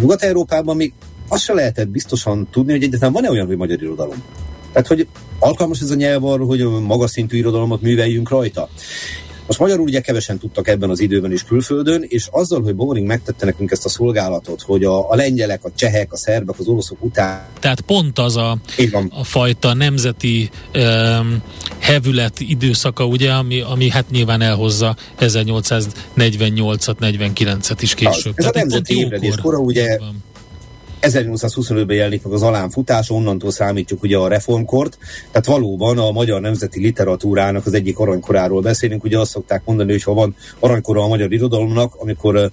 Nyugat-Európában 0.00 0.76
még 0.76 0.92
azt 1.28 1.42
se 1.42 1.52
lehetett 1.52 1.88
biztosan 1.88 2.48
tudni, 2.50 2.72
hogy 2.72 2.82
egyáltalán 2.82 3.12
van-e 3.12 3.30
olyan, 3.30 3.46
hogy 3.46 3.56
magyar 3.56 3.82
irodalom. 3.82 4.22
Tehát, 4.72 4.88
hogy 4.88 5.06
alkalmas 5.38 5.80
ez 5.80 5.90
a 5.90 5.94
nyelv 5.94 6.24
arra, 6.24 6.44
hogy 6.44 6.62
magas 6.62 7.10
szintű 7.10 7.36
irodalomot 7.36 7.82
műveljünk 7.82 8.28
rajta. 8.28 8.68
Most 9.46 9.58
magyarul 9.58 9.84
ugye 9.84 10.00
kevesen 10.00 10.38
tudtak 10.38 10.68
ebben 10.68 10.90
az 10.90 11.00
időben 11.00 11.32
is 11.32 11.44
külföldön, 11.44 12.04
és 12.08 12.28
azzal, 12.30 12.62
hogy 12.62 12.74
Boring 12.74 13.06
megtette 13.06 13.44
nekünk 13.44 13.70
ezt 13.70 13.84
a 13.84 13.88
szolgálatot, 13.88 14.62
hogy 14.62 14.84
a, 14.84 15.10
a 15.10 15.14
lengyelek, 15.14 15.64
a 15.64 15.70
csehek, 15.74 16.12
a 16.12 16.16
szerbek, 16.16 16.58
az 16.58 16.66
oroszok 16.66 17.04
után... 17.04 17.46
Tehát 17.60 17.80
pont 17.80 18.18
az 18.18 18.36
a, 18.36 18.58
a 19.10 19.24
fajta 19.24 19.74
nemzeti 19.74 20.50
um, 20.74 21.42
hevület 21.78 22.40
időszaka, 22.40 23.06
ugye, 23.06 23.32
ami, 23.32 23.60
ami 23.60 23.88
hát 23.88 24.10
nyilván 24.10 24.40
elhozza 24.40 24.96
1848-at, 25.20 26.94
49-et 27.00 27.78
is 27.80 27.94
később. 27.94 28.32
Ez 28.36 28.44
Tehát 28.44 28.54
a 28.54 28.58
nemzeti 28.58 28.98
ébredés 28.98 29.34
kora, 29.42 29.58
ugye 29.58 29.98
1825-ben 31.06 31.96
jelenik 31.96 32.22
meg 32.22 32.32
az 32.32 32.42
Alán 32.42 32.70
futás, 32.70 33.10
onnantól 33.10 33.50
számítjuk 33.50 34.02
ugye 34.02 34.16
a 34.16 34.28
reformkort, 34.28 34.98
tehát 35.30 35.46
valóban 35.46 35.98
a 35.98 36.10
magyar 36.10 36.40
nemzeti 36.40 36.80
literatúrának 36.80 37.66
az 37.66 37.74
egyik 37.74 37.98
aranykoráról 37.98 38.60
beszélünk, 38.60 39.04
ugye 39.04 39.18
azt 39.18 39.30
szokták 39.30 39.62
mondani, 39.64 39.90
hogy 39.90 40.02
ha 40.02 40.14
van 40.14 40.36
aranykora 40.58 41.02
a 41.02 41.08
magyar 41.08 41.32
irodalomnak, 41.32 41.94
amikor 41.94 42.50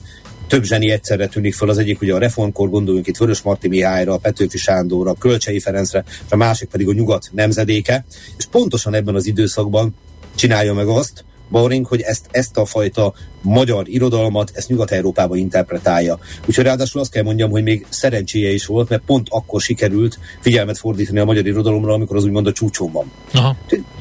több 0.47 0.63
zseni 0.63 0.91
egyszerre 0.91 1.27
tűnik 1.27 1.53
föl, 1.53 1.69
az 1.69 1.77
egyik 1.77 2.01
ugye 2.01 2.13
a 2.13 2.17
reformkor, 2.17 2.69
gondoljunk 2.69 3.07
itt 3.07 3.17
Vörös 3.17 3.41
Marti 3.41 3.67
Mihályra, 3.67 4.17
Petőfi 4.17 4.57
Sándorra, 4.57 5.13
Kölcsei 5.13 5.59
Ferencre, 5.59 6.03
és 6.07 6.31
a 6.31 6.35
másik 6.35 6.69
pedig 6.69 6.87
a 6.87 6.93
nyugat 6.93 7.29
nemzedéke, 7.31 8.05
és 8.37 8.45
pontosan 8.45 8.93
ebben 8.93 9.15
az 9.15 9.27
időszakban 9.27 9.95
csinálja 10.35 10.73
meg 10.73 10.87
azt, 10.87 11.23
Boring, 11.51 11.85
hogy 11.85 12.01
ezt, 12.01 12.25
ezt 12.31 12.57
a 12.57 12.65
fajta 12.65 13.13
magyar 13.41 13.87
irodalmat, 13.87 14.51
ezt 14.53 14.69
Nyugat-Európában 14.69 15.37
interpretálja. 15.37 16.19
Úgyhogy 16.45 16.63
ráadásul 16.63 17.01
azt 17.01 17.11
kell 17.11 17.23
mondjam, 17.23 17.51
hogy 17.51 17.63
még 17.63 17.85
szerencséje 17.89 18.51
is 18.51 18.65
volt, 18.65 18.89
mert 18.89 19.01
pont 19.05 19.27
akkor 19.29 19.61
sikerült 19.61 20.19
figyelmet 20.39 20.77
fordítani 20.77 21.19
a 21.19 21.25
magyar 21.25 21.45
irodalomra, 21.45 21.93
amikor 21.93 22.15
az 22.15 22.23
úgymond 22.23 22.47
a 22.47 22.51
csúcson 22.51 22.91
van. 22.91 23.11
Aha. 23.33 23.57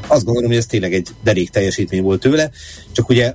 Azt 0.06 0.24
gondolom, 0.24 0.48
hogy 0.48 0.58
ez 0.58 0.66
tényleg 0.66 0.94
egy 0.94 1.08
derék 1.22 1.50
teljesítmény 1.50 2.02
volt 2.02 2.20
tőle, 2.20 2.50
csak 2.92 3.08
ugye 3.08 3.34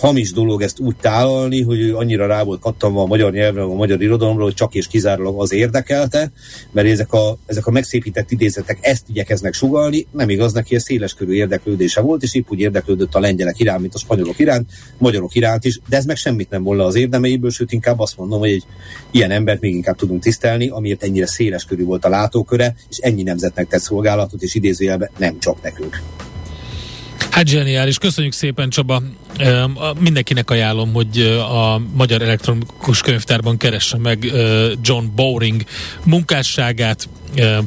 hamis 0.00 0.32
dolog 0.32 0.62
ezt 0.62 0.78
úgy 0.78 0.96
tálalni, 0.96 1.62
hogy 1.62 1.80
ő 1.80 1.96
annyira 1.96 2.26
rá 2.26 2.42
volt 2.42 2.60
kattanva 2.60 3.02
a 3.02 3.06
magyar 3.06 3.32
nyelvre, 3.32 3.62
a 3.62 3.74
magyar 3.74 4.02
irodalomra, 4.02 4.42
hogy 4.42 4.54
csak 4.54 4.74
és 4.74 4.86
kizárólag 4.86 5.40
az 5.40 5.52
érdekelte, 5.52 6.32
mert 6.72 6.88
ezek 6.88 7.12
a, 7.12 7.36
ezek 7.46 7.66
a 7.66 7.70
megszépített 7.70 8.30
idézetek 8.30 8.78
ezt 8.80 9.04
igyekeznek 9.08 9.54
sugalni, 9.54 10.06
nem 10.10 10.28
igaz 10.28 10.52
neki, 10.52 10.74
ez 10.74 10.82
széles 10.82 11.14
körű 11.14 11.32
érdeklődése 11.32 12.00
volt, 12.00 12.22
és 12.22 12.34
épp 12.34 12.50
úgy 12.50 12.60
érdeklődött 12.60 13.14
a 13.14 13.20
lengyelek 13.20 13.58
iránt, 13.58 13.80
mint 13.80 13.94
a 13.94 13.98
spanyolok 13.98 14.38
iránt, 14.38 14.70
magyarok 14.98 15.34
iránt 15.34 15.64
is, 15.64 15.80
de 15.88 15.96
ez 15.96 16.04
meg 16.04 16.16
semmit 16.16 16.50
nem 16.50 16.62
volna 16.62 16.84
az 16.84 16.94
érdemeiből, 16.94 17.50
sőt 17.50 17.72
inkább 17.72 17.98
azt 18.00 18.16
mondom, 18.16 18.38
hogy 18.38 18.50
egy 18.50 18.64
ilyen 19.10 19.30
embert 19.30 19.60
még 19.60 19.74
inkább 19.74 19.96
tudunk 19.96 20.22
tisztelni, 20.22 20.68
amiért 20.68 21.02
ennyire 21.02 21.26
széles 21.26 21.64
körű 21.64 21.84
volt 21.84 22.04
a 22.04 22.08
látóköre, 22.08 22.74
és 22.88 22.96
ennyi 22.98 23.22
nemzetnek 23.22 23.68
tett 23.68 23.80
szolgálatot, 23.80 24.42
és 24.42 24.54
idézőjelben 24.54 25.10
nem 25.18 25.38
csak 25.38 25.62
nekünk. 25.62 26.02
Hát 27.36 27.48
zseniális, 27.48 27.98
köszönjük 27.98 28.32
szépen 28.32 28.70
Csaba. 28.70 29.02
Mindenkinek 29.98 30.50
ajánlom, 30.50 30.92
hogy 30.92 31.20
a 31.50 31.80
Magyar 31.94 32.22
Elektronikus 32.22 33.00
Könyvtárban 33.00 33.56
keresse 33.56 33.98
meg 33.98 34.32
John 34.82 35.04
Bowring 35.14 35.62
munkásságát, 36.04 37.08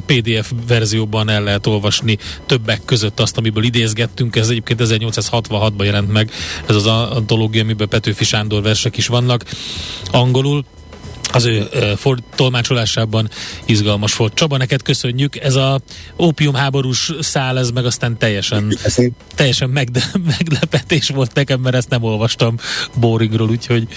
PDF 0.06 0.52
verzióban 0.66 1.28
el 1.28 1.42
lehet 1.42 1.66
olvasni 1.66 2.18
többek 2.46 2.80
között 2.84 3.20
azt, 3.20 3.38
amiből 3.38 3.64
idézgettünk. 3.64 4.36
Ez 4.36 4.48
egyébként 4.48 4.80
1866-ban 4.84 5.84
jelent 5.84 6.12
meg, 6.12 6.30
ez 6.68 6.74
az 6.74 6.86
antológia, 6.86 7.62
amiben 7.62 7.88
Petőfi 7.88 8.24
Sándor 8.24 8.62
versek 8.62 8.96
is 8.96 9.06
vannak 9.06 9.44
angolul 10.10 10.64
az 11.32 11.44
ő 11.44 11.68
uh, 12.04 12.16
tolmácsolásában 12.34 13.28
izgalmas 13.64 14.16
volt. 14.16 14.34
Csaba, 14.34 14.56
neked 14.56 14.82
köszönjük. 14.82 15.36
Ez 15.36 15.54
a 15.54 15.80
háborús 16.54 17.12
szál, 17.20 17.58
ez 17.58 17.70
meg 17.70 17.84
aztán 17.84 18.18
teljesen, 18.18 18.76
teljesen 19.34 19.70
megde, 19.70 20.02
meglepetés 20.38 21.08
volt 21.08 21.34
nekem, 21.34 21.60
mert 21.60 21.76
ezt 21.76 21.88
nem 21.88 22.02
olvastam 22.02 22.56
Boringról, 22.94 23.48
úgyhogy 23.48 23.88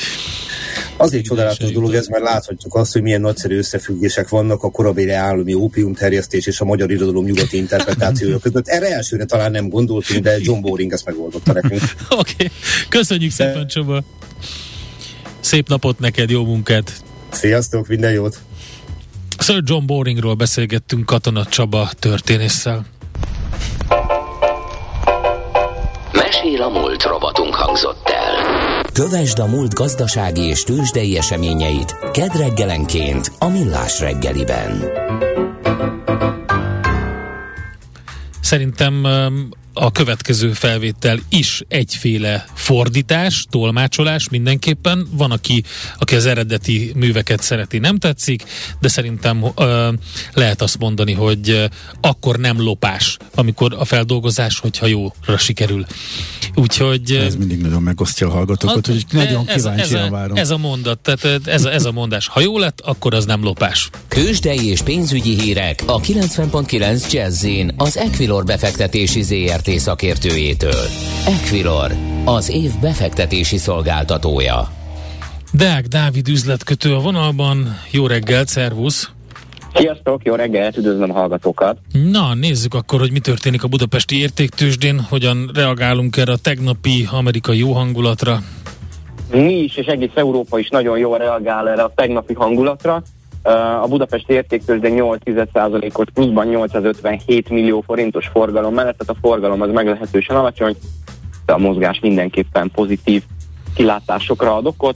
Azért 0.97 1.23
csodálatos 1.23 1.71
dolog 1.71 1.93
ez, 1.93 2.07
mert 2.07 2.23
láthatjuk 2.23 2.75
azt, 2.75 2.93
hogy 2.93 3.01
milyen 3.01 3.21
nagyszerű 3.21 3.57
összefüggések 3.57 4.29
vannak 4.29 4.63
a 4.63 4.71
korabéli 4.71 5.11
állami 5.11 5.55
terjesztés 5.93 6.47
és 6.47 6.59
a 6.59 6.65
magyar 6.65 6.91
irodalom 6.91 7.25
nyugati 7.25 7.57
interpretációja 7.57 8.37
között. 8.37 8.67
Erre 8.67 8.95
elsőre 8.95 9.25
talán 9.25 9.51
nem 9.51 9.69
gondoltunk, 9.69 10.19
de 10.19 10.37
John 10.39 10.61
Boring 10.61 10.93
ezt 10.93 11.05
megoldotta 11.05 11.53
nekünk. 11.53 11.81
Oké, 12.09 12.33
okay. 12.33 12.51
köszönjük 12.89 13.31
szépen, 13.31 13.67
Csaba! 13.67 14.03
Szép 15.39 15.67
napot 15.67 15.99
neked, 15.99 16.29
jó 16.29 16.45
munkát! 16.45 17.03
Sziasztok, 17.33 17.87
minden 17.87 18.11
jót! 18.11 18.37
Sir 19.39 19.61
John 19.65 19.85
Boringról 19.85 20.33
beszélgettünk 20.33 21.05
Katona 21.05 21.45
Csaba 21.45 21.89
történésszel. 21.99 22.85
Mesél 26.11 26.61
a 26.61 26.69
múlt 26.69 27.03
robotunk 27.03 27.55
hangzott 27.55 28.09
el. 28.09 28.81
Kövesd 28.93 29.39
a 29.39 29.45
múlt 29.45 29.73
gazdasági 29.73 30.41
és 30.41 30.63
tőzsdei 30.63 31.17
eseményeit 31.17 31.95
kedd 32.11 32.37
reggelenként 32.37 33.31
a 33.39 33.47
Millás 33.47 33.99
reggeliben. 33.99 34.83
Szerintem 38.41 39.05
a 39.73 39.91
következő 39.91 40.51
felvétel 40.51 41.19
is 41.29 41.63
egyféle 41.67 42.45
fordítás, 42.53 43.45
tolmácsolás 43.49 44.29
mindenképpen. 44.29 45.07
Van, 45.11 45.31
aki, 45.31 45.63
aki 45.97 46.15
az 46.15 46.25
eredeti 46.25 46.91
műveket 46.95 47.41
szereti, 47.41 47.77
nem 47.77 47.97
tetszik, 47.97 48.43
de 48.79 48.87
szerintem 48.87 49.45
ö, 49.55 49.91
lehet 50.33 50.61
azt 50.61 50.77
mondani, 50.79 51.13
hogy 51.13 51.49
ö, 51.49 51.65
akkor 52.01 52.37
nem 52.37 52.61
lopás, 52.61 53.17
amikor 53.35 53.75
a 53.79 53.85
feldolgozás, 53.85 54.59
hogyha 54.59 54.85
jóra 54.85 55.37
sikerül. 55.37 55.85
Úgyhogy... 56.55 57.11
Ez 57.11 57.35
mindig 57.35 57.61
nagyon 57.61 57.81
megosztja 57.81 58.27
a 58.27 58.31
hallgatókat, 58.31 58.85
hogy 58.85 59.05
nagyon 59.11 59.45
kíváncsian 59.45 60.11
várom. 60.11 60.37
Ez 60.37 60.49
a 60.49 60.57
mondat, 60.57 60.99
tehát 60.99 61.47
ez 61.47 61.65
a, 61.65 61.73
ez 61.73 61.85
a 61.85 61.91
mondás. 61.91 62.27
Ha 62.27 62.39
jó 62.39 62.57
lett, 62.57 62.81
akkor 62.81 63.13
az 63.13 63.25
nem 63.25 63.43
lopás. 63.43 63.89
Kősdei 64.07 64.67
és 64.67 64.81
pénzügyi 64.81 65.39
hírek 65.39 65.83
a 65.85 65.99
90.9 65.99 67.11
jazz 67.11 67.45
az 67.77 67.97
Equilor 67.97 68.43
befektetési 68.43 69.21
ZRT 69.21 69.62
ZRT 69.63 69.79
szakértőjétől. 69.79 70.83
Equilor, 71.25 71.91
az 72.25 72.49
év 72.49 72.71
befektetési 72.81 73.57
szolgáltatója. 73.57 74.67
Deák 75.53 75.85
Dávid 75.85 76.27
üzletkötő 76.27 76.95
a 76.95 76.99
vonalban. 76.99 77.77
Jó 77.91 78.07
reggelt, 78.07 78.47
szervusz! 78.47 79.11
Sziasztok, 79.75 80.25
jó 80.25 80.35
reggelt, 80.35 80.77
üdvözlöm 80.77 81.09
a 81.09 81.13
hallgatókat! 81.13 81.77
Na, 82.11 82.33
nézzük 82.33 82.73
akkor, 82.73 82.99
hogy 82.99 83.11
mi 83.11 83.19
történik 83.19 83.63
a 83.63 83.67
budapesti 83.67 84.19
értéktősdén, 84.19 84.99
hogyan 85.09 85.51
reagálunk 85.53 86.17
erre 86.17 86.31
a 86.31 86.37
tegnapi 86.37 87.07
amerikai 87.11 87.57
jó 87.57 87.71
hangulatra. 87.71 88.39
Mi 89.31 89.53
is, 89.53 89.75
és 89.77 89.85
egész 89.85 90.11
Európa 90.15 90.59
is 90.59 90.69
nagyon 90.69 90.97
jól 90.97 91.17
reagál 91.17 91.69
erre 91.69 91.83
a 91.83 91.91
tegnapi 91.95 92.33
hangulatra. 92.33 93.03
A 93.81 93.87
Budapest 93.87 94.29
értéktőzsde 94.29 94.89
8%-os 94.91 96.05
pluszban 96.13 96.47
857 96.47 97.49
millió 97.49 97.81
forintos 97.81 98.27
forgalom 98.27 98.73
mellett, 98.73 98.97
tehát 98.97 99.21
a 99.21 99.27
forgalom 99.27 99.61
az 99.61 99.69
meglehetősen 99.71 100.35
alacsony, 100.35 100.75
de 101.45 101.53
a 101.53 101.57
mozgás 101.57 101.99
mindenképpen 101.99 102.71
pozitív 102.71 103.23
kilátásokra 103.75 104.55
ad 104.55 104.65
okot. 104.65 104.95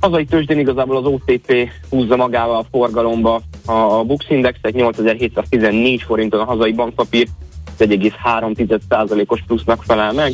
Hazai 0.00 0.24
tőzsdén 0.24 0.58
igazából 0.58 0.96
az 0.96 1.04
OTP 1.04 1.70
húzza 1.90 2.16
magával 2.16 2.56
a 2.56 2.66
forgalomba 2.70 3.40
a 3.66 4.04
Bux 4.04 4.30
Indexet 4.30 4.74
8714 4.74 6.02
forinton 6.02 6.40
a 6.40 6.44
hazai 6.44 6.72
bankpapír 6.72 7.28
1,3%-os 7.78 9.42
plusznak 9.46 9.82
felel 9.82 10.12
meg. 10.12 10.32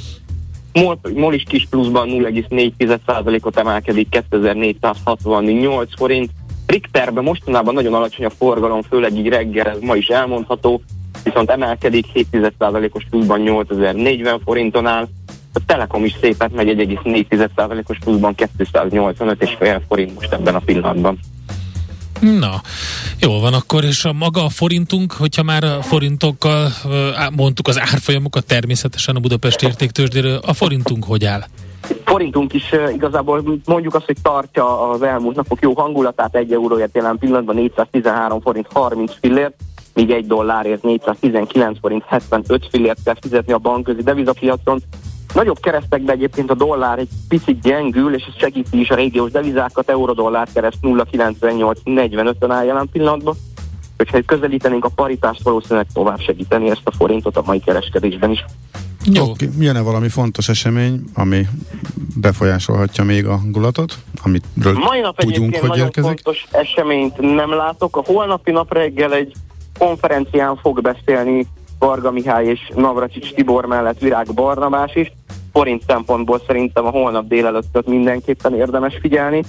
MOL, 0.72 0.98
MOL 1.14 1.34
is 1.34 1.42
kis 1.42 1.66
pluszban 1.70 2.08
0,4%-ot 2.08 3.56
emelkedik 3.56 4.08
2468 4.08 5.96
forint, 5.96 6.30
Richterben 6.74 7.24
mostanában 7.24 7.74
nagyon 7.74 7.94
alacsony 7.94 8.24
a 8.24 8.30
forgalom, 8.30 8.82
főleg 8.82 9.16
így 9.16 9.28
reggel, 9.28 9.66
ez 9.66 9.78
ma 9.80 9.96
is 9.96 10.06
elmondható, 10.06 10.82
viszont 11.22 11.50
emelkedik 11.50 12.06
7%-os 12.14 13.06
pluszban 13.10 13.40
8040 13.40 14.40
forinton 14.44 14.86
áll, 14.86 15.08
a 15.52 15.60
Telekom 15.66 16.04
is 16.04 16.14
szépet 16.20 16.52
megy 16.52 16.68
1,4%-os 16.68 17.98
pluszban 17.98 18.34
285,5 18.58 19.80
forint 19.88 20.14
most 20.14 20.32
ebben 20.32 20.54
a 20.54 20.58
pillanatban. 20.58 21.18
Na, 22.20 22.60
jó 23.20 23.40
van 23.40 23.54
akkor, 23.54 23.84
és 23.84 24.04
a 24.04 24.12
maga 24.12 24.44
a 24.44 24.48
forintunk, 24.48 25.12
hogyha 25.12 25.42
már 25.42 25.64
a 25.64 25.82
forintokkal 25.82 26.72
mondtuk 27.36 27.68
az 27.68 27.80
árfolyamokat 27.80 28.46
természetesen 28.46 29.16
a 29.16 29.20
Budapest 29.20 29.62
értéktősdéről, 29.62 30.40
a 30.46 30.52
forintunk 30.52 31.04
hogy 31.04 31.24
áll? 31.24 31.44
Forintunk 32.14 32.52
is 32.52 32.74
igazából 32.92 33.60
mondjuk 33.64 33.94
azt, 33.94 34.06
hogy 34.06 34.16
tartja 34.22 34.90
az 34.90 35.02
elmúlt 35.02 35.36
napok 35.36 35.60
jó 35.60 35.72
hangulatát, 35.72 36.34
egy 36.34 36.52
euróért 36.52 36.94
jelen 36.94 37.18
pillanatban 37.18 37.54
413 37.54 38.40
forint 38.40 38.66
30 38.72 39.12
fillért, 39.20 39.54
míg 39.94 40.10
egy 40.10 40.26
dollárért 40.26 40.82
419 40.82 41.78
forint 41.80 42.04
75 42.06 42.66
fillért 42.70 42.98
kell 43.04 43.16
fizetni 43.20 43.52
a 43.52 43.58
bankközi 43.58 44.02
devizapiacon. 44.02 44.80
Nagyobb 45.34 45.60
keresztekbe 45.60 46.12
egyébként 46.12 46.50
a 46.50 46.54
dollár 46.54 46.98
egy 46.98 47.08
picit 47.28 47.60
gyengül, 47.60 48.14
és 48.14 48.24
ez 48.28 48.38
segíti 48.38 48.80
is 48.80 48.90
a 48.90 48.94
régiós 48.94 49.30
devizákat, 49.30 49.90
euró-dollár 49.90 50.48
kereszt 50.54 50.78
0,98-45-ön 50.82 52.50
áll 52.50 52.64
jelen 52.64 52.88
pillanatban. 52.92 53.34
Hogyha 53.96 54.22
közelítenénk 54.26 54.84
a 54.84 54.90
paritást, 54.94 55.42
valószínűleg 55.42 55.86
tovább 55.92 56.20
segíteni 56.20 56.70
ezt 56.70 56.80
a 56.84 56.92
forintot 56.92 57.36
a 57.36 57.42
mai 57.46 57.60
kereskedésben 57.60 58.30
is. 58.30 58.44
Jó. 59.12 59.24
Okay. 59.24 59.48
Jön-e 59.58 59.80
valami 59.80 60.08
fontos 60.08 60.48
esemény, 60.48 61.04
ami 61.14 61.46
befolyásolhatja 62.16 63.04
még 63.04 63.26
a 63.26 63.36
hangulatot, 63.36 63.98
amitről 64.22 64.72
Mai 64.72 65.00
nap 65.00 65.18
tudjunk, 65.18 65.56
hogy 65.56 65.68
nagyon 65.68 65.84
érkezik? 65.84 66.10
fontos 66.10 66.46
eseményt 66.50 67.34
nem 67.34 67.50
látok. 67.50 67.96
A 67.96 68.02
holnapi 68.06 68.50
nap 68.50 68.72
reggel 68.72 69.14
egy 69.14 69.32
konferencián 69.78 70.56
fog 70.56 70.80
beszélni 70.80 71.46
Varga 71.78 72.10
Mihály 72.10 72.46
és 72.46 72.60
Navracsics 72.74 73.32
Tibor 73.32 73.66
mellett 73.66 73.98
Virág 73.98 74.34
Barnabás 74.34 74.94
is. 74.94 75.12
Forint 75.52 75.82
szempontból 75.86 76.42
szerintem 76.46 76.86
a 76.86 76.90
holnap 76.90 77.28
délelőttöt 77.28 77.86
mindenképpen 77.86 78.54
érdemes 78.54 78.98
figyelni. 79.00 79.44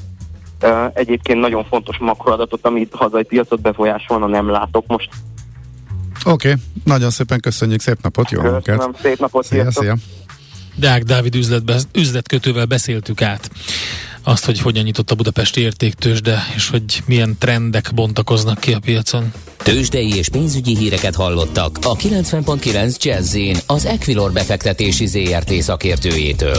Egyébként 0.94 1.40
nagyon 1.40 1.64
fontos 1.64 1.98
makroadatot, 1.98 2.66
amit 2.66 2.94
hazai 2.96 3.24
piacot 3.24 3.62
befolyásolna, 3.62 4.28
nem 4.28 4.50
látok 4.50 4.88
most. 4.88 5.10
Oké, 6.26 6.50
okay. 6.50 6.62
nagyon 6.84 7.10
szépen 7.10 7.40
köszönjük, 7.40 7.82
szép 7.82 7.98
napot, 8.02 8.32
jó 8.32 8.42
munkát! 8.42 8.64
Köszönöm, 8.64 8.96
szép 9.02 9.20
napot, 9.20 9.46
szia, 9.46 9.72
szia! 9.72 9.96
Deák 10.76 11.04
Dávid 11.04 11.36
üzletbe, 11.36 11.80
üzletkötővel 11.94 12.66
beszéltük 12.66 13.22
át 13.22 13.50
azt, 14.28 14.46
hogy 14.46 14.60
hogyan 14.60 14.84
nyitott 14.84 15.12
a 15.12 15.16
Budapesti 15.16 15.62
értéktősde, 15.62 16.44
és 16.56 16.70
hogy 16.70 17.04
milyen 17.06 17.36
trendek 17.40 17.92
bontakoznak 17.94 18.60
ki 18.60 18.74
a 18.74 18.80
piacon. 18.80 19.34
Tőzsdei 19.58 20.16
és 20.16 20.30
pénzügyi 20.30 20.78
híreket 20.78 21.16
hallottak 21.16 21.78
a 21.82 21.96
90.9 21.96 23.02
jazz 23.02 23.38
az 23.66 23.86
Equilor 23.86 24.32
befektetési 24.32 25.06
ZRT 25.06 25.54
szakértőjétől. 25.62 26.58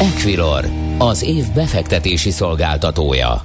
Equilor, 0.00 0.68
az 0.98 1.22
év 1.22 1.44
befektetési 1.54 2.30
szolgáltatója. 2.30 3.44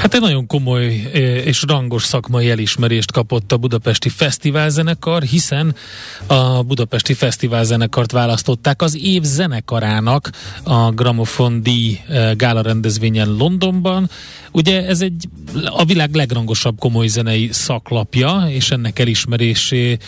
Hát 0.00 0.14
egy 0.14 0.20
nagyon 0.20 0.46
komoly 0.46 0.86
és 1.44 1.64
rangos 1.66 2.04
szakmai 2.04 2.50
elismerést 2.50 3.12
kapott 3.12 3.52
a 3.52 3.56
Budapesti 3.56 4.08
Fesztiválzenekar, 4.08 5.22
hiszen 5.22 5.74
a 6.26 6.62
Budapesti 6.62 7.14
Fesztiválzenekart 7.14 8.12
választották 8.12 8.82
az 8.82 8.96
év 8.96 9.22
zenekarának 9.22 10.30
a 10.62 10.90
Gramofon 10.90 11.62
díj 11.62 12.00
eh, 12.08 12.34
gála 12.34 12.62
rendezvényen 12.62 13.36
Londonban. 13.36 14.10
Ugye 14.52 14.86
ez 14.86 15.00
egy 15.00 15.28
a 15.64 15.84
világ 15.84 16.14
legrangosabb 16.14 16.78
komoly 16.78 17.06
zenei 17.06 17.48
szaklapja, 17.52 18.46
és 18.48 18.70
ennek 18.70 18.98
elismerése 18.98 19.98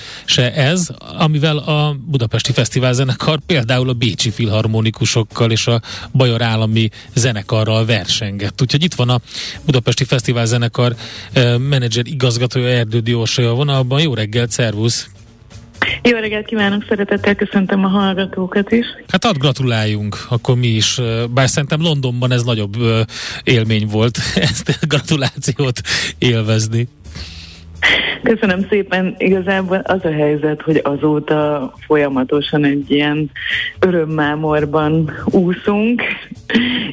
ez, 0.55 0.89
amivel 1.19 1.57
a 1.57 1.97
Budapesti 2.07 2.53
Fesztiválzenekar 2.53 3.41
például 3.47 3.89
a 3.89 3.93
Bécsi 3.93 4.31
Filharmonikusokkal 4.31 5.51
és 5.51 5.67
a 5.67 5.81
Bajor 6.13 6.43
Állami 6.43 6.89
Zenekarral 7.15 7.85
versengett. 7.85 8.63
Úgyhogy 8.63 8.83
itt 8.83 8.95
van 8.95 9.09
a 9.09 9.21
Budapesti 9.65 9.82
Fesztiválzenekar 9.85 10.95
eh, 11.33 11.59
menedzser 11.59 12.07
igazgatója 12.07 12.69
Erdődi 12.69 13.15
Orsolya 13.15 13.51
a 13.51 13.55
vonalban. 13.55 14.01
Jó 14.01 14.15
reggelt, 14.15 14.51
szervusz! 14.51 15.11
Jó 16.03 16.19
reggelt 16.19 16.47
kívánok, 16.47 16.85
szeretettel 16.89 17.35
köszöntöm 17.35 17.85
a 17.85 17.89
hallgatókat 17.89 18.73
is. 18.73 18.87
Hát 19.09 19.25
add 19.25 19.39
gratuláljunk, 19.39 20.17
akkor 20.29 20.57
mi 20.57 20.67
is, 20.67 21.01
bár 21.31 21.49
szerintem 21.49 21.81
Londonban 21.81 22.33
ez 22.33 22.43
nagyobb 22.43 22.77
élmény 23.45 23.87
volt 23.87 24.19
ezt 24.35 24.79
a 24.81 24.87
gratulációt 24.87 25.81
élvezni. 26.19 26.89
Köszönöm 28.23 28.67
szépen. 28.69 29.15
Igazából 29.19 29.77
az 29.77 30.05
a 30.05 30.13
helyzet, 30.13 30.63
hogy 30.63 30.81
azóta 30.85 31.73
folyamatosan 31.87 32.65
egy 32.65 32.91
ilyen 32.91 33.31
örömmámorban 33.81 35.13
úszunk, 35.25 36.03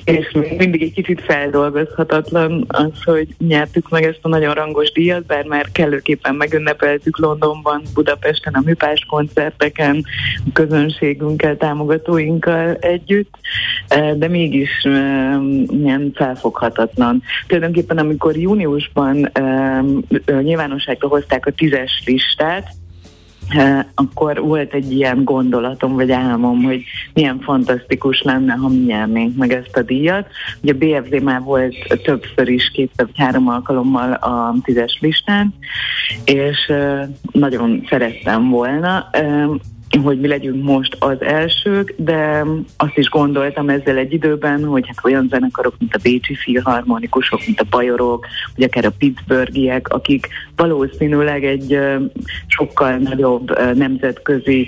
és 0.04 0.32
mindig 0.58 0.82
egy 0.82 0.94
kicsit 0.94 1.22
feldolgozhatatlan 1.22 2.66
az, 2.68 3.04
hogy 3.04 3.28
nyertük 3.38 3.90
meg 3.90 4.04
ezt 4.04 4.20
a 4.22 4.28
nagyon 4.28 4.54
rangos 4.54 4.92
díjat, 4.92 5.26
bár 5.26 5.46
már 5.46 5.66
kellőképpen 5.72 6.36
megünnepeltük 6.36 7.20
Londonban, 7.20 7.82
Budapesten, 7.94 8.54
a 8.54 8.62
műpás 8.66 9.06
koncerteken, 9.10 10.04
a 10.46 10.50
közönségünkkel, 10.54 11.58
támogatóinkkal 11.58 12.74
együtt, 12.74 13.36
de 14.16 14.28
mégis 14.28 14.70
ilyen 15.70 16.12
felfoghatatlan. 16.16 17.22
Tulajdonképpen 17.48 17.98
amikor 17.98 18.38
júniusban 18.38 19.32
nyilvánosságra 20.86 21.08
hozták 21.08 21.46
a 21.46 21.52
tízes 21.52 22.04
listát, 22.06 22.68
akkor 23.96 24.42
volt 24.42 24.74
egy 24.74 24.92
ilyen 24.92 25.24
gondolatom, 25.24 25.96
vagy 25.96 26.12
álmom, 26.12 26.64
hogy 26.64 26.84
milyen 27.14 27.40
fantasztikus 27.40 28.22
lenne, 28.22 28.54
ha 28.54 28.68
mi 28.68 28.78
nyernénk 28.78 29.38
meg 29.38 29.54
ezt 29.54 29.78
a 29.78 29.82
díjat. 29.82 30.28
Ugye 30.62 30.74
a 30.74 31.02
BFZ 31.02 31.22
már 31.22 31.42
volt 31.42 31.76
többször 32.04 32.48
is, 32.48 32.72
két 32.72 32.92
vagy 32.96 33.10
három 33.16 33.48
alkalommal 33.48 34.14
a 34.14 34.56
tízes 34.64 34.98
listán, 35.02 35.54
és 36.26 36.72
nagyon 37.32 37.86
szerettem 37.90 38.50
volna 38.50 39.10
hogy 39.98 40.20
mi 40.20 40.28
legyünk 40.28 40.64
most 40.64 40.96
az 41.00 41.22
elsők, 41.22 41.94
de 41.98 42.46
azt 42.78 42.98
is 42.98 43.10
gondoltam 43.10 43.70
ezzel 43.70 43.98
egy 43.98 44.14
időben, 44.14 44.64
hogy 44.64 44.88
hát 44.88 45.06
olyan 45.06 45.28
zenekarok, 45.30 45.76
mint 45.80 45.96
a 45.96 46.00
Bécsi 46.02 46.36
Filharmonikusok, 46.36 47.40
mint 47.46 47.60
a 47.60 47.66
Bajorok, 47.70 48.26
vagy 48.56 48.66
akár 48.66 48.86
a 48.86 48.94
Pittsburghiek, 48.98 49.88
akik 49.88 50.28
valószínűleg 50.56 51.46
egy 51.46 51.80
sokkal 52.48 52.98
nagyobb 52.98 53.60
nemzetközi 53.76 54.68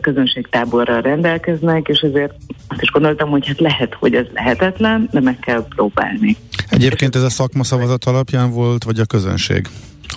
közönségtáborral 0.00 1.00
rendelkeznek, 1.00 1.88
és 1.88 2.00
ezért 2.00 2.34
azt 2.68 2.82
is 2.82 2.90
gondoltam, 2.90 3.30
hogy 3.30 3.46
hát 3.46 3.60
lehet, 3.60 3.94
hogy 3.94 4.14
ez 4.14 4.26
lehetetlen, 4.34 5.08
de 5.12 5.20
meg 5.20 5.38
kell 5.38 5.66
próbálni. 5.68 6.36
Egyébként 6.70 7.16
ez 7.16 7.22
a 7.22 7.30
szakma 7.30 7.64
szavazat 7.64 8.04
alapján 8.04 8.50
volt, 8.50 8.84
vagy 8.84 8.98
a 8.98 9.04
közönség? 9.04 9.66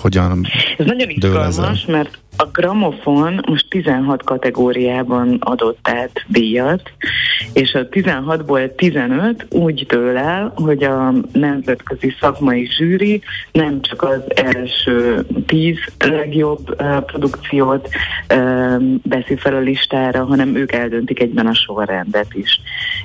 Hogyan 0.01 0.47
Ez 0.77 0.85
nagyon 0.85 1.09
izgalmas, 1.09 1.85
mert 1.85 2.19
a 2.41 2.49
gramofon 2.51 3.43
most 3.47 3.69
16 3.69 4.23
kategóriában 4.23 5.37
adott 5.39 5.87
át 5.89 6.25
díjat, 6.27 6.91
és 7.53 7.73
a 7.73 7.87
16-ból 7.87 8.75
15 8.75 9.45
úgy 9.49 9.85
dől 9.85 10.17
el, 10.17 10.53
hogy 10.55 10.83
a 10.83 11.13
nemzetközi 11.31 12.15
szakmai 12.19 12.67
zsűri 12.77 13.21
nem 13.51 13.81
csak 13.81 14.03
az 14.03 14.21
első 14.35 15.25
10 15.45 15.77
legjobb 15.97 16.75
produkciót 17.05 17.89
veszi 19.03 19.35
fel 19.35 19.55
a 19.55 19.59
listára, 19.59 20.25
hanem 20.25 20.55
ők 20.55 20.71
eldöntik 20.71 21.19
egyben 21.19 21.47
a 21.47 21.53
sorrendet 21.53 22.33
is. 22.33 22.61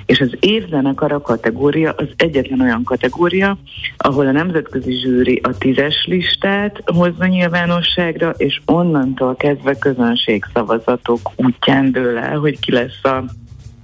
És 0.06 0.20
az 0.20 0.36
évzenekar 0.40 1.12
a 1.12 1.20
kategória 1.20 1.94
az 1.96 2.08
egyetlen 2.16 2.60
olyan 2.60 2.84
kategória, 2.84 3.56
ahol 3.96 4.26
a 4.26 4.32
nemzetközi 4.32 4.92
zsűri 4.92 5.40
a 5.42 5.58
tízes 5.58 6.04
listát 6.06 6.82
hozza 6.84 7.26
nyilvánosságra, 7.26 8.30
és 8.36 8.60
onnantól 8.66 9.23
onnantól 9.24 9.36
kezdve 9.36 9.78
közönségszavazatok 9.78 11.30
útján 11.36 11.92
dől 11.92 12.18
el, 12.18 12.38
hogy 12.38 12.58
ki 12.60 12.72
lesz 12.72 13.04
a 13.04 13.24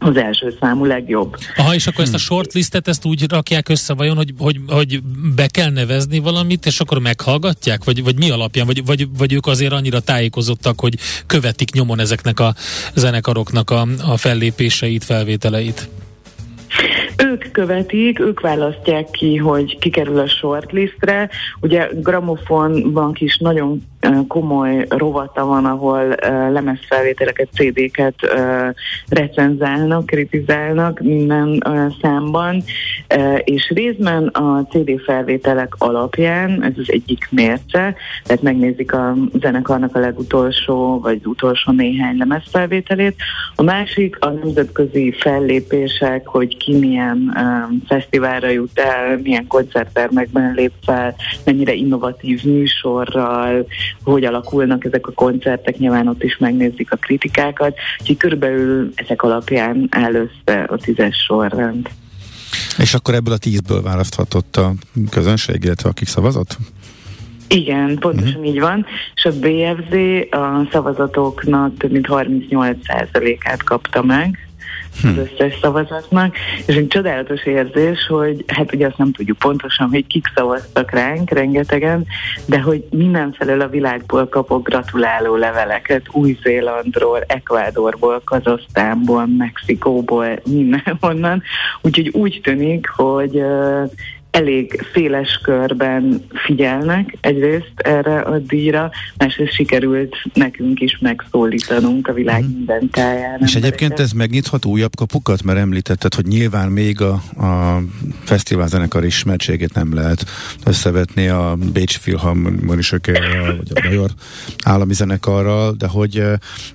az 0.02 0.16
első 0.16 0.56
számú 0.60 0.84
legjobb. 0.84 1.36
Aha, 1.56 1.74
és 1.74 1.86
akkor 1.86 2.04
ezt 2.04 2.14
a 2.14 2.18
shortlistet 2.18 2.88
ezt 2.88 3.04
úgy 3.04 3.24
rakják 3.30 3.68
össze 3.68 3.94
vajon, 3.94 4.16
hogy, 4.16 4.34
hogy, 4.38 4.60
hogy 4.68 5.02
be 5.34 5.46
kell 5.46 5.70
nevezni 5.70 6.18
valamit, 6.18 6.66
és 6.66 6.80
akkor 6.80 6.98
meghallgatják? 6.98 7.84
Vagy, 7.84 8.02
vagy 8.04 8.18
mi 8.18 8.30
alapján? 8.30 8.66
Vagy, 8.66 8.84
vagy, 8.84 9.06
vagy 9.18 9.32
ők 9.32 9.46
azért 9.46 9.72
annyira 9.72 10.00
tájékozottak, 10.00 10.80
hogy 10.80 10.94
követik 11.26 11.72
nyomon 11.72 12.00
ezeknek 12.00 12.40
a 12.40 12.54
zenekaroknak 12.94 13.70
a, 13.70 13.86
a 14.06 14.16
fellépéseit, 14.16 15.04
felvételeit? 15.04 15.88
Ők 17.16 17.50
követik, 17.50 18.20
ők 18.20 18.40
választják 18.40 19.10
ki, 19.10 19.36
hogy 19.36 19.78
ki 19.78 19.90
kerül 19.90 20.18
a 20.18 20.28
shortlistre. 20.28 21.30
Ugye 21.60 21.88
Gramofonban 21.92 23.16
is 23.18 23.36
nagyon 23.36 23.82
komoly 24.28 24.86
rovata 24.88 25.44
van, 25.44 25.64
ahol 25.64 26.14
lemezfelvételeket, 26.50 27.48
CD-ket 27.52 28.14
recenzálnak, 29.08 30.06
kritizálnak 30.06 31.00
minden 31.00 31.64
számban, 32.02 32.62
és 33.44 33.72
részben 33.74 34.26
a 34.26 34.66
CD 34.70 35.00
felvételek 35.04 35.74
alapján, 35.78 36.62
ez 36.62 36.72
az 36.76 36.90
egyik 36.92 37.28
mérce, 37.30 37.94
tehát 38.24 38.42
megnézik 38.42 38.92
a 38.92 39.14
zenekarnak 39.40 39.96
a 39.96 39.98
legutolsó, 39.98 41.00
vagy 41.00 41.20
utolsó 41.24 41.72
néhány 41.72 42.16
lemezfelvételét. 42.16 43.16
A 43.54 43.62
másik 43.62 44.16
a 44.20 44.30
nemzetközi 44.30 45.14
fellépések, 45.18 46.26
hogy 46.26 46.56
ki 46.56 46.78
milyen 46.78 47.36
fesztiválra 47.86 48.48
jut 48.48 48.78
el, 48.78 49.18
milyen 49.22 49.46
koncerttermekben 49.46 50.54
lép 50.54 50.72
fel, 50.84 51.14
mennyire 51.44 51.72
innovatív 51.72 52.44
műsorral, 52.44 53.66
hogy 54.02 54.24
alakulnak 54.24 54.84
ezek 54.84 55.06
a 55.06 55.12
koncertek, 55.12 55.78
nyilván 55.78 56.08
ott 56.08 56.22
is 56.22 56.36
megnézik 56.38 56.92
a 56.92 56.96
kritikákat, 56.96 57.76
úgyhogy 58.00 58.16
körülbelül 58.16 58.92
ezek 58.94 59.22
alapján 59.22 59.86
áll 59.90 60.14
össze 60.14 60.62
a 60.62 60.76
tízes 60.76 61.16
sorrend. 61.16 61.88
És 62.78 62.94
akkor 62.94 63.14
ebből 63.14 63.34
a 63.34 63.38
tízből 63.38 63.82
választhatott 63.82 64.56
a 64.56 64.72
közönség, 65.10 65.64
illetve 65.64 65.88
akik 65.88 66.08
szavazott? 66.08 66.56
Igen, 67.48 67.98
pontosan 67.98 68.28
uh-huh. 68.28 68.46
így 68.46 68.60
van, 68.60 68.86
és 69.14 69.24
a 69.24 69.30
BFZ 69.30 69.94
a 70.30 70.68
szavazatoknak 70.72 71.76
több 71.76 71.90
mint 71.90 72.06
38%-át 72.10 73.62
kapta 73.62 74.02
meg. 74.02 74.49
Az 75.04 75.16
összes 75.16 75.58
szavazatnak, 75.60 76.36
és 76.66 76.76
egy 76.76 76.86
csodálatos 76.86 77.44
érzés, 77.44 78.06
hogy 78.06 78.44
hát 78.46 78.74
ugye 78.74 78.86
azt 78.86 78.98
nem 78.98 79.12
tudjuk 79.12 79.38
pontosan, 79.38 79.88
hogy 79.88 80.06
kik 80.06 80.26
szavaztak 80.34 80.90
ránk, 80.90 81.30
rengetegen, 81.30 82.06
de 82.46 82.60
hogy 82.60 82.84
mindenfelől 82.90 83.60
a 83.60 83.68
világból 83.68 84.28
kapok 84.28 84.68
gratuláló 84.68 85.36
leveleket, 85.36 86.06
Új-Zélandról, 86.12 87.24
Ekvádorból, 87.26 88.22
Kazasztánból, 88.24 89.26
Mexikóból, 89.26 90.40
mindenhonnan, 90.44 91.42
úgyhogy 91.80 92.08
úgy 92.08 92.40
tűnik, 92.42 92.88
hogy 92.88 93.42
elég 94.30 94.86
széles 94.94 95.40
körben 95.42 96.24
figyelnek 96.46 97.16
egyrészt 97.20 97.72
erre 97.76 98.20
a 98.20 98.38
díjra, 98.38 98.90
másrészt 99.16 99.52
sikerült 99.52 100.16
nekünk 100.34 100.80
is 100.80 100.98
megszólítanunk 101.00 102.08
a 102.08 102.12
világ 102.12 102.42
mm. 102.42 102.46
minden 102.46 102.90
táján. 102.90 103.40
És 103.42 103.54
egyébként 103.54 104.00
ez 104.00 104.12
megnyithat 104.12 104.64
újabb 104.64 104.94
kapukat, 104.96 105.42
mert 105.42 105.58
említetted, 105.58 106.14
hogy 106.14 106.26
nyilván 106.26 106.68
még 106.68 107.00
a, 107.00 107.12
a 107.44 107.82
fesztivál 108.24 108.68
zenekar 108.68 109.04
ismertségét 109.04 109.74
nem 109.74 109.94
lehet 109.94 110.24
összevetni 110.64 111.28
a 111.28 111.56
Bécs 111.72 111.98
Filharmonisökkel, 111.98 113.20
vagy 113.56 113.70
a 113.74 113.80
Bajor 113.88 114.10
állami 114.64 114.94
zenekarral, 114.94 115.74
de 115.78 115.86
hogy 115.86 116.22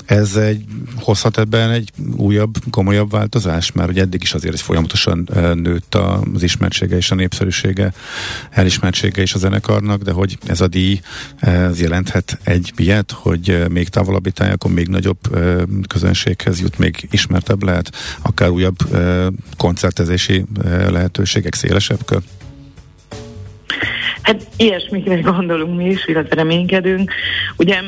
ez 0.05 0.35
egy, 0.35 0.63
hozhat 0.99 1.37
ebben 1.37 1.71
egy 1.71 1.91
újabb, 2.17 2.53
komolyabb 2.69 3.11
változás, 3.11 3.71
mert 3.71 3.87
hogy 3.87 3.99
eddig 3.99 4.21
is 4.21 4.33
azért 4.33 4.59
folyamatosan 4.59 5.29
nőtt 5.53 5.95
az 5.95 6.43
ismertsége 6.43 6.95
és 6.95 7.11
a 7.11 7.15
népszerű 7.15 7.44
népszerűsége, 7.45 7.93
elismertsége 8.49 9.21
is 9.21 9.33
a 9.33 9.37
zenekarnak, 9.37 10.01
de 10.01 10.11
hogy 10.11 10.37
ez 10.47 10.61
a 10.61 10.67
díj 10.67 10.99
ez 11.39 11.81
jelenthet 11.81 12.37
egy 12.43 12.71
ilyet, 12.75 13.11
hogy 13.11 13.65
még 13.69 13.89
távolabbi 13.89 14.31
tájakon 14.31 14.71
még 14.71 14.87
nagyobb 14.87 15.19
közönséghez 15.87 16.61
jut, 16.61 16.77
még 16.77 17.07
ismertebb 17.11 17.63
lehet, 17.63 17.91
akár 18.21 18.49
újabb 18.49 18.77
koncertezési 19.57 20.45
lehetőségek, 20.89 21.53
szélesebb 21.53 22.05
kör? 22.05 22.21
Hát 24.21 24.47
ilyesmikre 24.57 25.19
gondolunk 25.19 25.77
mi 25.77 25.89
is, 25.89 26.05
illetve 26.05 26.35
reménykedünk. 26.35 27.11
Ugye 27.57 27.81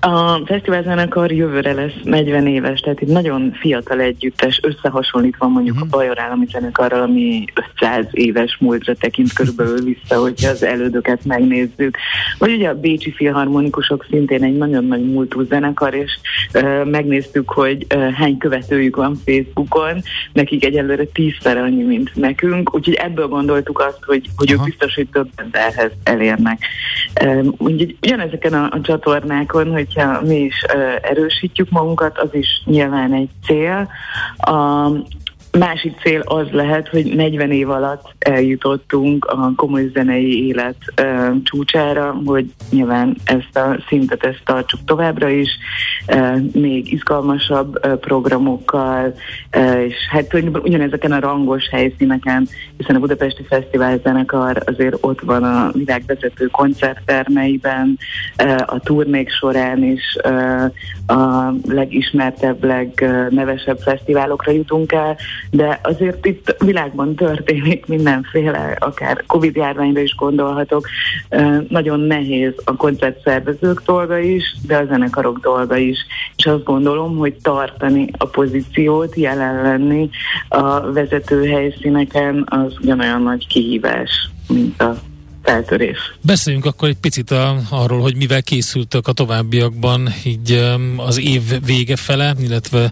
a 0.00 0.40
fesztiválzenekar 0.44 1.32
jövőre 1.32 1.72
lesz 1.72 2.00
40 2.02 2.46
éves, 2.46 2.80
tehát 2.80 3.00
itt 3.00 3.08
nagyon 3.08 3.52
fiatal 3.60 4.00
együttes, 4.00 4.60
összehasonlítva 4.62 5.48
mondjuk 5.48 5.76
uh-huh. 5.76 5.90
a 5.92 5.96
Bajor 5.96 6.18
Állami 6.18 6.46
Zenekarral, 6.50 7.02
ami 7.02 7.44
500 7.74 8.06
éves 8.10 8.56
múltra 8.60 8.94
tekint 8.94 9.32
körülbelül 9.32 9.84
vissza, 9.84 10.20
hogyha 10.20 10.50
az 10.50 10.62
elődöket 10.62 11.24
megnézzük. 11.24 11.96
Vagy 12.38 12.52
ugye 12.52 12.68
a 12.68 12.74
Bécsi 12.74 13.12
Filharmonikusok 13.12 14.06
szintén 14.10 14.42
egy 14.42 14.56
nagyon 14.56 14.84
nagy 14.84 15.04
múltú 15.12 15.42
zenekar, 15.42 15.94
és 15.94 16.18
uh, 16.54 16.84
megnéztük, 16.84 17.50
hogy 17.50 17.86
uh, 17.94 18.12
hány 18.12 18.38
követőjük 18.38 18.96
van 18.96 19.20
Facebookon, 19.24 20.02
nekik 20.32 20.64
egyelőre 20.64 21.04
tízszer 21.04 21.56
annyi, 21.56 21.82
mint 21.82 22.10
nekünk, 22.14 22.74
úgyhogy 22.74 22.94
ebből 22.94 23.26
gondoltuk 23.26 23.78
azt, 23.78 23.98
hogy, 24.06 24.30
hogy 24.36 24.50
ők 24.50 24.64
biztos, 24.64 24.94
hogy 24.94 25.08
több 25.12 25.28
emberhez 25.36 25.90
elérnek. 26.02 26.58
Uh, 27.24 27.46
úgyhogy 27.58 27.96
ugyanezeken 28.02 28.52
a, 28.52 28.68
a 28.70 28.80
csatornákon, 28.80 29.72
hogy 29.72 29.85
hogyha 29.86 30.20
mi 30.20 30.36
is 30.36 30.62
erősítjük 31.02 31.70
magunkat, 31.70 32.18
az 32.18 32.28
is 32.32 32.62
nyilván 32.64 33.12
egy 33.12 33.30
cél. 33.46 33.88
A, 34.36 34.90
Másik 35.58 36.00
cél 36.00 36.20
az 36.20 36.46
lehet, 36.50 36.88
hogy 36.88 37.14
40 37.14 37.50
év 37.50 37.70
alatt 37.70 38.14
eljutottunk 38.18 39.24
a 39.24 39.52
komoly 39.56 39.90
zenei 39.94 40.46
élet 40.46 40.76
csúcsára, 41.42 42.20
hogy 42.24 42.46
nyilván 42.70 43.16
ezt 43.24 43.56
a 43.56 43.78
szintet 43.88 44.24
ezt 44.24 44.40
tartsuk 44.44 44.80
továbbra 44.84 45.28
is, 45.28 45.48
még 46.52 46.92
izgalmasabb 46.92 47.98
programokkal, 47.98 49.14
és 49.86 49.94
hát 50.10 50.34
ugyanezeken 50.62 51.12
a 51.12 51.20
rangos 51.20 51.68
helyszíneken, 51.68 52.48
hiszen 52.76 52.96
a 52.96 52.98
Budapesti 52.98 53.44
Fesztivál 53.48 53.98
zenekar 54.02 54.62
azért 54.66 54.96
ott 55.00 55.20
van 55.20 55.44
a 55.44 55.70
világvezető 55.72 56.46
koncerttermeiben, 56.46 57.98
a 58.66 58.78
turnék 58.78 59.30
során 59.30 59.84
is 59.84 60.16
a 61.06 61.52
legismertebb, 61.68 62.64
legnevesebb 62.64 63.78
fesztiválokra 63.78 64.52
jutunk 64.52 64.92
el, 64.92 65.16
de 65.50 65.80
azért 65.82 66.26
itt 66.26 66.56
világban 66.64 67.14
történik 67.14 67.86
mindenféle, 67.86 68.76
akár 68.78 69.24
Covid 69.26 69.56
járványra 69.56 70.00
is 70.00 70.14
gondolhatok, 70.14 70.88
nagyon 71.68 72.00
nehéz 72.00 72.52
a 72.64 72.76
koncertszervezők 72.76 73.82
dolga 73.86 74.18
is, 74.18 74.56
de 74.66 74.76
a 74.76 74.84
zenekarok 74.84 75.38
dolga 75.38 75.76
is. 75.76 75.95
És 76.36 76.44
azt 76.44 76.64
gondolom, 76.64 77.16
hogy 77.16 77.34
tartani 77.42 78.10
a 78.18 78.26
pozíciót, 78.26 79.16
jelen 79.16 79.62
lenni 79.62 80.10
a 80.48 80.92
vezető 80.92 81.46
helyszíneken, 81.46 82.46
az 82.48 82.74
ugyanolyan 82.80 83.22
nagy 83.22 83.46
kihívás, 83.46 84.30
mint 84.48 84.82
a 84.82 84.96
feltörés. 85.46 85.98
Beszéljünk 86.22 86.64
akkor 86.64 86.88
egy 86.88 86.98
picit 87.00 87.30
a, 87.30 87.56
arról, 87.70 88.00
hogy 88.00 88.16
mivel 88.16 88.42
készültök 88.42 89.08
a 89.08 89.12
továbbiakban 89.12 90.08
így 90.24 90.64
az 90.96 91.18
év 91.18 91.42
vége 91.64 91.96
fele, 91.96 92.34
illetve 92.40 92.90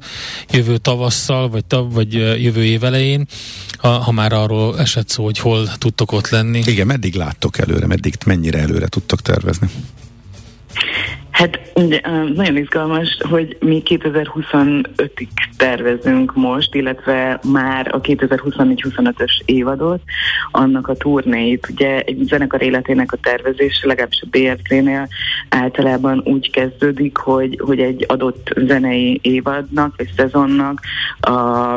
jövő 0.51 0.77
tavasszal, 0.77 1.49
vagy, 1.49 1.65
tav, 1.65 1.93
vagy 1.93 2.13
jövő 2.43 2.65
év 2.65 2.85
elején, 2.85 3.27
ha, 3.79 3.89
ha 3.89 4.13
már 4.13 4.33
arról 4.33 4.79
esett 4.79 5.09
szó, 5.09 5.25
hogy 5.25 5.39
hol 5.39 5.69
tudtok 5.79 6.13
ott 6.13 6.29
lenni. 6.29 6.63
Igen, 6.67 6.87
meddig 6.87 7.15
láttok 7.15 7.59
előre, 7.59 7.87
meddig 7.87 8.15
mennyire 8.27 8.59
előre 8.59 8.87
tudtok 8.87 9.21
tervezni? 9.21 9.69
Hát 11.35 11.73
nagyon 12.35 12.57
izgalmas, 12.57 13.17
hogy 13.29 13.57
mi 13.61 13.83
2025-ig 13.85 15.29
tervezünk 15.57 16.35
most, 16.35 16.75
illetve 16.75 17.41
már 17.53 17.95
a 17.95 18.01
2024-25-ös 18.01 19.41
évadot, 19.45 20.01
annak 20.51 20.89
a 20.89 20.95
turnéit. 20.95 21.69
Ugye 21.71 22.01
egy 22.01 22.25
zenekar 22.25 22.63
életének 22.63 23.13
a 23.13 23.17
tervezése, 23.17 23.87
legalábbis 23.87 24.23
a 24.23 24.27
BRT-nél 24.31 25.09
általában 25.49 26.23
úgy 26.25 26.51
kezdődik, 26.51 27.17
hogy, 27.17 27.61
hogy 27.65 27.81
egy 27.81 28.05
adott 28.09 28.51
zenei 28.67 29.19
évadnak 29.23 29.95
vagy 29.97 30.11
szezonnak 30.17 30.81
a 31.21 31.77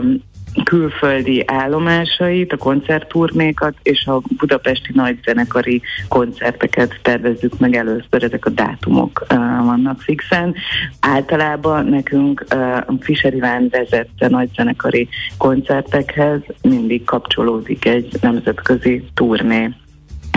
külföldi 0.63 1.43
állomásait, 1.45 2.53
a 2.53 2.57
koncertturnékat 2.57 3.73
és 3.83 4.05
a 4.05 4.21
budapesti 4.37 4.91
nagyzenekari 4.93 5.81
koncerteket 6.07 6.99
tervezzük 7.01 7.59
meg 7.59 7.75
először, 7.75 8.23
ezek 8.23 8.45
a 8.45 8.49
dátumok 8.49 9.25
uh, 9.29 9.37
vannak 9.65 10.01
fixen. 10.01 10.55
Általában 10.99 11.85
nekünk 11.85 12.45
uh, 12.53 12.77
Fischer 12.99 13.33
Iván 13.33 13.67
vezette 13.69 14.27
nagyzenekari 14.29 15.07
koncertekhez 15.37 16.41
mindig 16.61 17.03
kapcsolódik 17.03 17.85
egy 17.85 18.17
nemzetközi 18.21 19.03
turné. 19.13 19.73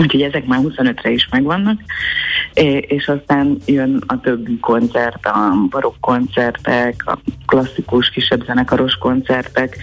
Úgyhogy 0.01 0.21
ezek 0.21 0.45
már 0.45 0.59
25-re 0.63 1.09
is 1.09 1.27
megvannak, 1.31 1.79
és 2.81 3.07
aztán 3.07 3.57
jön 3.65 4.03
a 4.07 4.19
többi 4.19 4.59
koncert, 4.59 5.25
a 5.25 5.53
barokk 5.69 5.95
koncertek, 5.99 7.03
a 7.05 7.19
klasszikus 7.45 8.09
kisebb 8.09 8.45
zenekaros 8.45 8.95
koncertek, 8.95 9.77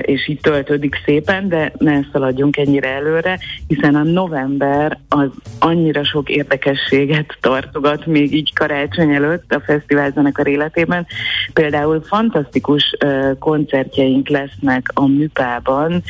és 0.00 0.28
így 0.28 0.40
töltődik 0.40 1.02
szépen, 1.04 1.48
de 1.48 1.72
ne 1.78 2.00
szaladjunk 2.12 2.56
ennyire 2.56 2.88
előre, 2.88 3.38
hiszen 3.66 3.94
a 3.94 4.02
november 4.02 4.98
az 5.08 5.28
annyira 5.58 6.04
sok 6.04 6.28
érdekességet 6.28 7.36
tartogat 7.40 8.06
még 8.06 8.34
így 8.34 8.54
karácsony 8.54 9.14
előtt 9.14 9.54
a 9.54 9.60
fesztivál 9.60 10.10
zenekar 10.10 10.46
életében. 10.46 11.06
Például 11.52 12.02
fantasztikus 12.02 12.96
koncertjeink 13.38 14.28
lesznek 14.28 14.90
a 14.94 15.06
Műpában 15.06 16.02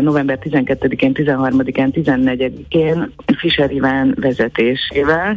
november 0.00 0.38
12-én, 0.42 1.12
13-án, 1.14 1.92
14 1.92 2.61
én 2.68 3.12
Fischer 3.36 3.70
Iván 3.70 4.14
vezetésével. 4.20 5.36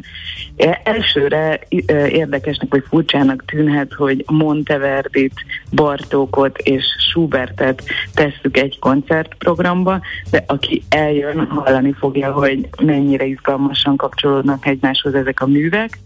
E, 0.57 0.81
elsőre 0.83 1.59
e, 1.85 2.07
érdekesnek 2.07 2.71
vagy 2.71 2.83
furcsának 2.89 3.45
tűnhet, 3.45 3.93
hogy 3.93 4.23
Monteverdit, 4.27 5.33
Bartókot 5.71 6.57
és 6.57 6.83
Schubertet 7.09 7.83
tesszük 8.13 8.57
egy 8.57 8.79
koncertprogramba, 8.79 10.01
de 10.31 10.43
aki 10.47 10.83
eljön, 10.89 11.45
hallani 11.45 11.93
fogja, 11.93 12.31
hogy 12.31 12.69
mennyire 12.81 13.25
izgalmasan 13.25 13.95
kapcsolódnak 13.95 14.65
egymáshoz 14.65 15.13
ezek 15.13 15.41
a 15.41 15.47
művek, 15.47 15.99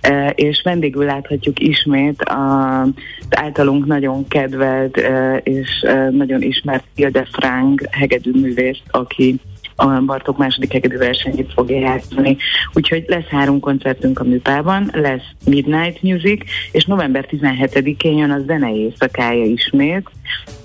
e, 0.00 0.28
és 0.28 0.60
vendégül 0.64 1.04
láthatjuk 1.04 1.60
ismét 1.60 2.22
az 2.22 2.88
általunk 3.30 3.86
nagyon 3.86 4.28
kedvelt 4.28 4.96
és 5.42 5.86
nagyon 6.10 6.42
ismert 6.42 6.84
Hilde 6.94 7.26
Frank 7.32 7.82
hegedűművészt, 7.90 8.82
aki 8.90 9.40
a 9.80 10.00
Bartók 10.00 10.38
második 10.38 10.72
hegedű 10.72 10.96
versenyét 10.96 11.52
fogja 11.52 11.78
játszani. 11.78 12.36
Úgyhogy 12.72 13.04
lesz 13.06 13.26
három 13.30 13.60
koncertünk 13.60 14.20
a 14.20 14.24
műpában, 14.24 14.90
lesz 14.92 15.26
Midnight 15.44 16.02
Music, 16.02 16.44
és 16.72 16.84
november 16.84 17.28
17-én 17.30 18.16
jön 18.16 18.30
a 18.30 18.38
zenei 18.46 18.76
éjszakája 18.76 19.44
ismét, 19.44 20.10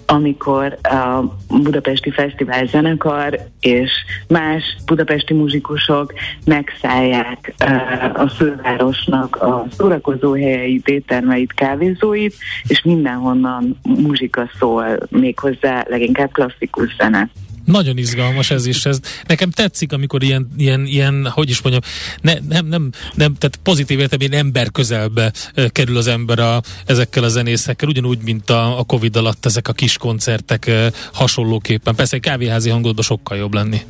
amikor 0.05 0.77
a 0.81 1.23
Budapesti 1.47 2.11
Fesztivál 2.11 2.65
zenekar 2.65 3.39
és 3.59 3.91
más 4.27 4.63
budapesti 4.85 5.33
muzsikusok 5.33 6.13
megszállják 6.45 7.53
a 8.13 8.27
fővárosnak 8.27 9.35
a 9.35 9.65
szórakozó 9.77 10.33
helyeit, 10.33 10.87
éttermeit, 10.87 11.53
kávézóit, 11.53 12.35
és 12.67 12.81
mindenhonnan 12.81 13.79
muzsika 13.83 14.49
szól, 14.59 14.97
méghozzá 15.09 15.85
leginkább 15.89 16.31
klasszikus 16.31 16.95
zene. 16.97 17.29
Nagyon 17.65 17.97
izgalmas 17.97 18.51
ez 18.51 18.65
is. 18.65 18.85
Ez 18.85 18.99
nekem 19.27 19.49
tetszik, 19.49 19.93
amikor 19.93 20.23
ilyen, 20.23 20.47
ilyen, 20.57 20.85
ilyen 20.85 21.27
hogy 21.29 21.49
is 21.49 21.61
mondjam, 21.61 21.83
ne, 22.21 22.33
nem, 22.49 22.65
nem, 22.65 22.89
nem, 23.15 23.35
tehát 23.35 23.59
pozitív 23.63 23.99
értelemben 23.99 24.39
ember 24.39 24.71
közelbe 24.71 25.31
kerül 25.69 25.97
az 25.97 26.07
ember 26.07 26.39
a, 26.39 26.61
ezekkel 26.85 27.23
a 27.23 27.29
zenészekkel, 27.29 27.89
ugyanúgy, 27.89 28.19
mint 28.23 28.49
a, 28.49 28.79
a 28.79 28.83
Covid 28.83 29.15
alatt 29.15 29.45
ezek 29.45 29.67
a 29.67 29.73
kis 29.73 29.97
koncertek 29.97 30.71
hasonlóképpen. 31.13 31.95
Persze 31.95 32.15
egy 32.15 32.21
kávéházi 32.21 32.69
hangodban 32.69 33.03
sokkal 33.03 33.37
jobb 33.37 33.53
lenni. 33.53 33.81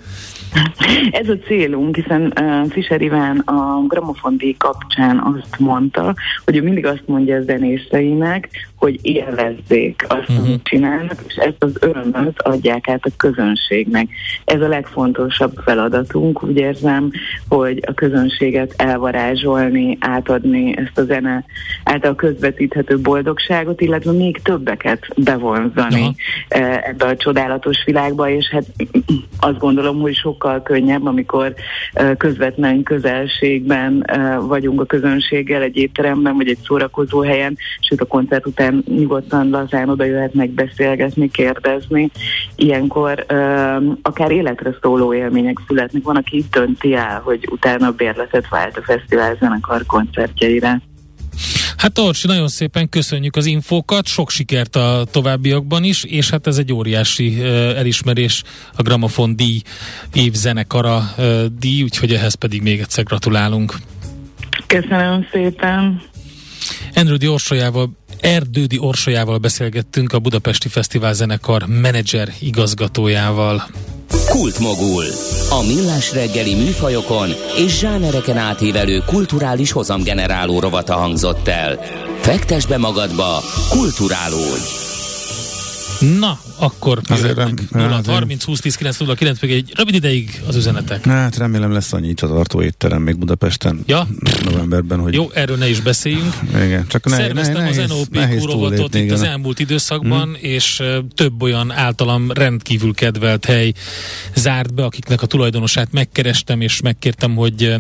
Ez 1.12 1.30
a 1.30 1.38
célunk, 1.48 1.96
hiszen 1.96 2.34
uh, 2.40 2.72
Fischer 2.72 3.02
Iván 3.02 3.40
a 3.40 3.86
Gramofon 3.88 4.38
kapcsán 4.58 5.20
azt 5.20 5.60
mondta, 5.60 6.16
hogy 6.46 6.56
ő 6.56 6.62
mindig 6.62 6.86
azt 6.86 7.04
mondja 7.06 7.36
a 7.36 7.42
zenészeinek, 7.42 8.50
hogy 8.84 9.00
élvezzék 9.02 10.06
azt, 10.08 10.30
uh-huh. 10.30 10.46
amit 10.46 10.64
csinálnak, 10.64 11.16
és 11.28 11.36
ezt 11.36 11.64
az 11.64 11.78
örömöt 11.80 12.42
adják 12.42 12.88
át 12.88 13.06
a 13.06 13.10
közönségnek. 13.18 14.08
Ez 14.46 14.62
a 14.62 14.68
legfontosabb 14.68 15.54
feladatunk, 15.66 16.44
úgy 16.44 16.58
érzem, 16.58 17.12
hogy 17.48 17.84
a 17.88 17.94
közönséget 17.94 18.74
elvarázsolni, 18.78 19.98
átadni 20.00 20.78
ezt 20.78 20.98
a 20.98 21.04
zene 21.04 21.46
által 21.84 22.16
közvetíthető 22.16 23.00
boldogságot, 23.00 23.82
illetve 23.82 24.12
még 24.12 24.42
többeket 24.42 25.08
bevonzani 25.16 26.16
uh-huh. 26.50 26.88
ebbe 26.88 27.06
a 27.06 27.16
csodálatos 27.16 27.84
világba, 27.86 28.30
és 28.30 28.50
hát 28.50 28.66
azt 29.40 29.60
gondolom, 29.60 30.00
hogy 30.00 30.16
sokkal 30.16 30.62
könnyebb, 30.62 31.06
amikor 31.06 31.54
közvetlen 32.18 32.84
közelségben 32.84 34.06
vagyunk 34.48 34.82
a 34.82 34.86
közönséggel 34.86 35.62
egy 35.62 35.78
étteremben, 35.78 36.36
vagy 36.36 36.48
egy 36.48 36.60
szórakozó 36.66 37.22
helyen, 37.22 37.58
sőt 37.80 38.02
a 38.02 38.06
koncert 38.06 38.46
után 38.46 38.73
nyugodtan 38.88 39.50
lazán 39.50 39.90
oda 39.90 40.04
jöhetnek 40.04 40.50
beszélgetni, 40.50 41.32
kérdezni. 41.32 42.12
Ilyenkor 42.56 43.26
uh, 43.30 43.98
akár 44.02 44.32
életre 44.32 44.78
szóló 44.82 45.14
élmények 45.14 45.58
születnek. 45.68 46.04
Van, 46.04 46.16
aki 46.16 46.38
itt 46.38 46.52
dönti 46.52 46.94
el, 46.96 47.22
hogy 47.24 47.48
utána 47.52 47.92
bérletet 47.92 48.50
vált 48.50 48.78
a 48.78 48.82
fesztivál 48.82 49.38
zenekar 49.40 49.86
koncertjeire. 49.86 50.82
Hát 51.78 52.00
Orsi, 52.00 52.28
nagyon 52.28 52.48
szépen 52.48 52.90
köszönjük 52.90 53.36
az 53.36 53.46
infókat, 53.46 54.08
sok 54.08 54.30
sikert 54.30 54.76
a 54.76 55.04
továbbiakban 55.12 55.84
is, 55.84 56.04
és 56.04 56.30
hát 56.30 56.48
ez 56.48 56.58
egy 56.58 56.74
óriási 56.74 57.28
uh, 57.28 57.46
elismerés 57.78 58.44
a 58.76 58.82
Gramofon 58.82 59.36
díj, 59.36 59.62
év 60.14 60.34
zenekara 60.34 61.02
uh, 61.18 61.46
díj, 61.60 61.84
úgyhogy 61.84 62.14
ehhez 62.14 62.34
pedig 62.34 62.62
még 62.62 62.80
egyszer 62.80 63.04
gratulálunk. 63.04 63.74
Köszönöm 64.68 65.28
szépen. 65.32 66.02
Andrew 66.96 67.32
Orsolyával 67.32 67.90
Erdődi 68.24 68.78
Orsolyával 68.80 69.38
beszélgettünk 69.38 70.14
a 70.14 70.20
Budapesti 70.20 70.68
Fesztivál 70.68 71.14
zenekar 71.14 71.66
menedzser 71.68 72.34
igazgatójával. 72.40 73.64
Kultmogul. 74.26 75.04
A 75.50 75.64
millás 75.66 76.14
reggeli 76.14 76.56
műfajokon 76.56 77.30
és 77.66 77.78
zsánereken 77.80 78.38
átívelő 78.38 79.04
kulturális 79.06 79.72
hozamgeneráló 79.72 80.60
rovata 80.60 80.94
hangzott 80.94 81.48
el. 81.48 81.80
Fektes 82.20 82.66
be 82.66 82.78
magadba, 82.78 83.42
kulturálódj! 83.70 84.84
Na, 86.20 86.40
akkor 86.64 87.02
Azért 87.08 87.36
meg 87.36 87.62
0 87.72 88.02
30 88.06 88.44
20 88.44 88.60
10 88.60 88.76
9 88.76 88.98
0 88.98 89.16
9 89.16 89.42
még 89.42 89.52
egy 89.52 89.72
rövid 89.76 89.94
ideig 89.94 90.42
az 90.48 90.56
üzenetek. 90.56 91.06
Hát 91.06 91.38
remélem 91.38 91.72
lesz 91.72 91.94
annyi 91.94 92.14
tartó 92.14 92.62
étterem 92.62 93.02
még 93.02 93.18
Budapesten 93.18 93.84
ja. 93.86 94.08
novemberben, 94.44 95.00
hogy... 95.00 95.14
Jó, 95.14 95.30
erről 95.34 95.58
ne 95.58 95.70
is 95.70 95.80
beszéljünk. 95.80 96.34
Igen, 96.50 96.86
csak 96.88 97.06
ne, 97.06 97.16
Szerveztem 97.16 97.54
ne, 97.54 97.60
nehéz, 97.60 97.78
az 97.78 97.90
NOP 97.90 98.52
rovatot 98.52 98.96
itt 98.96 99.12
az 99.12 99.22
elmúlt 99.22 99.60
időszakban, 99.60 100.24
hmm. 100.24 100.38
és 100.40 100.84
több 101.16 101.42
olyan 101.42 101.72
általam 101.72 102.32
rendkívül 102.32 102.94
kedvelt 102.94 103.46
hely 103.46 103.74
zárt 104.36 104.74
be, 104.74 104.84
akiknek 104.84 105.22
a 105.22 105.26
tulajdonosát 105.26 105.92
megkerestem, 105.92 106.62
és 106.62 106.82
megkértem, 106.82 107.36
hogy, 107.36 107.76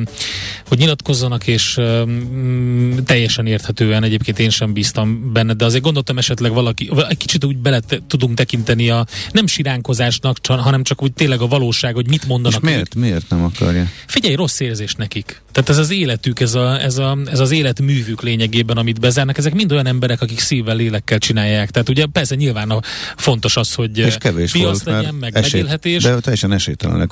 hogy 0.67 0.77
nyilatkozzanak, 0.77 1.47
és 1.47 1.77
um, 1.77 2.95
teljesen 3.05 3.45
érthetően 3.45 4.03
egyébként 4.03 4.39
én 4.39 4.49
sem 4.49 4.73
bíztam 4.73 5.31
benne, 5.34 5.53
de 5.53 5.65
azért 5.65 5.84
gondoltam 5.84 6.17
esetleg 6.17 6.53
valaki, 6.53 6.89
egy 7.09 7.17
kicsit 7.17 7.43
úgy 7.43 7.57
bele 7.57 7.79
tudunk 8.07 8.36
tekinteni 8.36 8.72
a 8.80 9.05
nem 9.32 9.47
siránkozásnak, 9.47 10.38
hanem 10.47 10.84
csak 10.84 11.03
úgy 11.03 11.13
tényleg 11.13 11.41
a 11.41 11.47
valóság, 11.47 11.93
hogy 11.93 12.09
mit 12.09 12.28
mondanak. 12.28 12.63
És 12.63 12.69
miért, 12.69 12.95
ők. 12.95 13.01
miért 13.01 13.30
nem 13.30 13.43
akarja? 13.43 13.88
Figyelj, 14.07 14.36
rossz 14.36 14.59
érzés 14.59 14.93
nekik. 14.95 15.43
Tehát 15.54 15.70
ez 15.70 15.78
az 15.78 15.91
életük, 15.91 16.39
ez, 16.39 16.54
a, 16.54 16.82
ez, 16.82 16.97
a, 16.97 17.18
ez 17.26 17.39
az 17.39 17.51
életművük 17.51 18.22
lényegében, 18.22 18.78
amit 18.78 18.99
bezárnak, 18.99 19.38
ezek 19.38 19.54
mind 19.54 19.72
olyan 19.72 19.86
emberek, 19.86 20.22
akik 20.22 20.39
szívvel, 20.39 20.76
lélekkel 20.76 21.18
csinálják. 21.18 21.72
Tehát 21.72 21.89
ugye 21.89 22.06
persze 22.06 22.36
nyilván 22.36 22.70
a, 22.70 22.80
fontos 23.18 23.58
az, 23.58 23.74
hogy 23.74 23.97
és 23.97 24.16
kevés 24.18 24.51
piac 24.51 24.84
volt, 24.84 24.97
legyen, 24.97 25.16
meg 25.16 25.36
esély, 25.36 25.51
megélhetés. 25.51 26.04
De 26.04 26.20
teljesen 26.20 26.51
esélytelenek. 26.51 27.12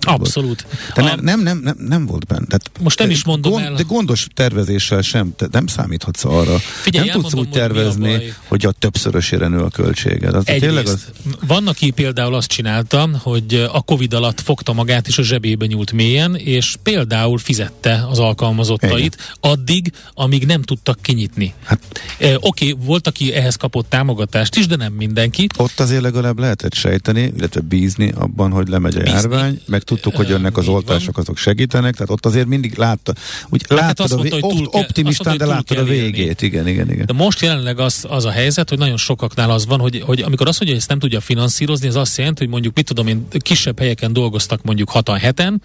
Abszolút. 0.00 0.66
De 0.94 1.02
a, 1.02 1.20
nem, 1.20 1.40
nem, 1.40 1.58
nem, 1.58 1.76
nem 1.78 2.06
volt 2.06 2.26
benne. 2.26 2.46
Tehát, 2.46 2.70
most 2.80 2.98
nem 2.98 3.10
is 3.10 3.24
mondom 3.24 3.52
gond, 3.52 3.64
el. 3.64 3.74
De 3.74 3.82
gondos 3.86 4.26
tervezéssel 4.34 5.02
sem, 5.02 5.32
te 5.36 5.46
nem 5.50 5.66
számíthatsz 5.66 6.24
arra. 6.24 6.58
Figyelj, 6.58 7.08
nem 7.08 7.20
tudsz 7.20 7.34
úgy 7.34 7.48
tervezni, 7.48 8.14
a 8.14 8.20
hogy 8.44 8.66
a 8.66 8.72
többszörösére 8.72 9.48
nő 9.48 9.58
a 9.58 9.68
költséged. 9.68 10.34
Az 10.34 10.44
tényleg 10.44 10.86
az... 10.86 11.06
Van, 11.46 11.66
aki 11.66 11.90
például 11.90 12.34
azt 12.34 12.48
csinálta, 12.48 13.08
hogy 13.22 13.68
a 13.72 13.80
Covid 13.80 14.14
alatt 14.14 14.40
fogta 14.40 14.72
magát 14.72 15.08
és 15.08 15.18
a 15.18 15.22
zsebébe 15.22 15.66
nyúlt 15.66 15.92
mélyen, 15.92 16.36
és 16.36 16.76
például 16.82 17.38
fizette 17.80 18.06
az 18.10 18.18
alkalmazottait 18.18 18.92
Igen. 18.92 19.10
addig, 19.40 19.92
amíg 20.14 20.46
nem 20.46 20.62
tudtak 20.62 20.98
kinyitni. 21.02 21.54
Hát, 21.64 21.80
e, 22.18 22.36
Oké, 22.40 22.70
okay, 22.70 22.84
volt, 22.86 23.06
aki 23.06 23.34
ehhez 23.34 23.56
kapott 23.56 23.88
támogatást 23.88 24.56
is, 24.56 24.66
de 24.66 24.76
nem 24.76 24.92
mindenki. 24.92 25.46
Ott 25.56 25.80
azért 25.80 26.02
legalább 26.02 26.38
lehetett 26.38 26.74
sejteni, 26.74 27.32
illetve 27.36 27.60
bízni 27.60 28.12
abban, 28.14 28.50
hogy 28.50 28.68
lemegy 28.68 28.96
a 28.96 29.00
bízni. 29.00 29.12
járvány, 29.12 29.60
meg 29.66 29.82
tudtuk, 29.82 30.16
hogy 30.16 30.28
jönnek 30.28 30.56
az 30.56 30.68
oltások, 30.68 31.18
azok 31.18 31.36
segítenek, 31.36 31.92
tehát 31.94 32.10
ott 32.10 32.26
azért 32.26 32.46
mindig 32.46 32.74
látta, 32.76 33.12
úgy 33.48 33.64
hát 33.68 33.78
láttad 33.78 34.12
a 34.12 34.16
mondta, 34.16 34.36
vé- 34.36 34.68
optimistán, 34.70 35.36
de 35.36 35.46
láttad 35.46 35.78
a 35.78 35.84
végét. 35.84 36.42
Igen, 36.42 36.68
igen, 36.68 36.90
igen. 36.90 37.06
De 37.06 37.12
most 37.12 37.40
jelenleg 37.40 37.78
az, 37.78 38.04
az 38.08 38.24
a 38.24 38.30
helyzet, 38.30 38.68
hogy 38.68 38.78
nagyon 38.78 38.96
sokaknál 38.96 39.50
az 39.50 39.66
van, 39.66 39.80
hogy, 39.80 40.02
hogy 40.06 40.20
amikor 40.20 40.48
azt 40.48 40.58
mondja, 40.58 40.68
hogy 40.68 40.76
ezt 40.76 40.88
nem 40.88 40.98
tudja 40.98 41.20
finanszírozni, 41.20 41.88
az 41.88 41.96
azt 41.96 42.16
jelenti, 42.18 42.42
hogy 42.42 42.52
mondjuk, 42.52 42.74
mit 42.74 42.86
tudom 42.86 43.06
én, 43.06 43.26
kisebb 43.38 43.78
helyeken 43.78 44.12
dolgoztak 44.12 44.62
mondjuk 44.62 44.90
hatan 44.90 45.18
heten, 45.18 45.62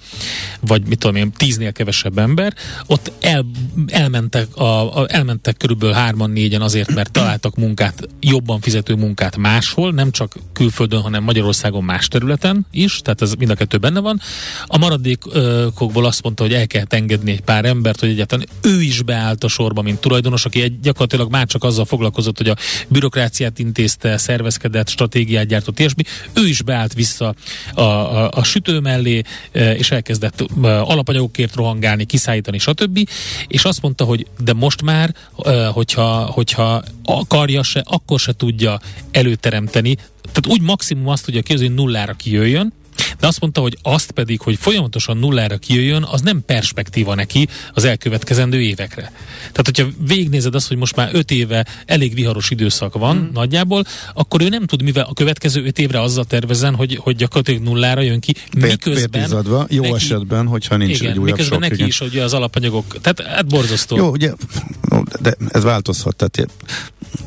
vagy 0.60 0.82
mit 0.88 1.00
tudom 1.00 1.16
én, 1.16 1.32
tíznél 1.32 1.72
kevesebb 1.72 2.01
ember, 2.16 2.54
ott 2.88 3.12
el, 3.20 3.46
elmentek, 3.88 4.56
a, 4.56 5.00
a, 5.02 5.06
elmentek 5.08 5.58
körülbelül 5.58 5.96
hárman, 5.96 6.30
négyen 6.30 6.62
azért, 6.62 6.94
mert 6.94 7.12
találtak 7.12 7.56
munkát, 7.56 8.08
jobban 8.20 8.62
fizető 8.62 8.96
munkát 8.96 9.38
máshol, 9.38 9.92
nem 9.92 10.12
csak 10.12 10.36
külföldön, 10.54 11.02
hanem 11.02 11.24
Magyarországon 11.24 11.84
más 11.84 12.08
területen 12.08 12.66
is, 12.72 13.00
tehát 13.02 13.22
ez 13.22 13.34
mind 13.34 13.52
a 13.52 13.56
kettő 13.56 13.78
benne 13.78 14.00
van. 14.00 14.22
A 14.66 14.78
maradékokból 14.78 16.06
azt 16.06 16.24
mondta, 16.24 16.44
hogy 16.44 16.54
el 16.54 16.68
kell 16.68 16.86
engedni 16.90 17.32
egy 17.32 17.42
pár 17.42 17.66
embert, 17.66 18.00
hogy 18.00 18.10
egyáltalán 18.10 18.46
ő 18.62 18.82
is 18.82 19.02
beállt 19.02 19.44
a 19.44 19.48
sorba, 19.48 19.82
mint 19.82 20.00
tulajdonos, 20.00 20.46
aki 20.46 20.62
egy, 20.62 20.80
gyakorlatilag 20.80 21.32
már 21.32 21.46
csak 21.46 21.64
azzal 21.64 21.86
foglalkozott, 21.86 22.38
hogy 22.38 22.50
a 22.50 22.56
bürokráciát 22.88 23.60
intézte, 23.60 24.18
szervezkedett, 24.18 24.90
stratégiát 24.90 25.46
gyártott, 25.46 25.80
ilyesmi. 25.80 26.04
Ő 26.34 26.48
is 26.48 26.62
beállt 26.62 26.94
vissza 26.94 27.36
a, 27.74 27.82
a, 27.82 28.30
a 28.32 28.44
sütő 28.44 28.80
mellé, 28.80 29.22
e, 29.52 29.76
és 29.76 29.92
elkezdett 29.92 30.42
e, 30.42 30.82
alapanyagokért 30.82 31.56
rohangálni, 31.56 31.91
kiszállítani, 31.98 32.58
stb. 32.58 33.10
És 33.48 33.64
azt 33.64 33.82
mondta, 33.82 34.04
hogy 34.04 34.26
de 34.40 34.54
most 34.54 34.82
már, 34.82 35.16
hogyha, 35.72 36.26
hogyha 36.26 36.84
akarja 37.04 37.64
se, 37.64 37.84
akkor 37.86 38.20
se 38.20 38.34
tudja 38.34 38.80
előteremteni, 39.12 39.96
tehát 40.22 40.48
úgy 40.48 40.62
maximum 40.62 41.08
azt 41.08 41.26
tudja 41.26 41.42
kihozni, 41.42 41.68
hogy 41.68 41.76
nullára 41.76 42.14
kijöjjön, 42.14 42.74
de 43.20 43.28
azt 43.28 43.40
mondta, 43.40 43.62
hogy 43.62 43.78
azt 43.82 44.12
pedig, 44.12 44.42
hogy 44.42 44.58
folyamatosan 44.60 45.18
nullára 45.18 45.58
kijöjjön, 45.58 46.04
az 46.04 46.22
nem 46.22 46.46
perspektíva 46.46 47.16
neki 47.16 47.48
az 47.74 47.84
elkövetkezendő 47.84 48.62
évekre. 48.62 49.12
Tehát, 49.52 49.66
hogyha 49.66 49.88
végnézed 50.08 50.56
azt, 50.56 50.68
hogy 50.68 50.78
most 50.78 50.96
már 50.96 51.10
öt 51.14 51.32
éve 51.32 51.66
elég 51.86 52.14
viharos 52.14 52.50
időszak 52.50 52.94
van 52.94 53.16
mm. 53.16 53.34
nagyjából, 53.34 53.84
akkor 54.14 54.42
ő 54.42 54.50
nem 54.50 54.66
tud, 54.66 54.82
mivel 54.82 55.06
a 55.10 55.14
következő 55.14 55.66
öt 55.66 55.80
évre 55.80 56.02
azzal 56.02 56.26
tervezzen, 56.26 56.76
hogy, 56.76 56.96
hogy 56.96 57.16
gyakorlatilag 57.16 57.62
nullára 57.62 58.02
jön 58.02 58.20
ki, 58.20 58.36
miközben... 58.58 59.10
Pétizadva, 59.10 59.66
jó 59.70 59.82
neki, 59.82 59.94
esetben, 59.94 60.48
hogyha 60.48 60.78
nincs 60.78 61.00
igen, 61.00 61.12
egy 61.12 61.18
újabb 61.18 61.32
miközben 61.32 61.54
sok, 61.54 61.62
neki 61.62 61.74
igen. 61.74 61.88
is 61.88 62.02
ugye 62.02 62.24
az 62.24 62.34
alapanyagok, 62.34 63.02
tehát 63.02 63.22
hát 63.22 63.48
borzasztó. 63.48 63.96
Jó, 63.96 64.10
ugye, 64.10 64.34
de 65.22 65.36
ez 65.50 65.64
változhat, 65.64 66.16
tehát 66.16 66.52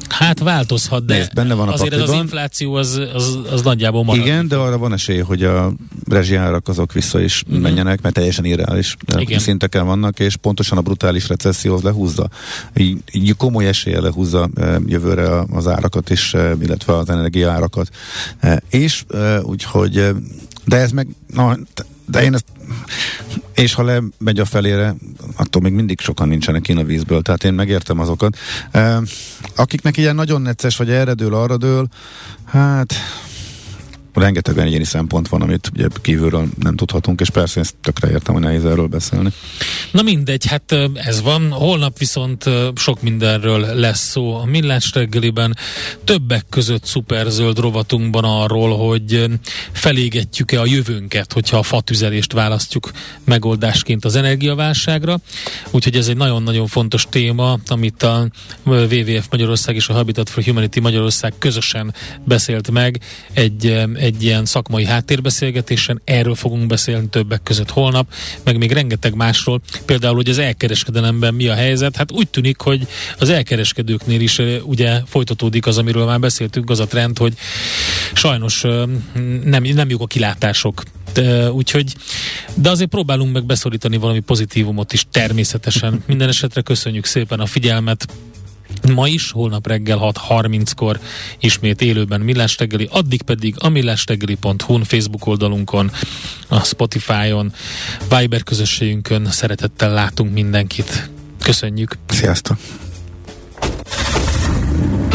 Hát 0.09 0.39
változhat, 0.39 1.05
de 1.05 1.16
Nézd, 1.16 1.35
benne 1.35 1.55
van 1.55 1.68
a 1.68 1.72
azért 1.72 1.93
ez 1.93 2.01
az 2.01 2.12
infláció 2.12 2.74
az, 2.74 3.01
az, 3.14 3.39
az 3.51 3.62
nagyjából 3.62 4.05
marad. 4.05 4.26
Igen, 4.26 4.49
de 4.49 4.57
arra 4.57 4.78
van 4.78 4.93
esély, 4.93 5.18
hogy 5.18 5.43
a 5.43 5.72
rezsiárak 6.09 6.68
azok 6.68 6.93
vissza 6.93 7.20
is 7.20 7.43
uh-huh. 7.47 7.62
menjenek, 7.62 8.03
mert 8.03 8.14
teljesen 8.14 8.45
irreális 8.45 8.97
Igen. 9.18 9.39
szinteken 9.39 9.87
vannak, 9.87 10.20
és 10.20 10.37
pontosan 10.37 10.78
a 10.78 10.80
brutális 10.80 11.28
recesszió 11.28 11.74
az 11.74 11.82
lehúzza. 11.82 12.28
Így, 12.76 12.99
így 13.12 13.37
komoly 13.37 13.66
esélye 13.66 14.01
lehúzza 14.01 14.49
e, 14.55 14.80
jövőre 14.87 15.45
az 15.51 15.66
árakat 15.66 16.11
is, 16.11 16.35
e, 16.35 16.55
illetve 16.62 16.97
az 16.97 17.09
energiaárakat. 17.09 17.89
E, 18.41 18.62
és 18.70 19.05
úgyhogy, 19.43 20.09
de 20.64 20.76
ez 20.76 20.91
meg, 20.91 21.09
na, 21.35 21.57
de 22.07 22.22
én 22.22 22.35
ezt 22.35 22.45
és 23.54 23.74
ha 23.74 23.82
lemegy 23.82 24.38
a 24.38 24.44
felére, 24.44 24.94
attól 25.36 25.62
még 25.62 25.72
mindig 25.72 26.00
sokan 26.00 26.28
nincsenek 26.28 26.62
kín 26.62 26.78
a 26.78 26.84
vízből, 26.84 27.22
tehát 27.22 27.44
én 27.44 27.54
megértem 27.54 28.00
azokat. 28.00 28.36
Akiknek 29.56 29.96
ilyen 29.96 30.14
nagyon 30.14 30.42
necces, 30.42 30.76
vagy 30.76 30.90
erre 30.90 31.14
dől, 31.14 31.34
arra 31.34 31.56
dől, 31.56 31.88
hát 32.44 32.94
rengeteg 34.14 34.58
egyéni 34.58 34.84
szempont 34.84 35.28
van, 35.28 35.42
amit 35.42 35.70
ugye 35.74 35.86
kívülről 36.02 36.48
nem 36.58 36.76
tudhatunk, 36.76 37.20
és 37.20 37.30
persze 37.30 37.60
ezt 37.60 37.74
tökre 37.80 38.10
értem, 38.10 38.34
hogy 38.34 38.42
nehéz 38.42 38.64
erről 38.64 38.86
beszélni. 38.86 39.32
Na 39.90 40.02
mindegy, 40.02 40.46
hát 40.46 40.76
ez 40.94 41.22
van. 41.22 41.50
Holnap 41.50 41.98
viszont 41.98 42.44
sok 42.74 43.02
mindenről 43.02 43.60
lesz 43.60 44.08
szó 44.08 44.34
a 44.34 44.44
Millás 44.44 44.92
reggeliben. 44.94 45.56
Többek 46.04 46.44
között 46.50 46.84
szuperzöld 46.84 47.58
rovatunkban 47.58 48.24
arról, 48.24 48.76
hogy 48.88 49.24
felégetjük-e 49.72 50.60
a 50.60 50.66
jövőnket, 50.66 51.32
hogyha 51.32 51.58
a 51.58 51.62
fatüzelést 51.62 52.32
választjuk 52.32 52.90
megoldásként 53.24 54.04
az 54.04 54.16
energiaválságra. 54.16 55.18
Úgyhogy 55.70 55.96
ez 55.96 56.08
egy 56.08 56.16
nagyon-nagyon 56.16 56.66
fontos 56.66 57.06
téma, 57.10 57.58
amit 57.66 58.02
a 58.02 58.28
WWF 58.64 59.26
Magyarország 59.30 59.74
és 59.74 59.88
a 59.88 59.92
Habitat 59.92 60.28
for 60.30 60.44
Humanity 60.44 60.80
Magyarország 60.80 61.32
közösen 61.38 61.94
beszélt 62.24 62.70
meg 62.70 63.00
egy, 63.32 63.82
egy 64.05 64.22
ilyen 64.22 64.44
szakmai 64.44 64.84
háttérbeszélgetésen. 64.84 66.00
Erről 66.05 66.34
fogunk 66.34 66.66
beszélni 66.66 67.09
többek 67.09 67.42
között 67.42 67.70
holnap, 67.70 68.12
meg 68.44 68.59
még 68.59 68.72
rengeteg 68.72 69.14
másról. 69.14 69.61
Például, 69.84 70.14
hogy 70.14 70.28
az 70.28 70.38
elkereskedelemben 70.38 71.34
mi 71.34 71.48
a 71.48 71.55
helyzet. 71.55 71.96
Hát 71.96 72.12
úgy 72.12 72.28
tűnik, 72.28 72.61
hogy 72.61 72.86
az 73.18 73.28
elkereskedőknél 73.28 74.20
is 74.20 74.40
ugye 74.62 75.00
folytatódik 75.07 75.66
az, 75.66 75.78
amiről 75.78 76.05
már 76.05 76.20
beszéltünk, 76.20 76.70
az 76.70 76.80
a 76.80 76.86
trend, 76.86 77.18
hogy 77.18 77.34
sajnos 78.12 78.61
nem, 79.44 79.62
nem 79.62 79.90
jók 79.90 80.00
a 80.00 80.07
kilátások 80.07 80.82
de, 81.12 81.52
úgyhogy, 81.52 81.94
de 82.55 82.70
azért 82.70 82.90
próbálunk 82.90 83.32
meg 83.32 83.44
beszorítani 83.44 83.96
valami 83.96 84.20
pozitívumot 84.20 84.92
is 84.92 85.07
természetesen. 85.11 86.02
Minden 86.07 86.28
esetre 86.28 86.61
köszönjük 86.61 87.05
szépen 87.05 87.40
a 87.40 87.46
figyelmet. 87.46 88.07
Ma 88.92 89.08
is, 89.08 89.30
holnap 89.30 89.66
reggel 89.66 89.98
6.30-kor 90.00 91.00
ismét 91.40 91.80
élőben 91.80 92.20
Millás 92.20 92.58
reggeli, 92.58 92.88
addig 92.90 93.22
pedig 93.22 93.54
a 93.58 93.68
millásreggeli.hu-n, 93.68 94.84
Facebook 94.84 95.26
oldalunkon, 95.26 95.90
a 96.48 96.64
Spotify-on, 96.64 97.52
Viber 98.18 98.42
közösségünkön 98.42 99.30
szeretettel 99.30 99.92
látunk 99.92 100.32
mindenkit. 100.32 101.10
Köszönjük! 101.42 101.98
Sziasztok! 102.08 102.56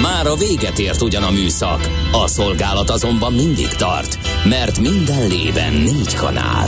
Már 0.01 0.27
a 0.27 0.35
véget 0.35 0.79
ért 0.79 1.01
ugyan 1.01 1.23
a 1.23 1.31
műszak, 1.31 1.89
a 2.11 2.27
szolgálat 2.27 2.89
azonban 2.89 3.33
mindig 3.33 3.67
tart, 3.67 4.17
mert 4.43 4.79
minden 4.79 5.27
lében 5.27 5.73
négy 5.73 6.15
kanál. 6.15 6.67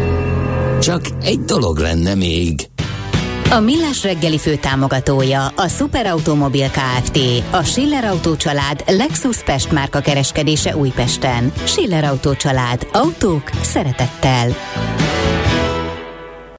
Csak 0.81 1.01
egy 1.23 1.39
dolog 1.39 1.77
lenne 1.77 2.15
még. 2.15 2.69
A 3.49 3.59
Millás 3.59 4.03
reggeli 4.03 4.37
fő 4.37 4.55
támogatója 4.55 5.47
a 5.47 5.67
Superautomobil 5.67 6.69
KFT, 6.69 7.19
a 7.51 7.63
Schiller 7.63 8.03
Auto 8.03 8.35
család 8.35 8.83
Lexus 8.87 9.43
Pest 9.43 9.71
márka 9.71 9.99
kereskedése 9.99 10.75
Újpesten. 10.75 11.51
Schiller 11.63 12.03
Auto 12.03 12.35
család. 12.35 12.87
Autók 12.91 13.49
szeretettel. 13.61 14.55